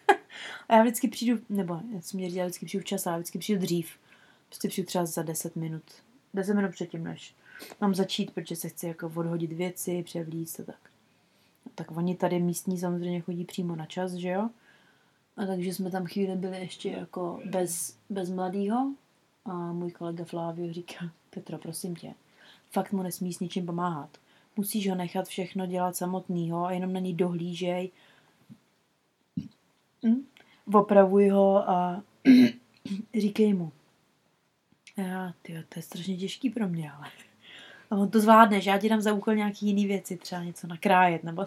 a 0.68 0.74
já 0.74 0.82
vždycky 0.82 1.08
přijdu, 1.08 1.42
nebo 1.48 1.80
já 1.94 2.00
jsem 2.00 2.20
mě 2.20 2.30
říkala, 2.30 2.46
vždycky 2.46 2.66
přijdu 2.66 2.82
včas, 2.82 3.06
ale 3.06 3.18
vždycky 3.18 3.38
přijdu 3.38 3.60
dřív. 3.60 3.90
Prostě 4.48 4.68
přijdu 4.68 4.86
třeba 4.86 5.06
za 5.06 5.22
10 5.22 5.56
minut. 5.56 5.82
10 6.34 6.54
minut 6.54 6.70
předtím, 6.70 7.04
než 7.04 7.34
mám 7.80 7.94
začít, 7.94 8.30
protože 8.30 8.56
se 8.56 8.68
chci 8.68 8.86
jako 8.86 9.12
odhodit 9.16 9.52
věci, 9.52 10.02
převlíct 10.02 10.60
a 10.60 10.64
tak. 10.64 10.90
Tak 11.74 11.90
oni 11.90 12.16
tady 12.16 12.40
místní 12.40 12.78
samozřejmě 12.78 13.20
chodí 13.20 13.44
přímo 13.44 13.76
na 13.76 13.86
čas, 13.86 14.12
že 14.12 14.28
jo? 14.28 14.50
A 15.36 15.46
takže 15.46 15.74
jsme 15.74 15.90
tam 15.90 16.06
chvíli 16.06 16.36
byli 16.36 16.60
ještě 16.60 16.90
jako 16.90 17.40
bez, 17.44 17.96
bez 18.10 18.30
mladýho, 18.30 18.94
a 19.44 19.72
můj 19.72 19.90
kolega 19.90 20.24
Flávio 20.24 20.72
říká, 20.72 21.10
Petro, 21.30 21.58
prosím 21.58 21.96
tě, 21.96 22.14
fakt 22.70 22.92
mu 22.92 23.02
nesmí 23.02 23.32
s 23.32 23.40
ničím 23.40 23.66
pomáhat. 23.66 24.18
Musíš 24.56 24.88
ho 24.88 24.94
nechat 24.94 25.28
všechno 25.28 25.66
dělat 25.66 25.96
samotnýho 25.96 26.64
a 26.64 26.72
jenom 26.72 26.92
na 26.92 27.00
něj 27.00 27.14
dohlížej. 27.14 27.90
Hm? 30.06 30.26
Opravuj 30.74 31.28
ho 31.28 31.70
a 31.70 32.02
říkej 33.18 33.54
mu. 33.54 33.72
Já, 34.96 35.34
tyjo, 35.42 35.62
to 35.68 35.78
je 35.78 35.82
strašně 35.82 36.16
těžký 36.16 36.50
pro 36.50 36.68
mě, 36.68 36.92
ale... 36.92 37.06
A 37.90 37.96
on 37.96 38.10
to 38.10 38.20
zvládne, 38.20 38.60
že 38.60 38.70
já 38.70 38.78
ti 38.78 38.88
dám 38.88 39.00
za 39.00 39.12
úkol 39.12 39.34
nějaký 39.34 39.66
jiný 39.66 39.86
věci, 39.86 40.16
třeba 40.16 40.44
něco 40.44 40.66
nakrájet, 40.66 41.24
nebo... 41.24 41.46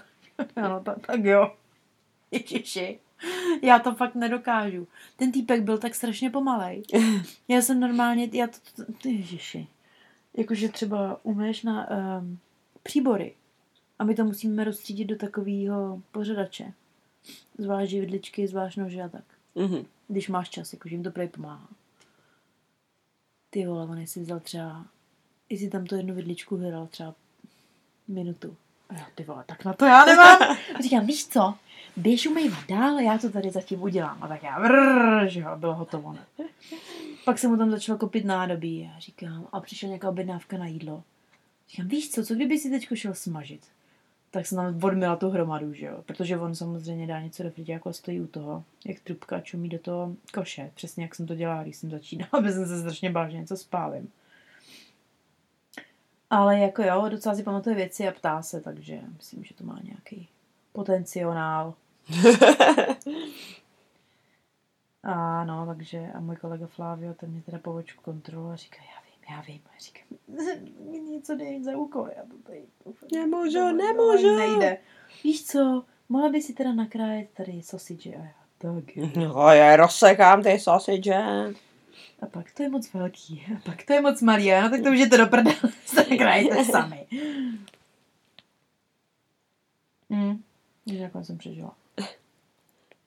ano, 0.55 0.79
tak, 0.83 1.07
tak 1.07 1.23
jo. 1.23 1.55
Ježiši. 2.31 2.99
Já 3.63 3.79
to 3.79 3.95
fakt 3.95 4.15
nedokážu. 4.15 4.87
Ten 5.15 5.31
týpek 5.31 5.61
byl 5.61 5.77
tak 5.77 5.95
strašně 5.95 6.29
pomalej. 6.29 6.83
Já 7.47 7.61
jsem 7.61 7.79
normálně, 7.79 8.29
já 8.33 8.47
to, 8.47 8.85
to 9.01 9.07
ježiši. 9.09 9.67
Jakože 10.37 10.69
třeba 10.69 11.19
umeš 11.23 11.63
na 11.63 11.89
um, 11.89 12.39
příbory 12.83 13.35
a 13.99 14.03
my 14.03 14.15
to 14.15 14.25
musíme 14.25 14.63
rozstřídit 14.63 15.07
do 15.07 15.15
takového 15.15 16.01
pořadače. 16.11 16.73
Zvlášť 17.57 17.93
vidličky, 17.93 18.47
zvlášť 18.47 18.77
nože 18.77 19.01
a 19.01 19.09
tak. 19.09 19.23
Mm-hmm. 19.55 19.85
Když 20.07 20.29
máš 20.29 20.49
čas, 20.49 20.73
jakože 20.73 20.95
jim 20.95 21.03
to 21.03 21.11
prej 21.11 21.27
pomáhá. 21.27 21.69
Ty 23.49 23.65
vole, 23.65 23.83
on 23.83 24.07
si 24.07 24.19
vzal 24.19 24.39
třeba, 24.39 24.85
jestli 25.49 25.69
tam 25.69 25.85
to 25.85 25.95
jednu 25.95 26.15
vidličku 26.15 26.57
hledal 26.57 26.87
třeba 26.87 27.15
minutu. 28.07 28.57
Já, 28.91 29.07
ty 29.15 29.23
vole, 29.23 29.43
tak 29.45 29.65
na 29.65 29.73
to 29.73 29.85
já 29.85 30.05
nemám. 30.05 30.41
A 30.75 30.81
říkám, 30.81 31.05
víš 31.05 31.27
co, 31.27 31.53
běž 31.97 32.27
umývat 32.27 32.67
dál, 32.69 32.99
já 32.99 33.17
to 33.17 33.29
tady 33.29 33.51
zatím 33.51 33.83
udělám. 33.83 34.23
A 34.23 34.27
tak 34.27 34.43
já, 34.43 34.59
vrr, 34.59 35.27
že 35.27 35.39
jo, 35.39 35.55
bylo 35.55 35.75
hotovo. 35.75 36.13
Ne? 36.13 36.47
Pak 37.25 37.39
jsem 37.39 37.51
mu 37.51 37.57
tam 37.57 37.71
začala 37.71 37.97
kopit 37.97 38.25
nádobí 38.25 38.91
a 38.95 38.99
říkám, 38.99 39.47
a 39.51 39.59
přišla 39.59 39.87
nějaká 39.87 40.09
objednávka 40.09 40.57
na 40.57 40.67
jídlo. 40.67 41.03
Říkám, 41.69 41.87
víš 41.87 42.11
co, 42.11 42.23
co 42.23 42.35
kdyby 42.35 42.59
si 42.59 42.69
teď 42.69 42.87
šel 42.93 43.13
smažit? 43.13 43.61
Tak 44.31 44.45
jsem 44.45 44.55
tam 44.55 44.83
odmila 44.83 45.15
tu 45.15 45.29
hromadu, 45.29 45.73
že 45.73 45.85
jo, 45.85 46.03
protože 46.05 46.37
on 46.37 46.55
samozřejmě 46.55 47.07
dá 47.07 47.21
něco 47.21 47.43
do 47.43 47.51
jako 47.65 47.93
stojí 47.93 48.21
u 48.21 48.27
toho, 48.27 48.63
jak 48.85 48.99
trubka 48.99 49.41
čumí 49.41 49.69
do 49.69 49.79
toho 49.79 50.15
koše, 50.33 50.71
přesně 50.75 51.03
jak 51.03 51.15
jsem 51.15 51.27
to 51.27 51.35
dělala, 51.35 51.63
když 51.63 51.75
jsem 51.75 51.89
začínala, 51.89 52.29
aby 52.37 52.51
jsem 52.51 52.65
se 52.65 52.79
strašně 52.79 53.09
bál, 53.09 53.29
že 53.29 53.37
něco 53.37 53.57
spálím. 53.57 54.11
Ale 56.29 56.59
jako 56.59 56.83
jo, 56.83 57.09
docela 57.09 57.35
si 57.35 57.43
pamatuje 57.43 57.75
věci 57.75 58.07
a 58.07 58.11
ptá 58.11 58.41
se, 58.41 58.61
takže 58.61 59.01
myslím, 59.17 59.43
že 59.43 59.53
to 59.53 59.63
má 59.63 59.79
nějaký 59.83 60.29
potenciál. 60.71 61.73
a 65.03 65.43
no, 65.45 65.65
takže 65.65 66.11
a 66.13 66.19
můj 66.19 66.35
kolega 66.35 66.67
Flavio, 66.67 67.13
ten 67.13 67.31
mě 67.31 67.41
teda 67.41 67.59
po 67.59 67.73
očku 67.73 68.03
kontroluje 68.03 68.53
a 68.53 68.55
říká, 68.55 68.77
já 68.77 69.01
vím, 69.05 69.35
já 69.35 69.41
vím. 69.41 69.61
A 69.75 69.79
říkám, 69.79 70.07
mi 70.91 70.99
něco 70.99 71.35
dej 71.35 71.63
za 71.63 71.77
úkol, 71.77 72.09
já 72.17 72.23
to 72.23 72.37
tady... 72.43 72.63
Nemůžu, 73.13 73.71
nemůžu. 73.71 74.35
Nejde. 74.35 74.77
Víš 75.23 75.45
co, 75.45 75.83
mohla 76.09 76.29
by 76.29 76.41
si 76.41 76.53
teda 76.53 76.73
nakrájet 76.73 77.29
tady 77.37 77.61
sausage 77.61 78.15
a 78.15 78.19
já, 78.19 78.35
tak. 78.57 78.95
No, 79.15 79.49
já 79.49 79.75
rozsekám 79.75 80.43
ty 80.43 80.59
sausage. 80.59 81.53
A 82.25 82.27
pak 82.27 82.51
to 82.51 82.63
je 82.63 82.69
moc 82.69 82.93
velký. 82.93 83.45
A 83.55 83.59
pak 83.65 83.85
to 83.85 83.93
je 83.93 84.01
moc 84.01 84.21
malý. 84.21 84.51
No 84.61 84.69
tak 84.69 84.81
to 84.83 84.89
můžete 84.91 85.17
do 85.17 85.27
prdele. 85.27 85.55
krajte 86.17 86.65
sami. 86.65 87.05
Hmm. 90.09 90.43
Jako 90.85 91.23
jsem 91.23 91.37
přežila. 91.37 91.75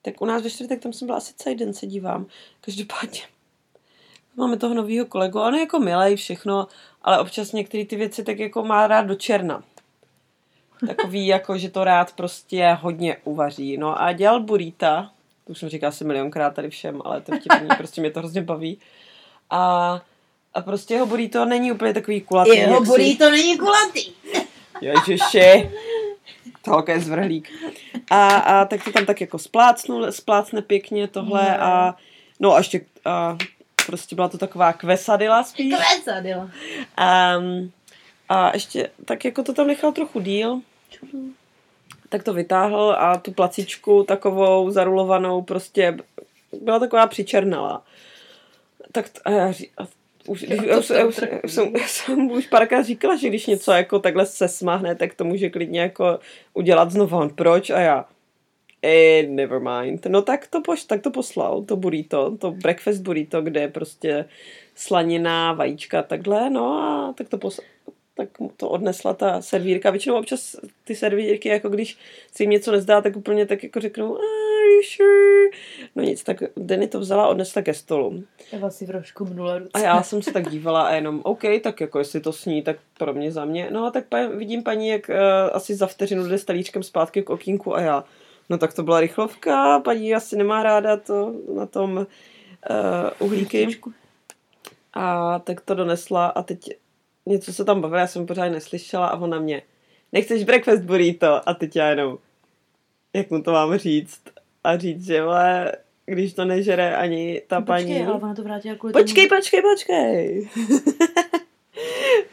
Tak 0.03 0.21
u 0.21 0.25
nás 0.25 0.43
ve 0.43 0.51
čtvrtek, 0.51 0.83
tam 0.83 0.93
jsem 0.93 1.07
byla 1.07 1.19
asi 1.19 1.35
celý 1.37 1.57
den, 1.57 1.75
se 1.75 1.87
dívám. 1.87 2.27
Každopádně 2.61 3.21
máme 4.37 4.57
toho 4.57 4.75
nového 4.75 5.07
kolegu. 5.07 5.41
On 5.41 5.55
je 5.55 5.61
jako 5.61 5.79
milej 5.79 6.17
všechno, 6.17 6.67
ale 7.03 7.19
občas 7.21 7.53
některé 7.53 7.85
ty 7.85 7.97
věci 7.97 8.25
tak 8.25 8.39
jako 8.39 8.63
má 8.63 8.87
rád 8.87 9.03
do 9.03 9.15
černa. 9.15 9.63
Takový 10.87 11.27
jako, 11.27 11.59
že 11.59 11.71
to 11.71 11.85
rád 11.85 12.13
prostě 12.13 12.79
hodně 12.81 13.17
uvaří. 13.25 13.77
No 13.77 14.03
a 14.03 14.13
dělal 14.13 14.41
burita, 14.41 15.13
to 15.45 15.53
už 15.53 15.59
jsem 15.59 15.69
říkal 15.69 15.89
asi 15.89 16.05
milionkrát 16.05 16.55
tady 16.55 16.71
všem, 16.71 17.03
ale 17.05 17.21
to 17.21 17.37
vtipný, 17.37 17.69
prostě 17.77 18.01
mě 18.01 18.11
to 18.11 18.19
hrozně 18.19 18.43
baví. 18.43 18.79
A, 19.51 20.01
a 20.55 20.61
prostě 20.61 20.95
jeho 20.95 21.07
burrito 21.07 21.45
není 21.45 21.73
úplně 21.73 21.95
takový 21.95 22.21
kulatý. 22.21 22.57
Jeho 22.57 22.81
burrito 22.81 23.25
si... 23.25 23.31
není 23.31 23.59
kulatý. 23.59 24.13
Ježiši. 24.81 25.71
Tohle 26.63 26.85
je 26.89 27.01
zvrhlík. 27.01 27.49
A, 28.11 28.37
a 28.37 28.65
tak 28.65 28.85
to 28.85 28.93
tam 28.93 29.07
tak 29.07 29.21
jako 29.21 29.39
splácnul, 29.39 30.13
splácne 30.13 30.63
pěkně 30.63 31.09
tohle 31.09 31.43
no. 31.43 31.65
a 31.65 31.97
no 32.41 32.55
a 32.55 32.59
ještě 32.59 32.81
a 33.05 33.37
prostě 33.87 34.15
byla 34.15 34.29
to 34.29 34.39
taková 34.39 34.73
kvesadila 34.73 35.45
spíš. 35.45 35.75
Kvesadila. 35.75 36.51
Um, 37.39 37.73
A 38.29 38.51
ještě, 38.55 38.91
tak 39.05 39.25
jako 39.25 39.43
to 39.43 39.53
tam 39.53 39.67
nechal 39.67 39.93
trochu 39.93 40.21
díl, 40.21 40.61
tak 42.09 42.23
to 42.23 42.33
vytáhl 42.33 42.97
a 42.99 43.19
tu 43.19 43.33
placičku 43.33 44.05
takovou 44.05 44.71
zarulovanou 44.71 45.43
prostě 45.43 45.99
byla 46.63 46.79
taková 46.79 47.07
přičernalá. 47.07 47.83
Tak 48.93 49.09
t- 49.09 49.21
a 49.25 49.31
já 49.31 49.53
ří, 49.53 49.71
a 49.79 49.89
už, 50.27 50.43
když, 50.43 50.59
já, 50.67 50.79
už, 50.79 50.91
já, 50.91 51.07
už, 51.07 51.21
já, 51.43 51.49
jsem, 51.49 51.77
já 51.77 51.87
jsem 51.87 52.31
už 52.31 52.47
párkrát 52.47 52.83
říkala, 52.83 53.17
že 53.17 53.29
když 53.29 53.47
něco 53.47 53.73
jako 53.73 53.99
takhle 53.99 54.27
se 54.27 54.49
smáhne, 54.49 54.95
tak 54.95 55.15
to 55.15 55.25
může 55.25 55.51
klidně 55.51 55.81
jako 55.81 56.19
udělat 56.55 56.91
znovu. 56.91 57.17
On, 57.17 57.31
proč? 57.31 57.71
A 57.71 57.81
já, 57.81 58.05
eh, 58.83 59.23
never 59.23 59.61
mind. 59.61 60.07
No 60.07 60.23
tak 60.23 60.47
to, 60.47 60.61
poš, 60.61 60.85
tak 60.85 61.03
to 61.03 61.11
poslal, 61.11 61.63
to 61.63 61.77
burrito, 61.77 62.37
to 62.37 62.51
breakfast 62.51 63.03
burrito, 63.03 63.43
kde 63.43 63.61
je 63.61 63.69
prostě 63.69 64.25
slanina, 64.75 65.53
vajíčka, 65.53 66.03
takhle, 66.03 66.51
no 66.51 66.73
a 66.73 67.13
tak 67.13 67.29
to 67.29 67.39
poslal 67.39 67.67
tak 68.19 68.29
to 68.57 68.69
odnesla 68.69 69.15
ta 69.15 69.43
servírka. 69.43 69.91
Většinou 69.91 70.19
občas 70.19 70.57
ty 70.85 70.95
servírky, 70.95 71.49
jako 71.49 71.69
když 71.69 71.99
si 72.35 72.43
jim 72.43 72.51
něco 72.51 72.73
nezdá, 72.73 73.01
tak 73.01 73.17
úplně 73.17 73.47
tak 73.47 73.63
jako 73.63 73.81
řeknou, 73.81 74.17
are 74.17 74.75
you 74.75 74.83
sure? 74.83 75.59
No 75.97 76.03
nic, 76.03 76.23
tak 76.23 76.43
Denny 76.57 76.89
to 76.89 77.01
vzala 77.01 77.25
a 77.25 77.29
odnesla 77.29 77.63
ke 77.63 77.75
stolu. 77.75 78.25
Eva 78.53 78.71
si 78.71 78.87
trošku 78.87 79.25
mnula 79.25 79.59
ruce. 79.59 79.71
A 79.75 79.79
já 79.79 80.03
jsem 80.03 80.23
se 80.23 80.33
tak 80.33 80.51
dívala 80.51 80.83
a 80.83 80.95
jenom, 80.95 81.21
OK, 81.25 81.43
tak 81.63 81.81
jako 81.81 81.99
jestli 81.99 82.21
to 82.21 82.33
sní, 82.33 82.63
tak 82.63 82.77
pro 82.99 83.15
mě 83.15 83.33
za 83.33 83.45
mě. 83.45 83.69
No 83.71 83.87
a 83.87 83.91
tak 83.91 84.07
pa, 84.07 84.27
vidím 84.27 84.63
paní, 84.63 84.89
jak 84.89 85.09
uh, 85.09 85.17
asi 85.53 85.75
za 85.75 85.87
vteřinu 85.87 86.29
jde 86.29 86.39
s 86.39 86.45
talíčkem 86.45 86.83
zpátky 86.83 87.23
k 87.23 87.31
okýnku 87.31 87.77
a 87.77 87.81
já, 87.81 88.05
no 88.49 88.59
tak 88.59 88.75
to 88.75 88.83
byla 88.83 89.01
rychlovka, 89.01 89.81
paní 89.81 90.15
asi 90.15 90.37
nemá 90.37 90.63
ráda 90.63 90.97
to 90.97 91.35
na 91.55 91.67
tom 91.67 91.97
uh, 91.97 92.07
uhlíky. 93.19 93.81
A 94.95 95.39
tak 95.39 95.61
to 95.61 95.75
donesla 95.75 96.27
a 96.27 96.43
teď 96.43 96.71
něco 97.29 97.53
se 97.53 97.65
tam 97.65 97.81
bavila, 97.81 98.01
já 98.01 98.07
jsem 98.07 98.27
pořád 98.27 98.49
neslyšela 98.49 99.07
a 99.07 99.19
ona 99.19 99.39
mě, 99.41 99.63
nechceš 100.13 100.45
breakfast 100.45 100.83
burrito? 100.83 101.49
A 101.49 101.55
teď 101.55 101.77
já 101.77 101.89
jenom, 101.91 102.19
jak 103.15 103.31
mu 103.31 103.43
to 103.43 103.53
mám 103.53 103.79
říct? 103.79 104.21
A 104.65 104.77
říct, 104.79 105.07
že 105.07 105.23
vole, 105.23 105.73
když 106.07 106.33
to 106.35 106.45
nežere 106.45 106.97
ani 106.97 107.43
ta 107.47 107.59
No, 107.61 107.67
počkej, 107.67 107.85
paní. 107.95 108.07
ale 108.07 108.15
ona 108.15 108.35
to 108.35 108.43
vrátila 108.43 108.75
kvůli 108.75 108.93
Počkej, 108.93 109.29
tomu... 109.29 109.41
počkej, 109.41 109.63
počkej. 109.63 110.49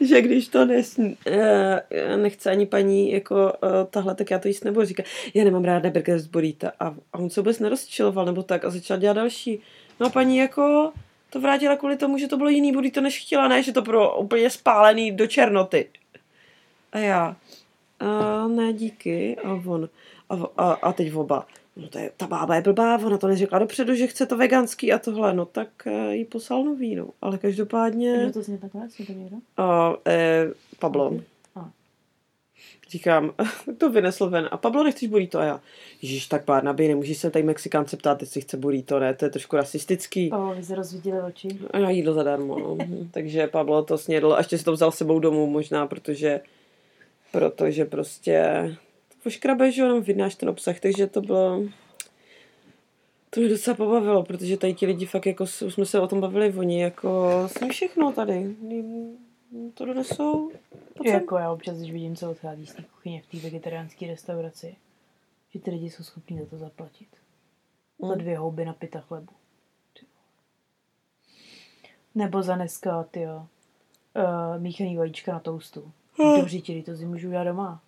že 0.00 0.20
když 0.22 0.48
to 0.48 0.64
nes, 0.64 1.00
eh, 1.26 2.16
nechce 2.16 2.50
ani 2.50 2.66
paní 2.66 3.12
jako 3.12 3.34
uh, 3.34 3.70
tahle, 3.90 4.14
tak 4.14 4.30
já 4.30 4.38
to 4.38 4.48
jíst 4.48 4.64
nebudu. 4.64 4.86
Říká, 4.86 5.02
já 5.34 5.44
nemám 5.44 5.64
ráda 5.64 5.90
breakfast 5.90 6.26
burrito. 6.26 6.66
A, 6.80 6.94
a 7.12 7.18
on 7.18 7.30
se 7.30 7.40
vůbec 7.40 7.58
nerozčiloval 7.58 8.24
nebo 8.24 8.42
tak 8.42 8.64
a 8.64 8.70
začal 8.70 8.98
dělat 8.98 9.12
další. 9.12 9.60
No 10.00 10.06
a 10.06 10.10
paní 10.10 10.36
jako 10.36 10.92
to 11.36 11.40
vrátila 11.40 11.76
kvůli 11.76 11.96
tomu, 11.96 12.18
že 12.18 12.28
to 12.28 12.36
bylo 12.36 12.48
jiný 12.48 12.72
burrito, 12.72 13.00
než 13.00 13.22
chtěla, 13.22 13.48
ne, 13.48 13.62
že 13.62 13.72
to 13.72 13.82
bylo 13.82 14.18
úplně 14.18 14.50
spálený 14.50 15.12
do 15.12 15.26
černoty. 15.26 15.88
A 16.92 16.98
já, 16.98 17.36
a 18.00 18.48
ne, 18.48 18.72
díky. 18.72 19.36
A 19.36 19.52
on, 19.66 19.88
a, 20.30 20.34
a, 20.56 20.72
a 20.72 20.92
teď 20.92 21.14
oba, 21.14 21.46
no 21.76 21.88
to 21.88 21.98
je, 21.98 22.10
ta 22.16 22.26
bába 22.26 22.54
je 22.54 22.62
blbá, 22.62 22.98
ona 22.98 23.18
to 23.18 23.28
neřekla 23.28 23.58
dopředu, 23.58 23.94
že 23.94 24.06
chce 24.06 24.26
to 24.26 24.36
veganský 24.36 24.92
a 24.92 24.98
tohle, 24.98 25.34
no 25.34 25.44
tak 25.44 25.68
uh, 25.86 26.10
jí 26.10 26.24
poslal 26.24 26.64
nový, 26.64 26.94
no. 26.94 27.08
Ale 27.20 27.38
každopádně, 27.38 28.18
Kdo 28.22 28.32
to 28.32 28.42
zně 28.42 28.58
takhle? 28.58 28.88
Zní 28.88 29.06
to 29.06 29.12
někdo? 29.12 29.36
a, 29.56 29.94
eh, 30.06 30.46
Pablo, 30.78 31.06
A. 31.06 31.20
říkám, 32.88 33.34
to 33.78 33.90
vynesl 33.90 34.30
ven. 34.30 34.48
A 34.50 34.56
Pablo, 34.56 34.84
nechceš 34.84 35.08
burrito? 35.08 35.38
A 35.38 35.44
já, 35.44 35.60
Ježíš, 36.02 36.26
tak 36.26 36.44
Barnaby, 36.44 36.88
nemůžeš 36.88 37.18
se 37.18 37.30
tady 37.30 37.42
Mexikánce 37.42 37.96
ptát, 37.96 38.20
jestli 38.20 38.40
chce 38.40 38.56
burrito, 38.56 38.98
ne? 38.98 39.14
To 39.14 39.24
je 39.24 39.30
trošku 39.30 39.56
rasistický. 39.56 40.28
Pavlovi 40.28 40.64
se 40.64 40.74
rozvidili 40.74 41.20
oči. 41.20 41.48
A 41.70 41.78
já 41.78 41.90
jídlo 41.90 42.14
zadarmo, 42.14 42.58
no. 42.58 42.78
Takže 43.10 43.46
Pablo 43.46 43.82
to 43.82 43.98
snědl 43.98 44.32
a 44.32 44.38
ještě 44.38 44.58
si 44.58 44.64
to 44.64 44.72
vzal 44.72 44.92
sebou 44.92 45.18
domů 45.18 45.46
možná, 45.46 45.86
protože 45.86 46.40
protože 47.32 47.84
prostě 47.84 48.44
to 49.22 49.30
škrabe, 49.30 49.72
že 49.72 49.82
jenom 49.82 50.02
vynáš 50.02 50.34
ten 50.34 50.48
obsah, 50.48 50.80
takže 50.80 51.06
to 51.06 51.20
bylo 51.20 51.62
to 53.30 53.40
mě 53.40 53.48
docela 53.48 53.76
pobavilo, 53.76 54.22
protože 54.22 54.56
tady 54.56 54.74
ti 54.74 54.86
lidi 54.86 55.06
fakt 55.06 55.26
jako, 55.26 55.44
už 55.44 55.74
jsme 55.74 55.86
se 55.86 56.00
o 56.00 56.06
tom 56.06 56.20
bavili, 56.20 56.54
oni 56.56 56.82
jako 56.82 57.30
sní 57.46 57.68
všechno 57.70 58.12
tady, 58.12 58.54
to 59.74 59.84
donesou. 59.84 60.50
Pojď 60.96 61.08
sem. 61.10 61.14
Jako 61.20 61.36
já 61.36 61.52
občas, 61.52 61.78
když 61.78 61.92
vidím, 61.92 62.16
co 62.16 62.30
odchází 62.30 62.66
z 62.66 62.74
té 62.74 62.82
kuchyně 62.82 63.22
v 63.22 63.26
té 63.26 63.36
vegetariánské 63.38 64.06
restauraci, 64.06 64.76
že 65.50 65.60
ty 65.60 65.70
lidi 65.70 65.90
jsou 65.90 66.02
schopní 66.04 66.38
za 66.38 66.46
to 66.46 66.58
zaplatit. 66.58 67.08
Za 68.00 68.06
Mm. 68.06 68.18
dvě 68.18 68.38
houby 68.38 68.64
na 68.64 68.72
pita 68.72 69.00
chlebu. 69.00 69.32
Ty. 70.00 70.06
Nebo 72.14 72.42
za 72.42 72.54
dneska, 72.54 73.02
tyjo, 73.04 73.36
uh, 73.36 74.62
míchaný 74.62 74.96
vajíčka 74.96 75.32
na 75.32 75.40
toustu. 75.40 75.92
Hmm. 76.18 76.36
Dobře 76.40 76.60
ti, 76.60 76.82
to 76.82 76.96
si 76.96 77.06
můžu 77.06 77.28
udělat 77.28 77.44
doma. 77.44 77.82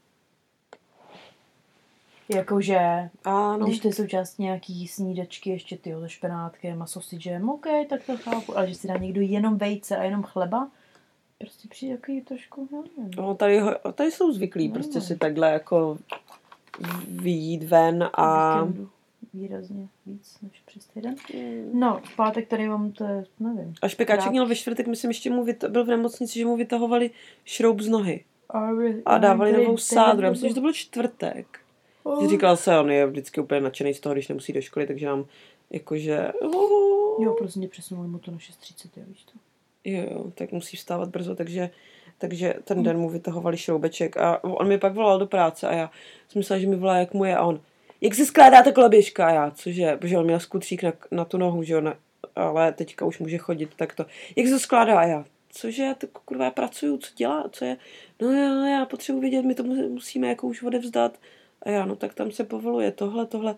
Jakože, 2.35 3.11
Ano. 3.25 3.67
když 3.67 3.79
to 3.81 3.89
je 3.89 3.95
součást 3.95 4.39
nějaký 4.39 4.89
snídačky, 4.89 5.51
ještě 5.51 5.77
ty 5.77 5.95
se 6.01 6.09
špenátkem 6.09 6.83
a 6.83 6.87
sausagem, 6.87 7.51
OK, 7.51 7.67
tak 7.89 8.05
to 8.07 8.17
chápu, 8.17 8.57
ale 8.59 8.69
že 8.69 8.75
si 8.75 8.89
dá 8.89 8.97
někdo 8.97 9.21
jenom 9.21 9.59
vejce 9.59 9.97
a 9.97 10.03
jenom 10.03 10.23
chleba, 10.23 10.71
prostě 11.39 11.69
přijde 11.69 11.97
takový 11.97 12.21
trošku, 12.23 12.69
já 12.73 12.79
nevím. 12.97 13.11
No, 13.17 13.35
tady, 13.35 13.61
tady 13.95 14.11
jsou 14.11 14.33
zvyklí 14.33 14.69
No. 14.69 14.75
prostě 14.75 15.01
si 15.01 15.17
takhle 15.17 15.51
jako 15.53 15.99
vyjít 17.09 17.63
ven 17.63 18.11
a... 18.13 18.61
víkendu 18.63 18.91
výrazně 19.35 19.89
víc 20.07 20.39
než 20.43 20.63
přes 20.67 20.87
týden. 20.87 21.17
No, 21.73 22.01
v 22.05 22.17
pátek 22.17 22.49
tady 22.49 22.69
mám 22.69 22.93
to, 22.93 23.05
je- 23.05 23.25
nevím. 23.41 23.75
A 23.83 23.89
špekáček 23.89 24.23
Krát- 24.25 24.31
měl 24.31 24.47
ve 24.47 24.55
čtvrtek, 24.55 24.87
myslím, 24.87 25.11
ještě 25.11 25.31
mu 25.31 25.45
vyt, 25.45 25.65
byl 25.65 25.85
v 25.85 25.89
nemocnici, 25.89 26.39
že 26.39 26.45
mu 26.47 26.57
vytahovali 26.57 27.11
šroub 27.45 27.81
z 27.81 27.89
nohy. 27.89 28.25
A, 28.51 28.69
A 29.05 29.19
dávali 29.19 29.53
novou 29.53 29.77
sádru. 29.77 30.25
Já 30.25 30.31
myslím, 30.31 30.49
že 30.49 30.55
to 30.55 30.61
byl 30.61 30.73
čtvrtek. 30.73 31.61
Oh. 32.03 32.29
Říkal 32.31 32.57
se, 32.57 32.79
on 32.79 32.91
je 32.91 33.07
vždycky 33.07 33.41
úplně 33.41 33.61
nadšený 33.61 33.95
z 33.95 34.01
toho, 34.01 34.13
když 34.13 34.29
nemusí 34.29 34.53
do 34.53 34.61
školy, 34.61 34.87
takže 34.87 35.07
nám 35.07 35.25
jakože... 35.71 36.33
Jo, 37.21 37.35
prostě 37.39 37.59
mě 37.59 37.69
přesunuli 37.69 38.09
mu 38.09 38.19
to 38.19 38.31
na 38.31 38.37
6.30, 38.39 38.89
jo, 38.97 39.03
víš 39.09 39.25
to. 39.25 39.33
Jo, 39.89 40.07
jo, 40.11 40.31
tak 40.35 40.53
musí 40.53 40.77
vstávat 40.77 41.09
brzo, 41.09 41.35
takže, 41.35 41.71
takže 42.19 42.55
ten 42.65 42.83
den 42.83 42.99
mu 42.99 43.09
vytahovali 43.09 43.57
šroubeček 43.57 44.17
a 44.17 44.45
on 44.45 44.69
mi 44.69 44.79
pak 44.79 44.95
volal 44.95 45.19
do 45.19 45.27
práce 45.27 45.69
a 45.69 45.75
já 45.75 45.91
jsem 46.29 46.41
myslela, 46.41 46.61
že 46.61 46.67
mi 46.67 46.77
volá, 46.77 46.99
jak 46.99 47.15
mu 47.15 47.25
je 47.25 47.37
a 47.37 47.45
on, 47.45 47.61
jak 48.01 48.15
se 48.15 48.27
skládá 48.27 48.63
ta 48.63 48.73
koloběžka? 48.73 49.27
A 49.27 49.31
já, 49.31 49.51
cože, 49.51 49.97
protože 49.97 50.19
on 50.19 50.25
měl 50.25 50.41
skutřík 50.41 50.83
na, 50.83 50.93
na 51.11 51.25
tu 51.25 51.39
nohu, 51.39 51.63
že 51.63 51.75
jo, 51.75 51.81
na, 51.81 51.95
ale 52.37 52.73
teďka 52.73 53.05
už 53.05 53.19
může 53.19 53.39
chodit, 53.39 53.71
tak 53.77 53.95
to, 53.95 54.07
jak 54.37 54.47
se 54.47 54.59
skládá? 54.59 54.99
A 54.99 55.05
já, 55.05 55.25
cože, 55.53 55.95
tak 55.99 56.11
kurva, 56.11 56.45
já 56.45 56.51
pracuju, 56.51 56.99
co 56.99 57.15
dělá, 57.17 57.49
co 57.53 57.65
je, 57.65 57.77
no 58.21 58.33
já, 58.33 58.69
já 58.79 58.87
potřebuji 58.87 59.21
vědět, 59.21 59.43
my 59.45 59.55
to 59.55 59.63
mu- 59.63 59.89
musíme 59.89 60.29
jako 60.29 60.47
už 60.47 60.63
odevzdat. 60.63 61.19
A 61.63 61.71
já, 61.71 61.85
no 61.85 61.97
tak 61.97 62.15
tam 62.15 62.31
se 62.31 62.45
povoluje 62.45 62.93
tohle, 62.93 63.27
tohle, 63.27 63.57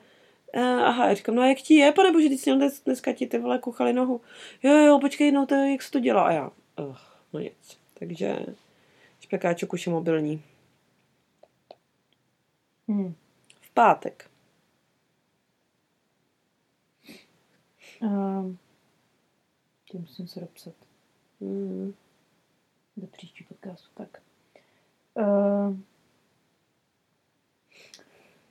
Eh, 0.53 0.61
aha, 0.63 1.09
já 1.09 1.15
říkám, 1.15 1.35
no 1.35 1.43
a 1.43 1.47
jak 1.47 1.59
ti 1.59 1.75
je, 1.75 1.93
pane 1.93 2.13
bože, 2.13 2.29
ty 2.29 2.39
jsi 2.39 2.53
dnes, 2.55 2.81
dneska 2.81 3.13
ti 3.13 3.27
ty 3.27 3.39
vole 3.39 3.59
kuchali 3.59 3.93
nohu. 3.93 4.21
Jo, 4.63 4.73
jo, 4.73 4.99
počkej, 5.01 5.33
no 5.33 5.47
to 5.47 5.55
jak 5.55 5.83
se 5.83 5.91
to 5.91 6.01
dělá. 6.01 6.23
A 6.23 6.33
já, 6.33 6.51
uh, 6.79 6.97
no 7.33 7.41
nic. 7.41 7.79
Takže 7.99 8.37
špekáček 9.21 9.73
už 9.73 9.87
je 9.87 9.93
mobilní. 9.93 10.43
Hmm. 12.89 13.15
V 13.61 13.71
pátek. 13.75 14.31
Um, 18.03 18.59
tím 19.91 20.01
musím 20.01 20.29
se 20.29 20.41
dopsat 20.41 20.75
Mm. 21.41 21.95
do 22.97 23.07
příští 23.07 23.45
podcastu. 23.45 23.89
Tak. 23.95 24.23
Uh, 25.15 25.77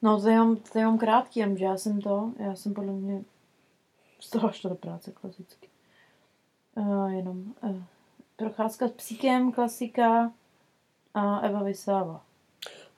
no, 0.02 0.22
to 0.22 0.30
mám, 0.30 0.56
to 0.56 0.80
mám 0.80 0.97
krátký, 0.97 1.39
jenom 1.39 1.58
že 1.58 1.66
já 1.66 1.78
jsem 1.78 2.02
to, 2.02 2.32
já 2.39 2.56
jsem 2.56 2.74
podle 2.74 2.91
mě 2.93 3.24
z 4.20 4.30
toho 4.30 4.52
do 4.64 4.76
práce 4.76 5.12
klasicky. 5.12 5.70
Uh, 6.76 7.08
jenom 7.08 7.54
uh, 7.64 7.76
procházka 8.36 8.88
s 8.88 8.91
psíkem, 8.91 9.52
klasika 9.52 10.32
a 11.14 11.39
Eva 11.39 11.64
vysává. 11.64 12.22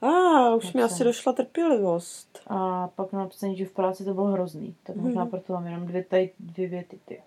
A 0.02 0.08
ah, 0.08 0.56
už 0.56 0.74
mi 0.74 0.82
Dobře. 0.82 0.96
asi 0.96 1.04
došla 1.04 1.34
trpělivost. 1.34 2.42
A 2.48 2.88
pak 2.88 3.12
mám 3.12 3.22
napsaný, 3.22 3.58
že 3.58 3.66
v 3.66 3.72
práci 3.72 4.06
to 4.06 4.14
bylo 4.14 4.28
hrozný. 4.28 4.76
Tak 4.84 4.96
možná 4.96 5.22
Mhm. 5.22 5.32
proto 5.32 5.54
mám 5.54 5.66
jenom 5.66 5.86
dvě, 5.88 6.04
tady, 6.04 6.32
dvě 6.40 6.68
věty. 6.68 7.00
Ty. 7.06 7.22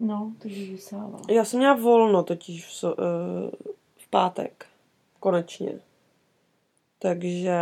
No, 0.00 0.32
takže 0.38 0.64
vysává. 0.64 1.20
Já 1.30 1.44
jsem 1.44 1.58
měla 1.58 1.74
volno 1.74 2.22
totiž 2.22 2.66
v, 2.66 2.72
so, 2.72 3.02
uh, 3.02 3.50
v 3.96 4.10
pátek. 4.10 4.66
Konečně. 5.20 5.80
Takže 7.02 7.52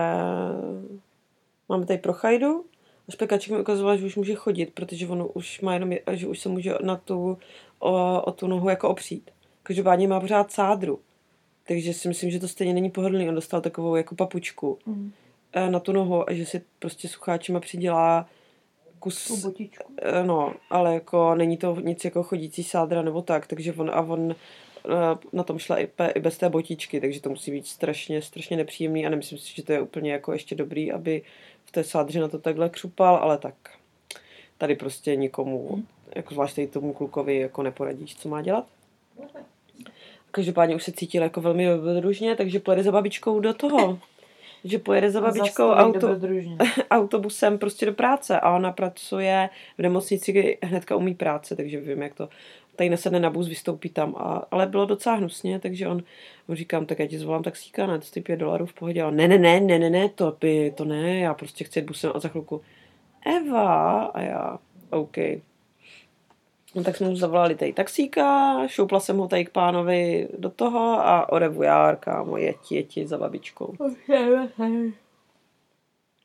máme 1.69 1.87
tady 1.87 1.99
prochajdu. 1.99 2.65
A 3.09 3.13
špekáček 3.13 3.53
mi 3.53 3.61
ukazoval, 3.61 3.97
že 3.97 4.07
už 4.07 4.17
může 4.17 4.35
chodit, 4.35 4.71
protože 4.75 5.09
on 5.09 5.29
už 5.35 5.61
má 5.61 5.75
jenom, 5.75 5.93
je- 5.93 6.03
že 6.13 6.27
už 6.27 6.39
se 6.39 6.49
může 6.49 6.75
na 6.83 6.97
tu, 6.97 7.39
o, 7.79 8.23
o 8.23 8.33
tu 8.33 8.47
nohu 8.47 8.69
jako 8.69 8.89
opřít. 8.89 9.31
Každopádně 9.63 10.09
má 10.09 10.21
pořád 10.21 10.53
sádru. 10.53 11.01
Takže 11.69 11.95
si 11.95 12.09
myslím, 12.09 12.31
že 12.31 12.41
to 12.41 12.49
stejně 12.49 12.75
není 12.75 12.91
pohodlný. 12.91 13.29
On 13.29 13.35
dostal 13.35 13.61
takovou 13.61 13.97
jako 13.97 14.15
papučku 14.15 14.79
Mm. 14.87 15.13
eh, 15.53 15.71
na 15.71 15.81
tu 15.81 15.93
nohu 15.93 16.31
a 16.31 16.33
že 16.33 16.47
si 16.47 16.63
prostě 16.79 17.09
sucháčima 17.09 17.61
přidělá 17.61 18.27
Tu 18.93 18.99
kus 18.99 19.45
botičku. 19.45 19.93
Eh, 20.03 20.25
No, 20.25 20.55
ale 20.71 20.95
jako 20.95 21.35
není 21.35 21.57
to 21.57 21.77
nic 21.81 22.05
jako 22.05 22.23
chodící 22.23 22.63
sádra 22.65 23.03
nebo 23.03 23.23
tak, 23.23 23.47
takže 23.47 23.73
on 23.73 23.91
a 23.91 24.01
on 24.01 24.35
na 25.33 25.43
tom 25.43 25.59
šla 25.59 25.79
i, 25.79 25.87
pe, 25.87 26.11
i 26.15 26.21
bez 26.21 26.39
té 26.39 26.49
botičky, 26.49 27.01
takže 27.01 27.21
to 27.21 27.31
musí 27.31 27.51
být 27.51 27.67
strašně, 27.67 28.23
strašně 28.23 28.57
nepříjemný 28.57 29.07
a 29.07 29.11
nemyslím 29.11 29.39
si, 29.39 29.55
že 29.55 29.63
to 29.63 29.73
je 29.73 29.81
úplně 29.81 30.13
jako 30.13 30.33
ještě 30.33 30.55
dobrý, 30.55 30.93
aby 30.93 31.23
v 31.65 31.73
té 31.73 31.85
sádře 31.85 32.21
na 32.21 32.29
to 32.29 32.39
takhle 32.39 32.69
křupal, 32.69 33.17
ale 33.17 33.39
tak 33.39 33.55
tady 34.59 34.75
prostě 34.75 35.17
nikomu, 35.17 35.83
jako 36.17 36.35
zvlášť 36.35 36.57
tady 36.57 36.67
tomu 36.67 36.93
klukovi, 36.93 37.39
jako 37.39 37.63
neporadíš, 37.63 38.17
co 38.17 38.29
má 38.29 38.43
dělat. 38.43 38.67
Každopádně 40.31 40.77
už 40.77 40.85
se 40.85 40.93
cítil 40.93 41.23
jako 41.23 41.41
velmi 41.41 41.67
dobrodružně, 41.67 42.37
takže 42.37 42.61
pojede 42.61 42.83
za 42.83 42.93
babičkou 42.93 43.41
do 43.41 43.55
toho. 43.55 43.99
Že 44.65 44.79
pojede 44.79 45.11
za 45.11 45.21
babičkou 45.21 45.71
auto, 45.71 46.09
autobusem 46.91 47.59
prostě 47.59 47.87
do 47.87 47.93
práce 47.93 48.41
a 48.41 48.57
ona 48.57 48.73
pracuje 48.73 49.51
v 49.79 49.83
nemocnici, 49.83 50.59
hnedka 50.63 50.97
umí 50.97 51.15
práce, 51.15 51.57
takže 51.57 51.81
vím, 51.81 52.03
jak 52.03 52.15
to 52.15 52.29
tady 52.79 52.91
nesedne 52.91 53.21
na 53.21 53.31
bus, 53.31 53.49
vystoupí 53.49 53.89
tam, 53.89 54.15
a, 54.17 54.47
ale 54.51 54.67
bylo 54.67 54.87
docela 54.87 55.15
hnusně, 55.15 55.59
takže 55.59 55.89
on, 55.89 56.03
on 56.49 56.57
říkám, 56.57 56.87
tak 56.87 56.99
já 56.99 57.07
ti 57.07 57.19
zvolám 57.19 57.43
taxíka, 57.43 57.87
ne, 57.87 57.99
to 57.99 58.21
5 58.21 58.37
dolarů 58.37 58.67
v 58.67 58.73
pohodě, 58.73 59.03
a 59.03 59.11
ne, 59.11 59.29
ne, 59.29 59.39
ne, 59.39 59.61
ne, 59.61 59.79
ne, 59.79 59.91
ne, 59.91 60.09
to, 60.09 60.37
by, 60.41 60.73
to 60.77 60.85
ne, 60.85 61.19
já 61.19 61.35
prostě 61.35 61.65
chci 61.65 61.79
jít 61.79 61.87
busem 61.87 62.13
a 62.15 62.19
za 62.19 62.29
chvilku, 62.29 62.61
Eva, 63.27 64.05
a 64.05 64.21
já, 64.21 64.59
OK. 64.91 65.17
No 66.75 66.85
tak 66.85 66.97
jsme 66.97 67.09
mu 67.09 67.17
zavolali 67.17 67.55
tady 67.55 67.73
taxíka, 67.73 68.67
šoupla 68.67 69.01
jsem 69.01 69.17
ho 69.17 69.29
tady 69.29 69.45
k 69.45 69.51
pánovi 69.51 70.29
do 70.39 70.51
toho 70.51 71.07
a 71.07 71.33
orevu 71.33 71.63
jár, 71.63 71.97
kámo, 71.97 72.37
jeti, 72.37 72.75
jeti 72.75 73.07
za 73.07 73.19
babičkou. 73.19 73.75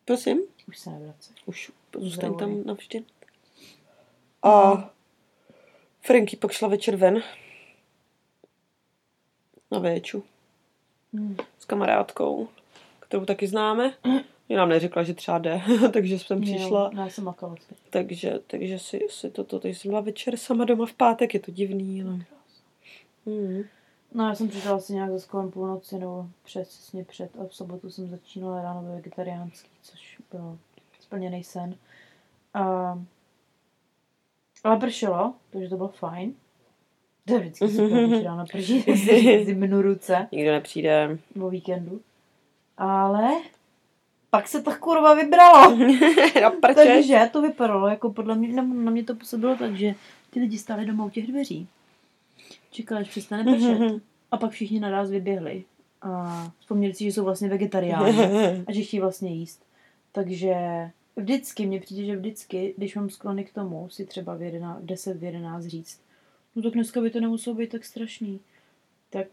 Prosím? 0.06 0.40
Už 0.68 0.80
se 0.80 0.90
nevrací. 0.90 1.34
Už 1.46 1.72
zůstaň 1.98 2.38
tam 2.38 2.64
navždy. 2.66 3.04
A 4.44 4.74
Franky 6.06 6.38
pak 6.38 6.52
šla 6.52 6.68
večer 6.68 6.96
ven. 6.96 7.24
Na 9.72 9.80
véču. 9.80 10.24
Hmm. 11.14 11.38
S 11.60 11.66
kamarádkou, 11.66 12.48
kterou 13.00 13.26
taky 13.26 13.48
známe. 13.48 13.94
Mě 14.50 14.58
nám 14.58 14.70
neřekla, 14.70 15.04
že 15.04 15.14
třeba 15.14 15.38
jde, 15.38 15.62
takže 15.94 16.20
jsem 16.20 16.42
přišla. 16.42 16.90
Jo, 16.94 17.00
já 17.00 17.10
jsem 17.10 17.24
makala. 17.24 17.56
Takže, 17.90 18.40
takže 18.48 18.80
si, 18.80 19.00
si 19.10 19.30
toto, 19.30 19.60
teď 19.60 19.78
jsem 19.78 19.92
byla 19.92 20.02
večer 20.02 20.38
sama 20.38 20.66
doma 20.66 20.86
v 20.86 20.94
pátek, 20.94 21.34
je 21.34 21.40
to 21.40 21.52
divný, 21.52 22.04
ale... 22.04 22.20
Hmm. 23.26 23.64
No 24.14 24.28
já 24.28 24.36
jsem 24.36 24.50
přišla 24.50 24.76
asi 24.76 24.94
nějak 24.94 25.12
za 25.12 25.28
kolem 25.28 25.52
půlnoci 25.52 26.00
nebo 26.00 26.28
přesně 26.44 27.06
před 27.06 27.32
a 27.40 27.48
v 27.48 27.56
sobotu 27.56 27.90
jsem 27.90 28.10
začínala 28.10 28.62
ráno 28.62 28.82
ve 28.84 28.96
vegetariánský, 28.96 29.70
což 29.82 30.18
byl 30.32 30.60
splněný 31.00 31.44
sen. 31.44 31.76
A... 32.54 33.00
Ale 34.64 34.78
pršelo, 34.78 35.34
takže 35.50 35.70
to 35.70 35.76
bylo 35.78 35.90
fajn. 35.90 36.34
To 37.26 37.34
je 37.34 37.40
vždycky 37.40 37.70
super, 37.70 38.08
když 38.08 38.24
ráno 38.24 38.46
prší, 38.52 38.82
si 39.46 39.56
minu 39.56 39.82
ruce. 39.82 40.28
Nikdo 40.32 40.52
nepřijde. 40.52 41.18
O 41.42 41.50
víkendu. 41.50 42.02
Ale 42.78 43.32
pak 44.30 44.48
se 44.48 44.62
to 44.62 44.72
kurva 44.76 45.14
vybralo. 45.14 45.76
no, 46.42 46.52
Takže 46.76 47.30
to 47.32 47.42
vypadalo, 47.42 47.88
jako 47.88 48.14
podle 48.14 48.36
mě, 48.36 48.62
na 48.62 48.92
mě 48.92 49.04
to 49.04 49.16
působilo 49.16 49.56
tak, 49.56 49.76
že 49.76 49.96
ty 50.30 50.40
lidi 50.40 50.58
stáli 50.58 50.86
doma 50.86 51.06
u 51.06 51.10
těch 51.10 51.28
dveří. 51.28 51.68
Čekali, 52.72 53.02
až 53.02 53.10
přestane 53.10 53.44
pršet. 53.44 54.02
A 54.32 54.38
pak 54.38 54.52
všichni 54.52 54.80
naraz 54.80 55.10
vyběhli. 55.10 55.64
A 56.02 56.52
vzpomněli 56.60 56.94
si, 56.94 57.04
že 57.04 57.12
jsou 57.12 57.24
vlastně 57.24 57.50
vegetariáni 57.50 58.20
a 58.68 58.72
že 58.72 58.82
chtějí 58.82 59.02
vlastně 59.02 59.30
jíst. 59.30 59.64
Takže 60.12 60.56
vždycky, 61.16 61.66
mně 61.66 61.80
přijde, 61.80 62.06
že 62.06 62.16
vždycky, 62.16 62.74
když 62.78 62.96
mám 62.96 63.10
sklony 63.10 63.46
k 63.46 63.54
tomu, 63.54 63.90
si 63.90 64.06
třeba 64.06 64.36
v 64.36 64.42
11, 64.42 64.82
10 64.82 65.18
v 65.18 65.24
11 65.24 65.66
říct, 65.66 66.00
no 66.56 66.62
tak 66.62 66.74
dneska 66.74 67.02
by 67.02 67.10
to 67.10 67.20
nemuselo 67.20 67.56
být 67.56 67.70
tak 67.70 67.86
strašný. 67.86 68.40
Tak 69.10 69.28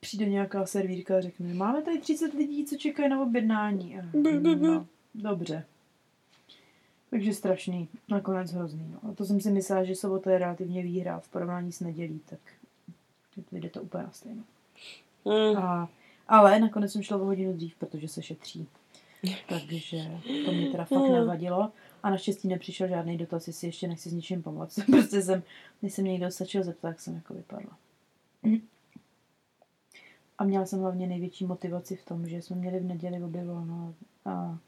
přijde 0.00 0.28
nějaká 0.28 0.66
servírka 0.66 1.16
a 1.16 1.20
řekne, 1.20 1.54
máme 1.54 1.82
tady 1.82 1.98
30 1.98 2.34
lidí, 2.34 2.64
co 2.64 2.76
čekají 2.76 3.08
na 3.08 3.22
objednání. 3.22 3.98
A, 3.98 4.02
no, 4.56 4.86
dobře. 5.14 5.64
Takže 7.10 7.34
strašný, 7.34 7.88
nakonec 8.08 8.52
hrozný. 8.52 8.92
No. 8.92 9.10
A 9.10 9.14
to 9.14 9.24
jsem 9.24 9.40
si 9.40 9.50
myslela, 9.50 9.84
že 9.84 9.94
sobota 9.94 10.30
je 10.30 10.38
relativně 10.38 10.82
výhra 10.82 11.20
v 11.20 11.28
porovnání 11.28 11.72
s 11.72 11.80
nedělí, 11.80 12.20
tak 12.30 12.40
vyjde 13.52 13.70
to 13.70 13.82
úplně 13.82 14.04
na 14.04 14.10
stejno. 14.10 14.42
Mm. 15.24 15.56
A, 15.56 15.88
ale 16.28 16.60
nakonec 16.60 16.92
jsem 16.92 17.02
šla 17.02 17.16
o 17.16 17.24
hodinu 17.24 17.52
dřív, 17.52 17.74
protože 17.74 18.08
se 18.08 18.22
šetří. 18.22 18.66
Takže 19.48 20.20
to 20.44 20.52
mě 20.52 20.70
teda 20.70 20.84
fakt 20.84 21.10
nevadilo. 21.10 21.72
A 22.02 22.10
naštěstí 22.10 22.48
nepřišel 22.48 22.88
žádný 22.88 23.18
dotaz, 23.18 23.46
jestli 23.46 23.68
ještě 23.68 23.88
nechci 23.88 24.10
s 24.10 24.12
ničím 24.12 24.42
pomoct. 24.42 24.78
prostě 24.90 25.22
jsem, 25.22 25.42
než 25.82 25.94
se 25.94 26.02
mě 26.02 26.12
někdo 26.12 26.30
stačil 26.30 26.64
zeptat, 26.64 26.88
tak 26.88 27.00
jsem 27.00 27.14
jako 27.14 27.34
vypadla. 27.34 27.70
A 30.38 30.44
měla 30.44 30.66
jsem 30.66 30.80
hlavně 30.80 31.06
největší 31.06 31.46
motivaci 31.46 31.96
v 31.96 32.04
tom, 32.04 32.28
že 32.28 32.42
jsme 32.42 32.56
měli 32.56 32.80
v 32.80 32.84
neděli 32.84 33.22
obě 33.22 33.44
volno 33.44 33.94
a 34.24 34.58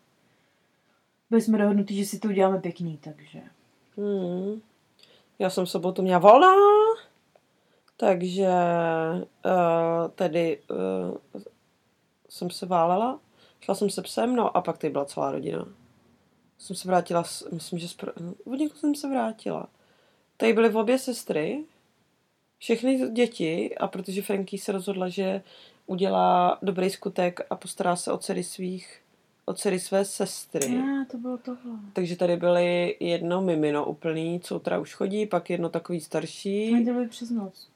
byli 1.31 1.43
jsme 1.43 1.59
dohodnutí, 1.59 1.97
že 1.97 2.05
si 2.05 2.19
to 2.19 2.29
uděláme 2.29 2.61
pěkný, 2.61 2.99
takže. 2.99 3.41
Hmm. 3.97 4.61
Já 5.39 5.51
jsem 5.51 5.67
sobotu 5.67 6.03
měla 6.03 6.19
volná, 6.19 6.55
takže 7.97 8.49
uh, 9.45 10.11
tedy 10.15 10.63
uh, 10.71 11.41
jsem 12.29 12.51
se 12.51 12.67
válela, 12.67 13.21
šla 13.61 13.75
jsem 13.75 13.91
se 13.91 14.03
psem, 14.03 14.37
no 14.37 14.57
a 14.57 14.61
pak 14.61 14.79
tady 14.79 14.91
byla 14.91 15.05
celá 15.05 15.31
rodina. 15.31 15.69
Jsem 16.59 16.77
se 16.77 16.89
vrátila, 16.89 17.25
myslím, 17.53 17.79
že 17.79 17.87
spr- 17.87 18.35
od 18.45 18.55
někud 18.55 18.79
jsem 18.79 18.95
se 18.95 19.09
vrátila. 19.09 19.69
Tady 20.37 20.53
byly 20.53 20.69
v 20.69 20.77
obě 20.77 20.99
sestry, 20.99 21.65
všechny 22.59 23.11
děti 23.11 23.75
a 23.77 23.89
protože 23.89 24.23
Franky 24.23 24.59
se 24.59 24.73
rozhodla, 24.73 25.09
že 25.09 25.43
udělá 25.87 26.59
dobrý 26.63 26.91
skutek 26.91 27.41
a 27.51 27.57
postará 27.57 27.97
se 27.97 28.13
o 28.13 28.19
dcery 28.19 28.45
svých 28.45 29.01
o 29.45 29.55
dcery 29.55 29.81
své 29.81 30.05
sestry. 30.05 30.67
A, 30.67 31.05
to 31.11 31.17
bylo 31.17 31.39
tohle. 31.39 31.73
Takže 31.93 32.17
tady 32.17 32.37
byly 32.37 32.97
jedno 33.01 33.43
mimino 33.43 33.85
úplný, 33.85 34.41
co 34.41 34.59
teda 34.59 34.79
už 34.79 34.95
chodí, 34.95 35.27
pak 35.27 35.51
jedno 35.51 35.69
takový 35.69 36.01
starší. 36.01 36.75
A 36.75 36.85
to 36.85 36.93
byly 36.93 37.09
přes 37.09 37.31
noc. 37.31 37.69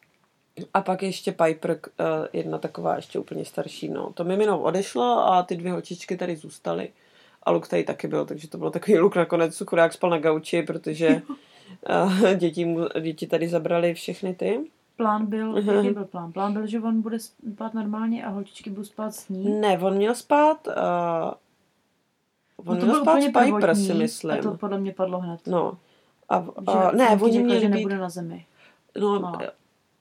A 0.75 0.81
pak 0.81 1.03
ještě 1.03 1.33
Piper, 1.33 1.71
uh, 1.71 2.07
jedna 2.33 2.59
taková 2.59 2.97
ještě 2.97 3.19
úplně 3.19 3.45
starší. 3.45 3.89
No. 3.89 4.13
To 4.13 4.25
mimino 4.25 4.61
odešlo 4.61 5.33
a 5.33 5.43
ty 5.43 5.57
dvě 5.57 5.73
holčičky 5.73 6.17
tady 6.17 6.37
zůstaly. 6.37 6.89
A 7.43 7.51
Luk 7.51 7.69
tady 7.69 7.85
taky 7.85 8.09
byl, 8.09 8.27
takže 8.27 8.49
to 8.49 8.59
bylo 8.59 8.71
takový 8.71 8.99
Luk 8.99 9.17
nakonec 9.17 9.63
chudák 9.69 9.93
spal 9.93 10.11
na 10.11 10.19
gauči, 10.19 10.63
protože 10.63 11.23
uh, 11.91 12.35
děti, 12.37 12.65
mu, 12.65 12.89
děti 13.01 13.27
tady 13.27 13.49
zabrali 13.49 13.95
všechny 13.95 14.35
ty. 14.35 14.61
Plán 14.97 15.27
byl, 15.27 15.55
uh-huh. 15.55 15.75
jaký 15.77 15.91
byl 15.91 16.05
plán? 16.05 16.33
Plán 16.33 16.53
byl, 16.53 16.67
že 16.67 16.81
on 16.81 17.03
bude 17.03 17.19
spát 17.19 17.75
normálně 17.75 18.25
a 18.25 18.29
holčičky 18.29 18.71
budou 18.71 18.85
spát 18.85 19.15
s 19.15 19.29
ní? 19.29 19.61
Ne, 19.61 19.79
on 19.79 19.95
měl 19.95 20.15
spát... 20.15 20.67
Uh, 20.67 20.75
on 22.57 22.75
no 22.75 22.81
to 22.81 22.87
měl 22.87 23.01
spát 23.01 23.21
s 23.21 23.25
Piper, 23.25 23.75
si 23.75 23.95
myslím. 23.95 24.39
A 24.39 24.43
to 24.43 24.55
podle 24.55 24.79
mě 24.79 24.93
padlo 24.93 25.19
hned. 25.19 25.47
No. 25.47 25.79
A, 26.29 26.47
a, 26.67 26.91
ne, 26.93 27.19
oni 27.23 27.43
měli 27.43 27.61
že 27.61 27.69
být... 27.69 27.75
nebude 27.75 27.99
na 27.99 28.09
zemi. 28.09 28.47
No, 28.99 29.19
No. 29.19 29.39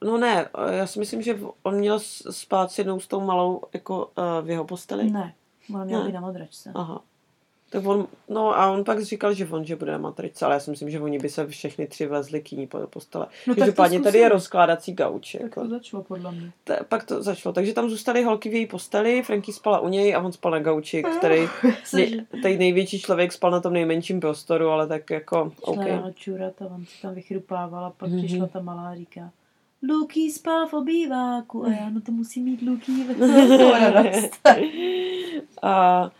No 0.04 0.18
ne, 0.18 0.46
já 0.72 0.88
si 0.88 1.00
myslím, 1.00 1.22
že 1.22 1.40
on 1.64 1.76
měl 1.76 2.00
spát 2.30 2.72
s 2.72 2.78
jednou 2.78 3.00
s 3.00 3.08
tou 3.08 3.22
malou 3.22 3.62
jako 3.74 4.10
uh, 4.18 4.46
v 4.46 4.50
jeho 4.50 4.66
posteli. 4.66 5.10
Ne, 5.12 5.34
ona 5.76 5.84
měla 5.84 6.02
Ne. 6.04 6.08
být 6.10 6.14
na 6.14 6.22
madračce. 6.22 6.72
Aha. 6.76 7.02
Tak 7.70 7.86
on, 7.86 8.08
no 8.30 8.60
a 8.60 8.72
on 8.72 8.84
pak 8.84 9.04
říkal, 9.04 9.34
že 9.34 9.48
on, 9.48 9.66
že 9.66 9.76
bude 9.76 9.92
na 9.92 9.98
matrice, 9.98 10.46
ale 10.46 10.54
já 10.56 10.60
si 10.60 10.70
myslím, 10.72 10.90
že 10.90 11.00
oni 11.00 11.20
by 11.20 11.30
se 11.30 11.48
všechny 11.48 11.88
tři 11.88 12.06
vezli 12.06 12.42
k 12.42 12.52
ní 12.52 12.68
po 12.68 12.78
postele. 12.88 13.28
No 13.48 13.56
Každopádně 13.56 14.02
tady 14.02 14.18
je 14.20 14.30
rozkládací 14.30 14.94
gauč. 14.94 15.32
Tak 15.32 15.42
Jako. 15.42 15.62
to 15.62 15.70
začalo 15.70 16.04
podle 16.04 16.32
mě. 16.32 16.52
T- 16.64 16.80
pak 16.90 17.04
to 17.06 17.24
začalo. 17.24 17.54
Takže 17.54 17.74
tam 17.74 17.90
zůstaly 17.90 18.24
holky 18.24 18.50
v 18.50 18.54
její 18.54 18.66
posteli, 18.68 19.24
Franky 19.24 19.54
spala 19.54 19.80
u 19.80 19.88
něj 19.90 20.16
a 20.16 20.20
on 20.22 20.32
spal 20.32 20.52
na 20.52 20.60
gauči, 20.60 21.04
který 21.18 21.48
nej, 21.94 22.26
tady 22.42 22.58
největší 22.58 23.00
člověk 23.00 23.32
spal 23.34 23.52
na 23.52 23.60
tom 23.60 23.74
nejmenším 23.74 24.20
prostoru, 24.20 24.68
ale 24.70 24.88
tak 24.88 25.10
jako, 25.10 25.52
OK. 25.62 25.76
Šla 25.88 26.12
čurat 26.16 26.62
a 26.62 26.66
on 26.66 26.86
se 26.86 27.02
tam 27.02 27.14
vychrupával 27.16 27.86
a 27.86 27.90
pak 27.90 28.10
Mhm. 28.10 28.18
přišla 28.26 28.48
ta 28.48 28.62
malá 28.62 28.96
říká 28.96 29.32
Luky 29.90 30.32
spal 30.32 30.68
v 30.68 30.74
obýváku 30.74 31.66
a 31.66 31.70
já, 31.72 31.90
no 31.90 32.02
to 32.02 32.12
musí 32.12 32.42
mít 32.42 32.62
Luky 32.62 32.92
ve 33.04 33.80
radost. 33.80 34.48
A 35.62 36.12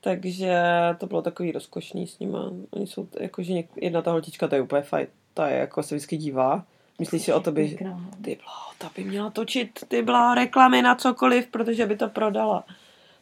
takže 0.00 0.54
to 0.98 1.06
bylo 1.06 1.22
takový 1.22 1.52
rozkošný 1.52 2.06
s 2.06 2.18
nima. 2.18 2.50
Oni 2.70 2.86
jsou, 2.86 3.08
jakože 3.20 3.52
něk, 3.52 3.68
jedna 3.76 4.02
ta 4.02 4.10
holčička, 4.10 4.48
to 4.48 4.54
je 4.54 4.60
úplně 4.60 4.82
fajn. 4.82 5.06
Ta 5.34 5.48
je 5.48 5.58
jako 5.58 5.82
se 5.82 5.94
vždycky 5.94 6.16
dívá. 6.16 6.64
Myslíš 6.98 7.22
si 7.22 7.32
o 7.32 7.40
to 7.40 7.52
by, 7.52 7.68
Pěkná. 7.68 8.00
ty 8.22 8.34
blo, 8.42 8.52
ta 8.78 8.90
by 8.96 9.04
měla 9.04 9.30
točit, 9.30 9.70
ty 9.88 10.02
byla 10.02 10.34
reklamy 10.34 10.82
na 10.82 10.94
cokoliv, 10.94 11.46
protože 11.46 11.86
by 11.86 11.96
to 11.96 12.08
prodala. 12.08 12.64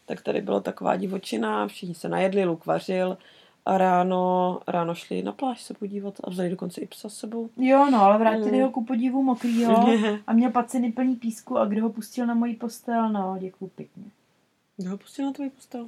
Tak 0.06 0.22
tady 0.22 0.40
byla 0.40 0.60
taková 0.60 0.96
divočina, 0.96 1.68
všichni 1.68 1.94
se 1.94 2.08
najedli, 2.08 2.44
Luk 2.44 2.66
vařil 2.66 3.18
a 3.66 3.78
ráno, 3.78 4.60
ráno 4.68 4.94
šli 4.94 5.22
na 5.22 5.32
pláž 5.32 5.62
se 5.62 5.74
podívat 5.74 6.14
a 6.24 6.30
vzali 6.30 6.50
dokonce 6.50 6.80
i 6.80 6.86
psa 6.86 7.08
s 7.08 7.14
sebou. 7.14 7.48
Jo, 7.56 7.90
no, 7.90 8.02
ale 8.02 8.18
vrátili 8.18 8.56
Mm. 8.58 8.62
ho 8.64 8.70
ku 8.70 8.84
podivu 8.84 9.22
mokrýho 9.22 9.86
a 10.26 10.32
měl 10.32 10.50
paciny 10.50 10.92
plný 10.92 11.16
písku 11.16 11.58
a 11.58 11.64
kdo 11.66 11.82
ho 11.82 11.88
pustil 11.90 12.26
na 12.26 12.34
moji 12.34 12.54
postel, 12.54 13.08
no, 13.08 13.36
děkuju 13.40 13.70
pěkně. 13.76 14.04
Kdo 14.76 14.90
ho 14.90 14.96
pustil 14.98 15.26
na 15.26 15.32
tvoji 15.32 15.50
postel? 15.50 15.86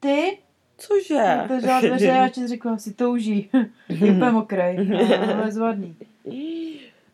Ty? 0.00 0.38
Cože? 0.78 1.40
Otevřela 1.44 1.80
dveře 1.80 2.12
a 2.18 2.28
ti 2.28 2.46
řekla 2.46 2.78
si 2.78 2.94
touží. 2.94 3.50
Je 3.88 4.12
úplně 4.12 4.30
mokrej. 4.30 4.78
A 5.32 5.34
bezvadný. 5.44 5.96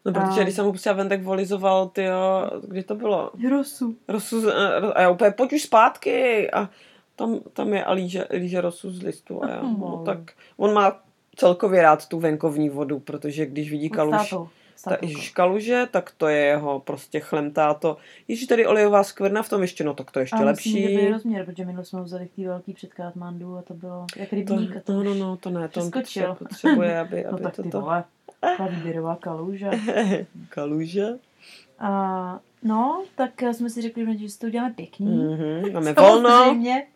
No, 0.05 0.12
protože 0.12 0.41
A- 0.41 0.43
když 0.43 0.55
jsem 0.55 0.64
ho 0.64 0.72
pustila 0.72 0.95
ven, 0.95 1.09
tak 1.09 1.22
volizoval, 1.22 1.89
ty 1.89 2.07
kdy 2.68 2.82
to 2.82 2.95
bylo? 2.95 3.30
Rosu. 3.49 3.97
Rosu, 4.09 4.43
a 4.95 5.01
já 5.03 5.11
úplně, 5.11 5.30
pojď 5.30 5.53
už 5.53 5.62
zpátky. 5.62 6.51
A 6.51 6.68
tam, 7.19 7.41
tam 7.53 7.73
je 7.75 7.85
a 7.85 7.93
líže, 7.93 8.25
líže 8.31 8.61
rosu 8.61 8.91
z 8.91 9.03
listu. 9.03 9.45
A 9.45 9.51
já, 9.51 9.62
no, 9.62 10.03
tak 10.07 10.19
on 10.57 10.73
má 10.73 11.01
celkově 11.37 11.83
rád 11.83 12.09
tu 12.09 12.19
venkovní 12.19 12.69
vodu, 12.69 12.99
protože 12.99 13.47
když 13.47 13.71
vidí 13.71 13.91
kaluž, 13.91 14.35
ta, 14.85 14.97
kaluže, 15.35 15.89
tak 15.91 16.12
to 16.16 16.29
je 16.29 16.39
jeho 16.39 16.81
prostě 16.81 17.21
chlemtáto. 17.21 17.97
Ježíš, 18.29 18.47
tady 18.47 18.66
olejová 18.66 19.05
skvrna 19.05 19.43
v 19.43 19.49
tom 19.49 19.62
ještě, 19.62 19.85
no 19.85 19.95
tak 19.95 20.11
to 20.11 20.19
je 20.19 20.23
ještě 20.23 20.37
a 20.37 20.45
lepší. 20.45 20.75
Myslím, 20.75 20.93
že 20.93 21.03
byl 21.03 21.12
rozměr, 21.12 21.45
protože 21.47 21.64
minule 21.64 21.85
jsme 21.85 22.03
vzali 22.03 22.29
té 22.37 22.43
velký 22.43 22.73
před 22.73 22.95
Katmandu 22.95 23.57
a 23.57 23.62
to 23.62 23.75
bylo 23.75 24.07
jak 24.16 24.31
to, 24.31 24.37
rybník. 24.37 24.77
a 24.77 24.81
to 24.81 24.93
no, 24.93 25.03
no, 25.03 25.14
no, 25.14 25.37
to 25.37 25.51
ne, 25.51 25.69
to 25.69 25.81
on 25.81 25.91
přeskočil. 25.91 26.33
potře- 26.33 26.37
potřebuje, 26.37 26.99
aby, 26.99 27.25
No 27.31 27.33
aby 27.33 27.43
tak 27.43 27.57
to 27.57 27.62
ty 27.62 27.71
to... 27.71 27.81
vole, 27.81 28.05
kaluže. 29.21 29.71
Kaluže? 30.49 31.07
A 31.79 32.41
no, 32.62 33.05
tak 33.16 33.43
jsme 33.43 33.71
si 33.71 33.83
řekli, 33.83 34.19
že 34.19 34.29
si 34.29 34.39
to 34.39 34.47
uděláme 34.47 34.75
pěkný. 34.75 35.07
Mhm, 35.07 35.73
máme 35.73 35.93
volno, 35.99 36.29
Samozřejmě. 36.29 36.87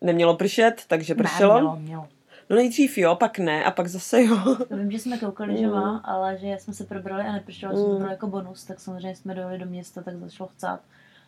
Nemělo 0.00 0.36
pršet, 0.36 0.84
takže 0.88 1.14
pršelo. 1.14 1.54
Ne, 1.54 1.60
mělo, 1.60 1.76
mělo. 1.76 2.08
No 2.50 2.56
nejdřív 2.56 2.98
jo, 2.98 3.14
pak 3.16 3.38
ne 3.38 3.64
a 3.64 3.70
pak 3.70 3.86
zase 3.88 4.22
jo. 4.24 4.36
Vím, 4.70 4.90
že 4.90 4.98
jsme 4.98 5.18
koukali, 5.18 5.58
že 5.58 5.66
Mm. 5.66 5.72
má, 5.72 5.98
ale 5.98 6.38
že 6.38 6.46
jsme 6.60 6.74
se 6.74 6.84
probrali 6.84 7.22
a 7.22 7.32
nepršelo, 7.32 7.72
Mm. 7.72 7.90
to 7.92 7.98
bylo 7.98 8.10
jako 8.10 8.26
bonus, 8.26 8.64
tak 8.64 8.80
samozřejmě 8.80 9.16
jsme 9.16 9.34
dojeli 9.34 9.58
do 9.58 9.66
města, 9.66 10.02
tak 10.02 10.16
zašlo 10.16 10.46
chcát 10.46 10.80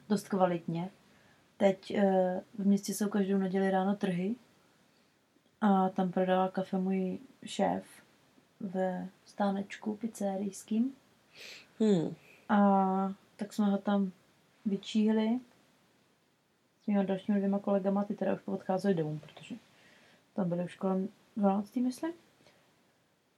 dost 0.09 0.29
kvalitně. 0.29 0.89
Teď 1.57 1.91
eh, 1.91 2.41
v 2.59 2.67
městě 2.67 2.95
jsou 2.95 3.09
každou 3.09 3.39
neděli 3.39 3.71
ráno 3.71 3.95
trhy 3.97 4.35
a 5.61 5.89
tam 5.89 6.13
prodává 6.13 6.49
kafe 6.49 6.79
můj 6.79 7.19
šéf 7.45 7.83
ve 8.61 9.09
stánečku 9.27 9.97
pizzerijským 9.97 10.93
Hmm. 11.81 12.15
a 12.49 13.13
tak 13.37 13.53
jsme 13.53 13.67
ho 13.67 13.79
tam 13.79 14.11
vyčíhli 14.67 15.39
mými 16.87 17.05
dalšími 17.07 17.39
dvěma 17.39 17.59
kolegama, 17.59 18.05
ty 18.05 18.15
teda 18.15 18.35
už 18.35 18.41
odcházeli 18.47 18.95
domů, 18.95 19.19
protože 19.23 19.55
tam 20.35 20.49
byli 20.49 20.65
už 20.65 20.75
kolem 20.77 21.09
12. 21.37 21.77
myslím. 21.77 22.13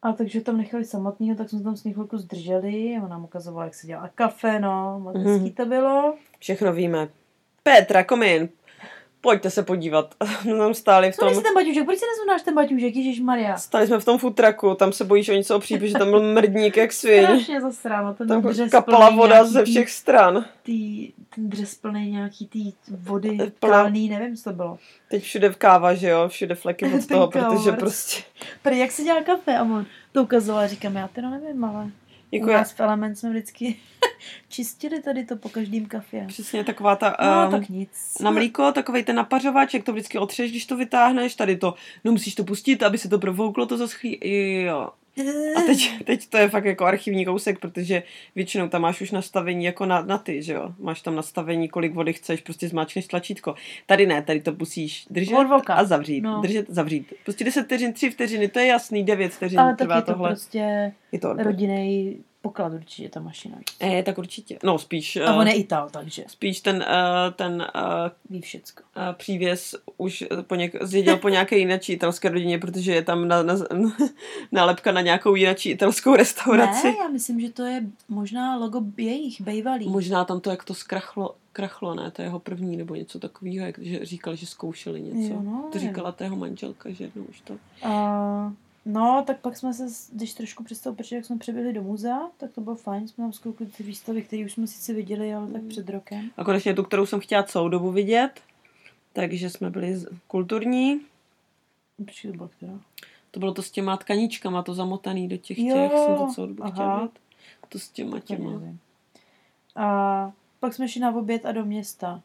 A 0.02 0.12
takže 0.12 0.40
tam 0.40 0.56
nechali 0.56 0.84
samotného, 0.84 1.36
tak 1.36 1.50
jsme 1.50 1.60
tam 1.62 1.76
s 1.76 1.84
ním 1.84 1.94
chvilku 1.94 2.18
zdrželi 2.18 2.96
a 2.96 3.02
on 3.04 3.10
nám 3.10 3.24
ukazoval, 3.24 3.64
jak 3.64 3.74
se 3.74 3.86
dělá 3.86 4.10
kafe, 4.14 4.60
no, 4.60 5.00
moc 5.00 5.14
Mhm. 5.16 5.26
hezký 5.26 5.50
to 5.50 5.66
bylo. 5.66 6.14
Všechno 6.38 6.72
víme. 6.72 7.08
Petra, 7.62 8.04
komin. 8.04 8.48
Pojďte 9.20 9.50
se 9.50 9.62
podívat. 9.62 10.14
No, 10.44 10.58
tam 10.58 10.74
stáli 10.74 11.12
v 11.12 11.16
Co 11.16 11.20
tom... 11.24 11.42
ten 11.42 11.54
baťužek, 11.54 11.84
proč 11.84 11.98
se 11.98 12.04
nezvonáš 12.06 12.42
ten 12.42 12.54
baťužek, 12.54 12.96
Ježíš 12.96 13.20
Maria? 13.20 13.56
Stali 13.56 13.86
jsme 13.86 14.00
v 14.00 14.04
tom 14.04 14.18
futraku, 14.18 14.74
tam 14.74 14.92
se 14.92 15.04
bojíš 15.04 15.28
o 15.28 15.32
něco 15.32 15.56
opřít, 15.56 15.78
protože 15.78 15.94
tam 15.94 16.10
byl 16.10 16.32
mrdník 16.32 16.76
jak 16.76 16.92
sviň. 16.92 17.24
Strašně 17.24 17.60
zasráno, 17.60 18.14
ten 18.14 18.28
Tam 18.28 18.42
dřez 18.42 18.70
kapala 18.70 19.06
plný 19.06 19.16
voda 19.16 19.34
nějaký 19.34 19.52
ze 19.52 19.64
všech 19.64 19.90
stran. 19.90 20.44
Tý, 20.62 21.12
ten 21.34 21.48
dřez 21.50 21.74
plný 21.74 22.10
nějaký 22.10 22.46
tý 22.46 22.72
vody 22.88 23.38
Plná- 23.60 23.82
kalný, 23.82 24.08
nevím, 24.08 24.36
co 24.36 24.44
to 24.44 24.52
bylo. 24.52 24.78
Teď 25.10 25.22
všude 25.22 25.50
v 25.50 25.56
káva, 25.56 25.94
že 25.94 26.08
jo, 26.08 26.28
všude 26.28 26.54
fleky 26.54 26.86
od 26.94 27.06
toho, 27.06 27.28
protože 27.28 27.72
prostě... 27.72 28.22
Prý, 28.62 28.78
jak 28.78 28.90
se 28.90 29.02
dělá 29.02 29.22
kafe? 29.22 29.58
A 29.58 29.62
on 29.62 29.86
to 30.12 30.22
ukazoval 30.22 30.68
říkám, 30.68 30.96
já 30.96 31.08
teda 31.08 31.30
nevím, 31.30 31.64
ale 31.64 31.90
Jako 32.32 32.46
u 32.46 32.50
já, 32.50 32.58
nás 32.58 32.72
v 32.72 32.80
Element 32.80 33.18
jsme 33.18 33.30
vždycky 33.30 33.76
čistili 34.48 35.02
tady 35.02 35.24
to 35.24 35.36
po 35.36 35.48
každém 35.48 35.86
kafě. 35.86 36.24
přesně 36.28 36.64
taková 36.64 36.96
ta... 36.96 37.16
No, 37.22 37.42
ehm, 37.44 37.50
tak 37.50 37.68
nic. 37.68 37.90
Na 38.20 38.30
mlíko, 38.30 38.72
takovej 38.72 39.04
ten 39.04 39.16
napařovač, 39.16 39.74
jak 39.74 39.84
to 39.84 39.92
vždycky 39.92 40.18
otřeš, 40.18 40.50
když 40.50 40.66
to 40.66 40.76
vytáhneš, 40.76 41.34
tady 41.34 41.56
to, 41.56 41.74
no 42.04 42.12
musíš 42.12 42.34
to 42.34 42.44
pustit, 42.44 42.82
aby 42.82 42.98
se 42.98 43.08
to 43.08 43.18
provouklo, 43.18 43.66
to 43.66 43.76
zaschlí, 43.76 44.20
jo. 44.64 44.90
A 45.56 45.60
teď, 45.60 46.04
teď 46.04 46.28
to 46.28 46.36
je 46.36 46.48
fakt 46.48 46.64
jako 46.64 46.84
archivní 46.84 47.24
kousek, 47.24 47.58
protože 47.58 48.02
většinou 48.34 48.68
tam 48.68 48.82
máš 48.82 49.00
už 49.00 49.10
nastavení 49.10 49.64
jako 49.64 49.86
na, 49.86 50.02
na 50.02 50.18
ty, 50.18 50.42
že 50.42 50.52
jo. 50.52 50.74
Máš 50.78 51.00
tam 51.00 51.14
nastavení, 51.16 51.68
kolik 51.68 51.94
vody 51.94 52.12
chceš, 52.12 52.40
prostě 52.40 52.68
zmáčkneš 52.68 53.06
tlačítko. 53.06 53.54
Tady 53.86 54.06
ne, 54.06 54.22
tady 54.22 54.40
to 54.40 54.52
musíš 54.58 55.06
držet 55.10 55.34
a 55.66 55.84
zavřít. 55.84 56.20
No. 56.20 56.40
Držet, 56.40 56.66
zavřít. 56.68 57.12
Prostě 57.24 57.44
10 57.44 57.62
vteřin, 57.62 57.92
3 57.92 58.10
vteřiny, 58.10 58.48
to 58.48 58.58
je 58.58 58.66
jasný, 58.66 59.04
9 59.04 59.32
vteřin 59.32 59.60
Ale 59.60 59.76
trvá 59.76 59.96
je 59.96 60.02
to 60.02 60.12
tohle. 60.12 60.28
prostě 60.28 60.92
Je 61.12 61.18
to 61.18 61.32
rodinný 61.32 62.18
poklad 62.42 62.72
určitě 62.72 63.08
ta 63.08 63.20
mašina. 63.20 63.58
Eh, 63.80 64.02
tak 64.02 64.18
určitě. 64.18 64.58
No, 64.64 64.78
spíš, 64.78 65.16
A 65.16 65.34
on 65.34 65.48
eh, 65.48 65.50
je 65.50 65.56
Ital, 65.56 65.90
takže 65.90 66.24
spíš 66.26 66.60
ten, 66.60 66.84
eh, 66.88 67.30
ten 67.36 67.66
eh, 67.74 67.80
ví 68.30 68.40
všecko. 68.40 68.82
a 68.94 69.12
přívěs 69.12 69.74
už 69.96 70.24
po 70.42 70.54
něk- 70.54 70.78
zdědil 70.84 71.16
po 71.16 71.28
nějaké 71.28 71.58
jináčí 71.58 71.92
italské 71.92 72.28
rodině, 72.28 72.58
protože 72.58 72.94
je 72.94 73.02
tam 73.02 73.28
na, 73.28 73.42
na, 73.42 73.54
nálepka 74.52 74.92
na 74.92 75.00
nějakou 75.00 75.34
jináčí 75.34 75.70
italskou 75.70 76.16
restauraci. 76.16 76.86
Ne, 76.86 76.94
já 77.02 77.08
myslím, 77.08 77.40
že 77.40 77.50
to 77.50 77.62
je 77.62 77.86
možná 78.08 78.56
logo 78.56 78.80
jejich, 78.96 79.40
bejvalý. 79.40 79.88
Možná 79.88 80.24
tam 80.24 80.40
to, 80.40 80.50
jak 80.50 80.64
to 80.64 80.74
zkrachlo, 80.74 81.34
krachlo, 81.52 81.94
ne? 81.94 82.10
To 82.10 82.22
je 82.22 82.26
jeho 82.26 82.38
první 82.38 82.76
nebo 82.76 82.94
něco 82.94 83.18
takového, 83.18 83.66
jak 83.66 83.78
že 83.78 84.04
říkal, 84.04 84.36
že 84.36 84.46
zkoušeli 84.46 85.00
něco. 85.00 85.32
Jo, 85.34 85.40
no, 85.42 85.68
to 85.72 85.78
říkala 85.78 86.12
ta 86.12 86.24
jeho 86.24 86.36
manželka, 86.36 86.90
že 86.90 87.04
jednou 87.04 87.24
už 87.24 87.40
to... 87.40 87.54
A, 87.82 88.52
no, 88.88 89.24
tak 89.26 89.40
pak 89.40 89.56
jsme 89.56 89.74
se, 89.74 89.86
když 90.12 90.34
trošku 90.34 90.64
přestal 90.64 90.94
pršet, 90.94 91.14
jak 91.14 91.24
jsme 91.24 91.38
přebyli 91.38 91.72
do 91.72 91.82
muzea, 91.82 92.18
tak 92.36 92.52
to 92.52 92.60
bylo 92.60 92.76
fajn, 92.76 93.08
jsme 93.08 93.24
tam 93.24 93.32
zkoukli 93.32 93.66
ty 93.66 93.82
výstavy, 93.82 94.22
které 94.22 94.44
už 94.44 94.52
jsme 94.52 94.66
sice 94.66 94.92
viděli, 94.92 95.34
ale 95.34 95.50
tak 95.50 95.62
před 95.62 95.88
rokem. 95.88 96.30
A 96.36 96.44
konečně 96.44 96.74
tu, 96.74 96.82
kterou 96.82 97.06
jsem 97.06 97.20
chtěla 97.20 97.42
celou 97.42 97.68
dobu 97.68 97.92
vidět, 97.92 98.30
takže 99.12 99.50
jsme 99.50 99.70
byli 99.70 99.96
kulturní. 100.26 101.00
Počkej, 102.04 102.30
to 102.30 102.36
bylo 102.36 102.48
která? 102.48 102.80
To 103.30 103.40
bylo 103.40 103.54
to 103.54 103.62
s 103.62 103.70
těma 103.70 103.96
tkaníčkama, 103.96 104.62
to 104.62 104.74
zamotaný 104.74 105.28
do 105.28 105.36
těch 105.36 105.58
Jo, 105.58 105.74
těch, 105.74 105.98
jsem 105.98 106.16
to 106.16 106.26
celou 106.34 106.46
dobu 106.46 106.62
aha. 106.62 106.72
chtěla 106.72 107.00
vidět. 107.00 107.18
To 107.68 107.78
s 107.78 107.88
těma 107.88 108.20
těma. 108.20 108.62
A 109.76 110.32
pak 110.60 110.74
jsme 110.74 110.88
šli 110.88 111.00
na 111.00 111.14
oběd 111.14 111.46
a 111.46 111.52
do 111.52 111.64
města. 111.64 112.22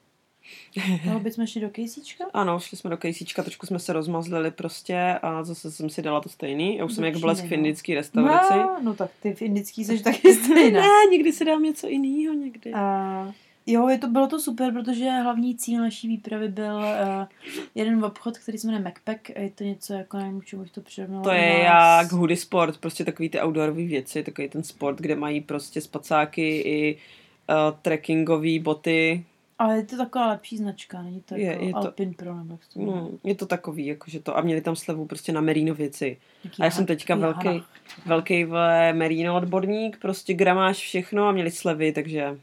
Na 1.05 1.15
oběd 1.15 1.33
jsme 1.33 1.47
šli 1.47 1.61
do 1.61 1.69
Kejsíčka? 1.69 2.23
Ano, 2.33 2.59
šli 2.59 2.77
jsme 2.77 2.89
do 2.89 2.97
kejsíčka, 2.97 3.43
trošku 3.43 3.65
jsme 3.65 3.79
se 3.79 3.93
rozmazlili 3.93 4.51
prostě 4.51 5.19
a 5.21 5.43
zase 5.43 5.71
jsem 5.71 5.89
si 5.89 6.01
dala 6.01 6.21
to 6.21 6.29
stejný. 6.29 6.77
Já 6.77 6.85
už 6.85 6.93
jsem 6.93 7.03
jak 7.03 7.17
blesk 7.17 7.45
v 7.45 7.49
no. 7.49 7.55
indický 7.55 7.95
restauraci. 7.95 8.53
No, 8.53 8.77
no 8.81 8.93
tak 8.93 9.11
ty 9.21 9.33
v 9.33 9.41
indický 9.41 9.85
jsi 9.85 10.03
taky 10.03 10.33
stejná. 10.33 10.81
Ne, 10.81 11.11
někdy 11.11 11.33
si 11.33 11.45
dám 11.45 11.63
něco 11.63 11.87
jiného 11.87 12.33
někdy. 12.35 12.73
A 12.73 13.33
jo, 13.65 13.87
je 13.87 13.97
to, 13.97 14.07
bylo 14.07 14.27
to 14.27 14.39
super, 14.39 14.73
protože 14.73 15.09
hlavní 15.09 15.55
cíl 15.55 15.81
naší 15.81 16.07
výpravy 16.07 16.47
byl 16.47 16.75
uh, 16.75 17.27
jeden 17.75 18.05
obchod, 18.05 18.37
který 18.37 18.57
se 18.57 18.67
jmenuje 18.67 18.83
Macpack 18.83 19.29
a 19.35 19.39
je 19.39 19.49
to 19.49 19.63
něco 19.63 19.93
jako, 19.93 20.17
nevím, 20.17 20.41
čemu 20.41 20.61
bych 20.61 20.71
to 20.71 20.81
přirovnala. 20.81 21.23
To 21.23 21.31
je 21.31 21.59
jak 21.59 22.11
hoodie 22.11 22.37
sport, 22.37 22.77
prostě 22.77 23.05
takový 23.05 23.29
ty 23.29 23.41
outdoorové 23.41 23.83
věci, 23.83 24.23
takový 24.23 24.49
ten 24.49 24.63
sport, 24.63 24.97
kde 24.97 25.15
mají 25.15 25.41
prostě 25.41 25.81
spacáky 25.81 26.57
i 26.57 26.97
uh, 27.49 27.79
trekkingové 27.81 28.59
boty. 28.59 29.25
Ale 29.63 29.75
je 29.77 29.83
to 29.85 29.97
taková 29.97 30.27
lepší 30.27 30.57
značka, 30.57 31.01
není 31.01 31.21
to 31.21 31.35
Je- 31.35 31.45
jako 31.51 31.65
je 31.65 31.71
to- 31.71 31.77
Alpin 31.77 32.13
Pro 32.13 32.35
nebo 32.37 32.53
jak 32.53 32.61
to. 32.73 32.79
No, 32.81 33.09
je 33.23 33.35
to 33.35 33.45
takový, 33.45 33.85
jakože 33.85 34.19
to. 34.19 34.37
A 34.37 34.41
měli 34.41 34.61
tam 34.61 34.75
slevu 34.75 35.05
prostě 35.05 35.31
na 35.31 35.41
merino 35.41 35.73
věci. 35.75 36.17
Jaký 36.43 36.61
A 36.61 36.65
já 36.65 36.71
jsem 36.71 36.85
teďka 36.85 37.15
velký, 37.15 37.47
hana. 37.47 37.65
velký 38.05 38.45
merino 38.93 39.35
odborník, 39.35 39.97
prostě 39.99 40.33
gramáž 40.33 40.77
všechno 40.77 41.27
a 41.27 41.31
měli 41.31 41.51
slevy, 41.51 41.91
takže... 41.91 42.37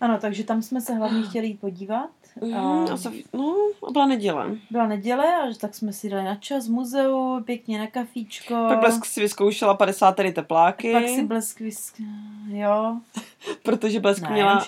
Ano, 0.00 0.18
takže 0.20 0.44
tam 0.44 0.62
jsme 0.62 0.80
se 0.80 0.94
hlavně 0.94 1.22
chtěli 1.22 1.54
podívat. 1.54 2.10
Mm, 2.40 2.54
A 2.54 2.84
a 2.92 2.96
za, 2.96 3.12
no, 3.32 3.56
a 3.88 3.90
byla 3.90 4.06
neděle. 4.06 4.56
byla 4.70 4.86
neděle 4.86 5.36
a 5.36 5.54
tak 5.60 5.74
jsme 5.74 5.92
si 5.92 6.08
dali 6.08 6.24
na 6.24 6.34
čas 6.34 6.68
v 6.68 6.70
muzeu, 6.70 7.40
pěkně 7.44 7.78
na 7.78 7.86
kafíčko. 7.86 8.54
Pak 8.68 8.78
Blesk 8.80 9.04
si 9.04 9.20
vyzkoušela 9.20 9.74
50 9.74 10.12
tedy 10.12 10.32
tepláky, 10.32 10.92
Pak 10.92 11.08
si 11.08 11.22
blesk 11.22 11.60
vysk... 11.60 12.00
Jo, 12.48 13.00
protože 13.62 14.00
Blesk 14.00 14.22
ne, 14.22 14.30
měla... 14.30 14.64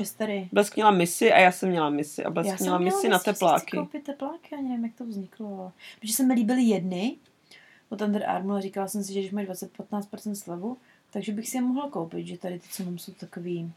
Blesk 0.53 0.77
měla 0.77 0.91
misi 0.91 1.33
a 1.33 1.39
já 1.39 1.53
jsem 1.53 1.69
měla 1.69 1.91
misi. 1.91 2.25
A 2.25 2.31
Blesk 2.31 2.51
Já 2.51 2.57
jsem 2.57 2.65
měla 2.65 2.79
misi 2.79 3.09
na 3.09 3.19
tepláky. 3.19 3.77
koupit 3.77 4.05
tepláky, 4.05 4.57
ani 4.57 4.69
nevím, 4.69 4.85
jak 4.85 4.95
to 4.95 5.05
vzniklo. 5.05 5.73
Protože 6.01 6.13
se 6.13 6.23
mi 6.23 6.35
líbily 6.35 6.63
jedny 6.63 7.17
od 7.89 8.01
Under 8.01 8.31
Armour 8.31 8.57
a 8.57 8.61
říkala 8.61 8.89
jsem 8.89 9.05
si, 9.05 9.13
že 9.13 9.21
když 9.21 9.33
mají 9.33 9.47
20-15% 9.47 10.35
slevu, 10.35 10.77
takže 11.11 11.33
bych 11.33 11.49
si 11.49 11.57
je 11.57 11.61
mohla 11.61 11.91
koupit, 11.91 12.27
že 12.27 12.39
tady 12.39 12.59
ty, 12.59 12.69
co 12.71 12.85
mám, 12.85 12.99
jsou 12.99 13.13
takový 13.13 13.73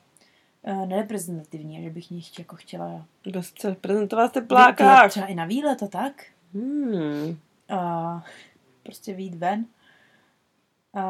uh, 0.68 0.88
nereprezentativní, 0.88 1.84
že 1.84 1.90
bych 1.90 2.12
nich 2.12 2.40
jako 2.40 2.56
chtěla 2.56 3.06
Blesk 3.32 3.56
chce 3.56 3.76
prezentovat 3.82 4.28
v 4.28 4.34
teplákách. 4.34 5.10
třeba 5.10 5.26
i 5.26 5.36
na 5.36 5.46
výlet 5.46 5.84
a 5.84 5.88
tak. 5.88 6.26
Hmm. 6.54 7.40
A 7.70 8.24
prostě 8.84 9.14
výjít 9.14 9.36
ven. 9.36 9.66
A 10.94 11.04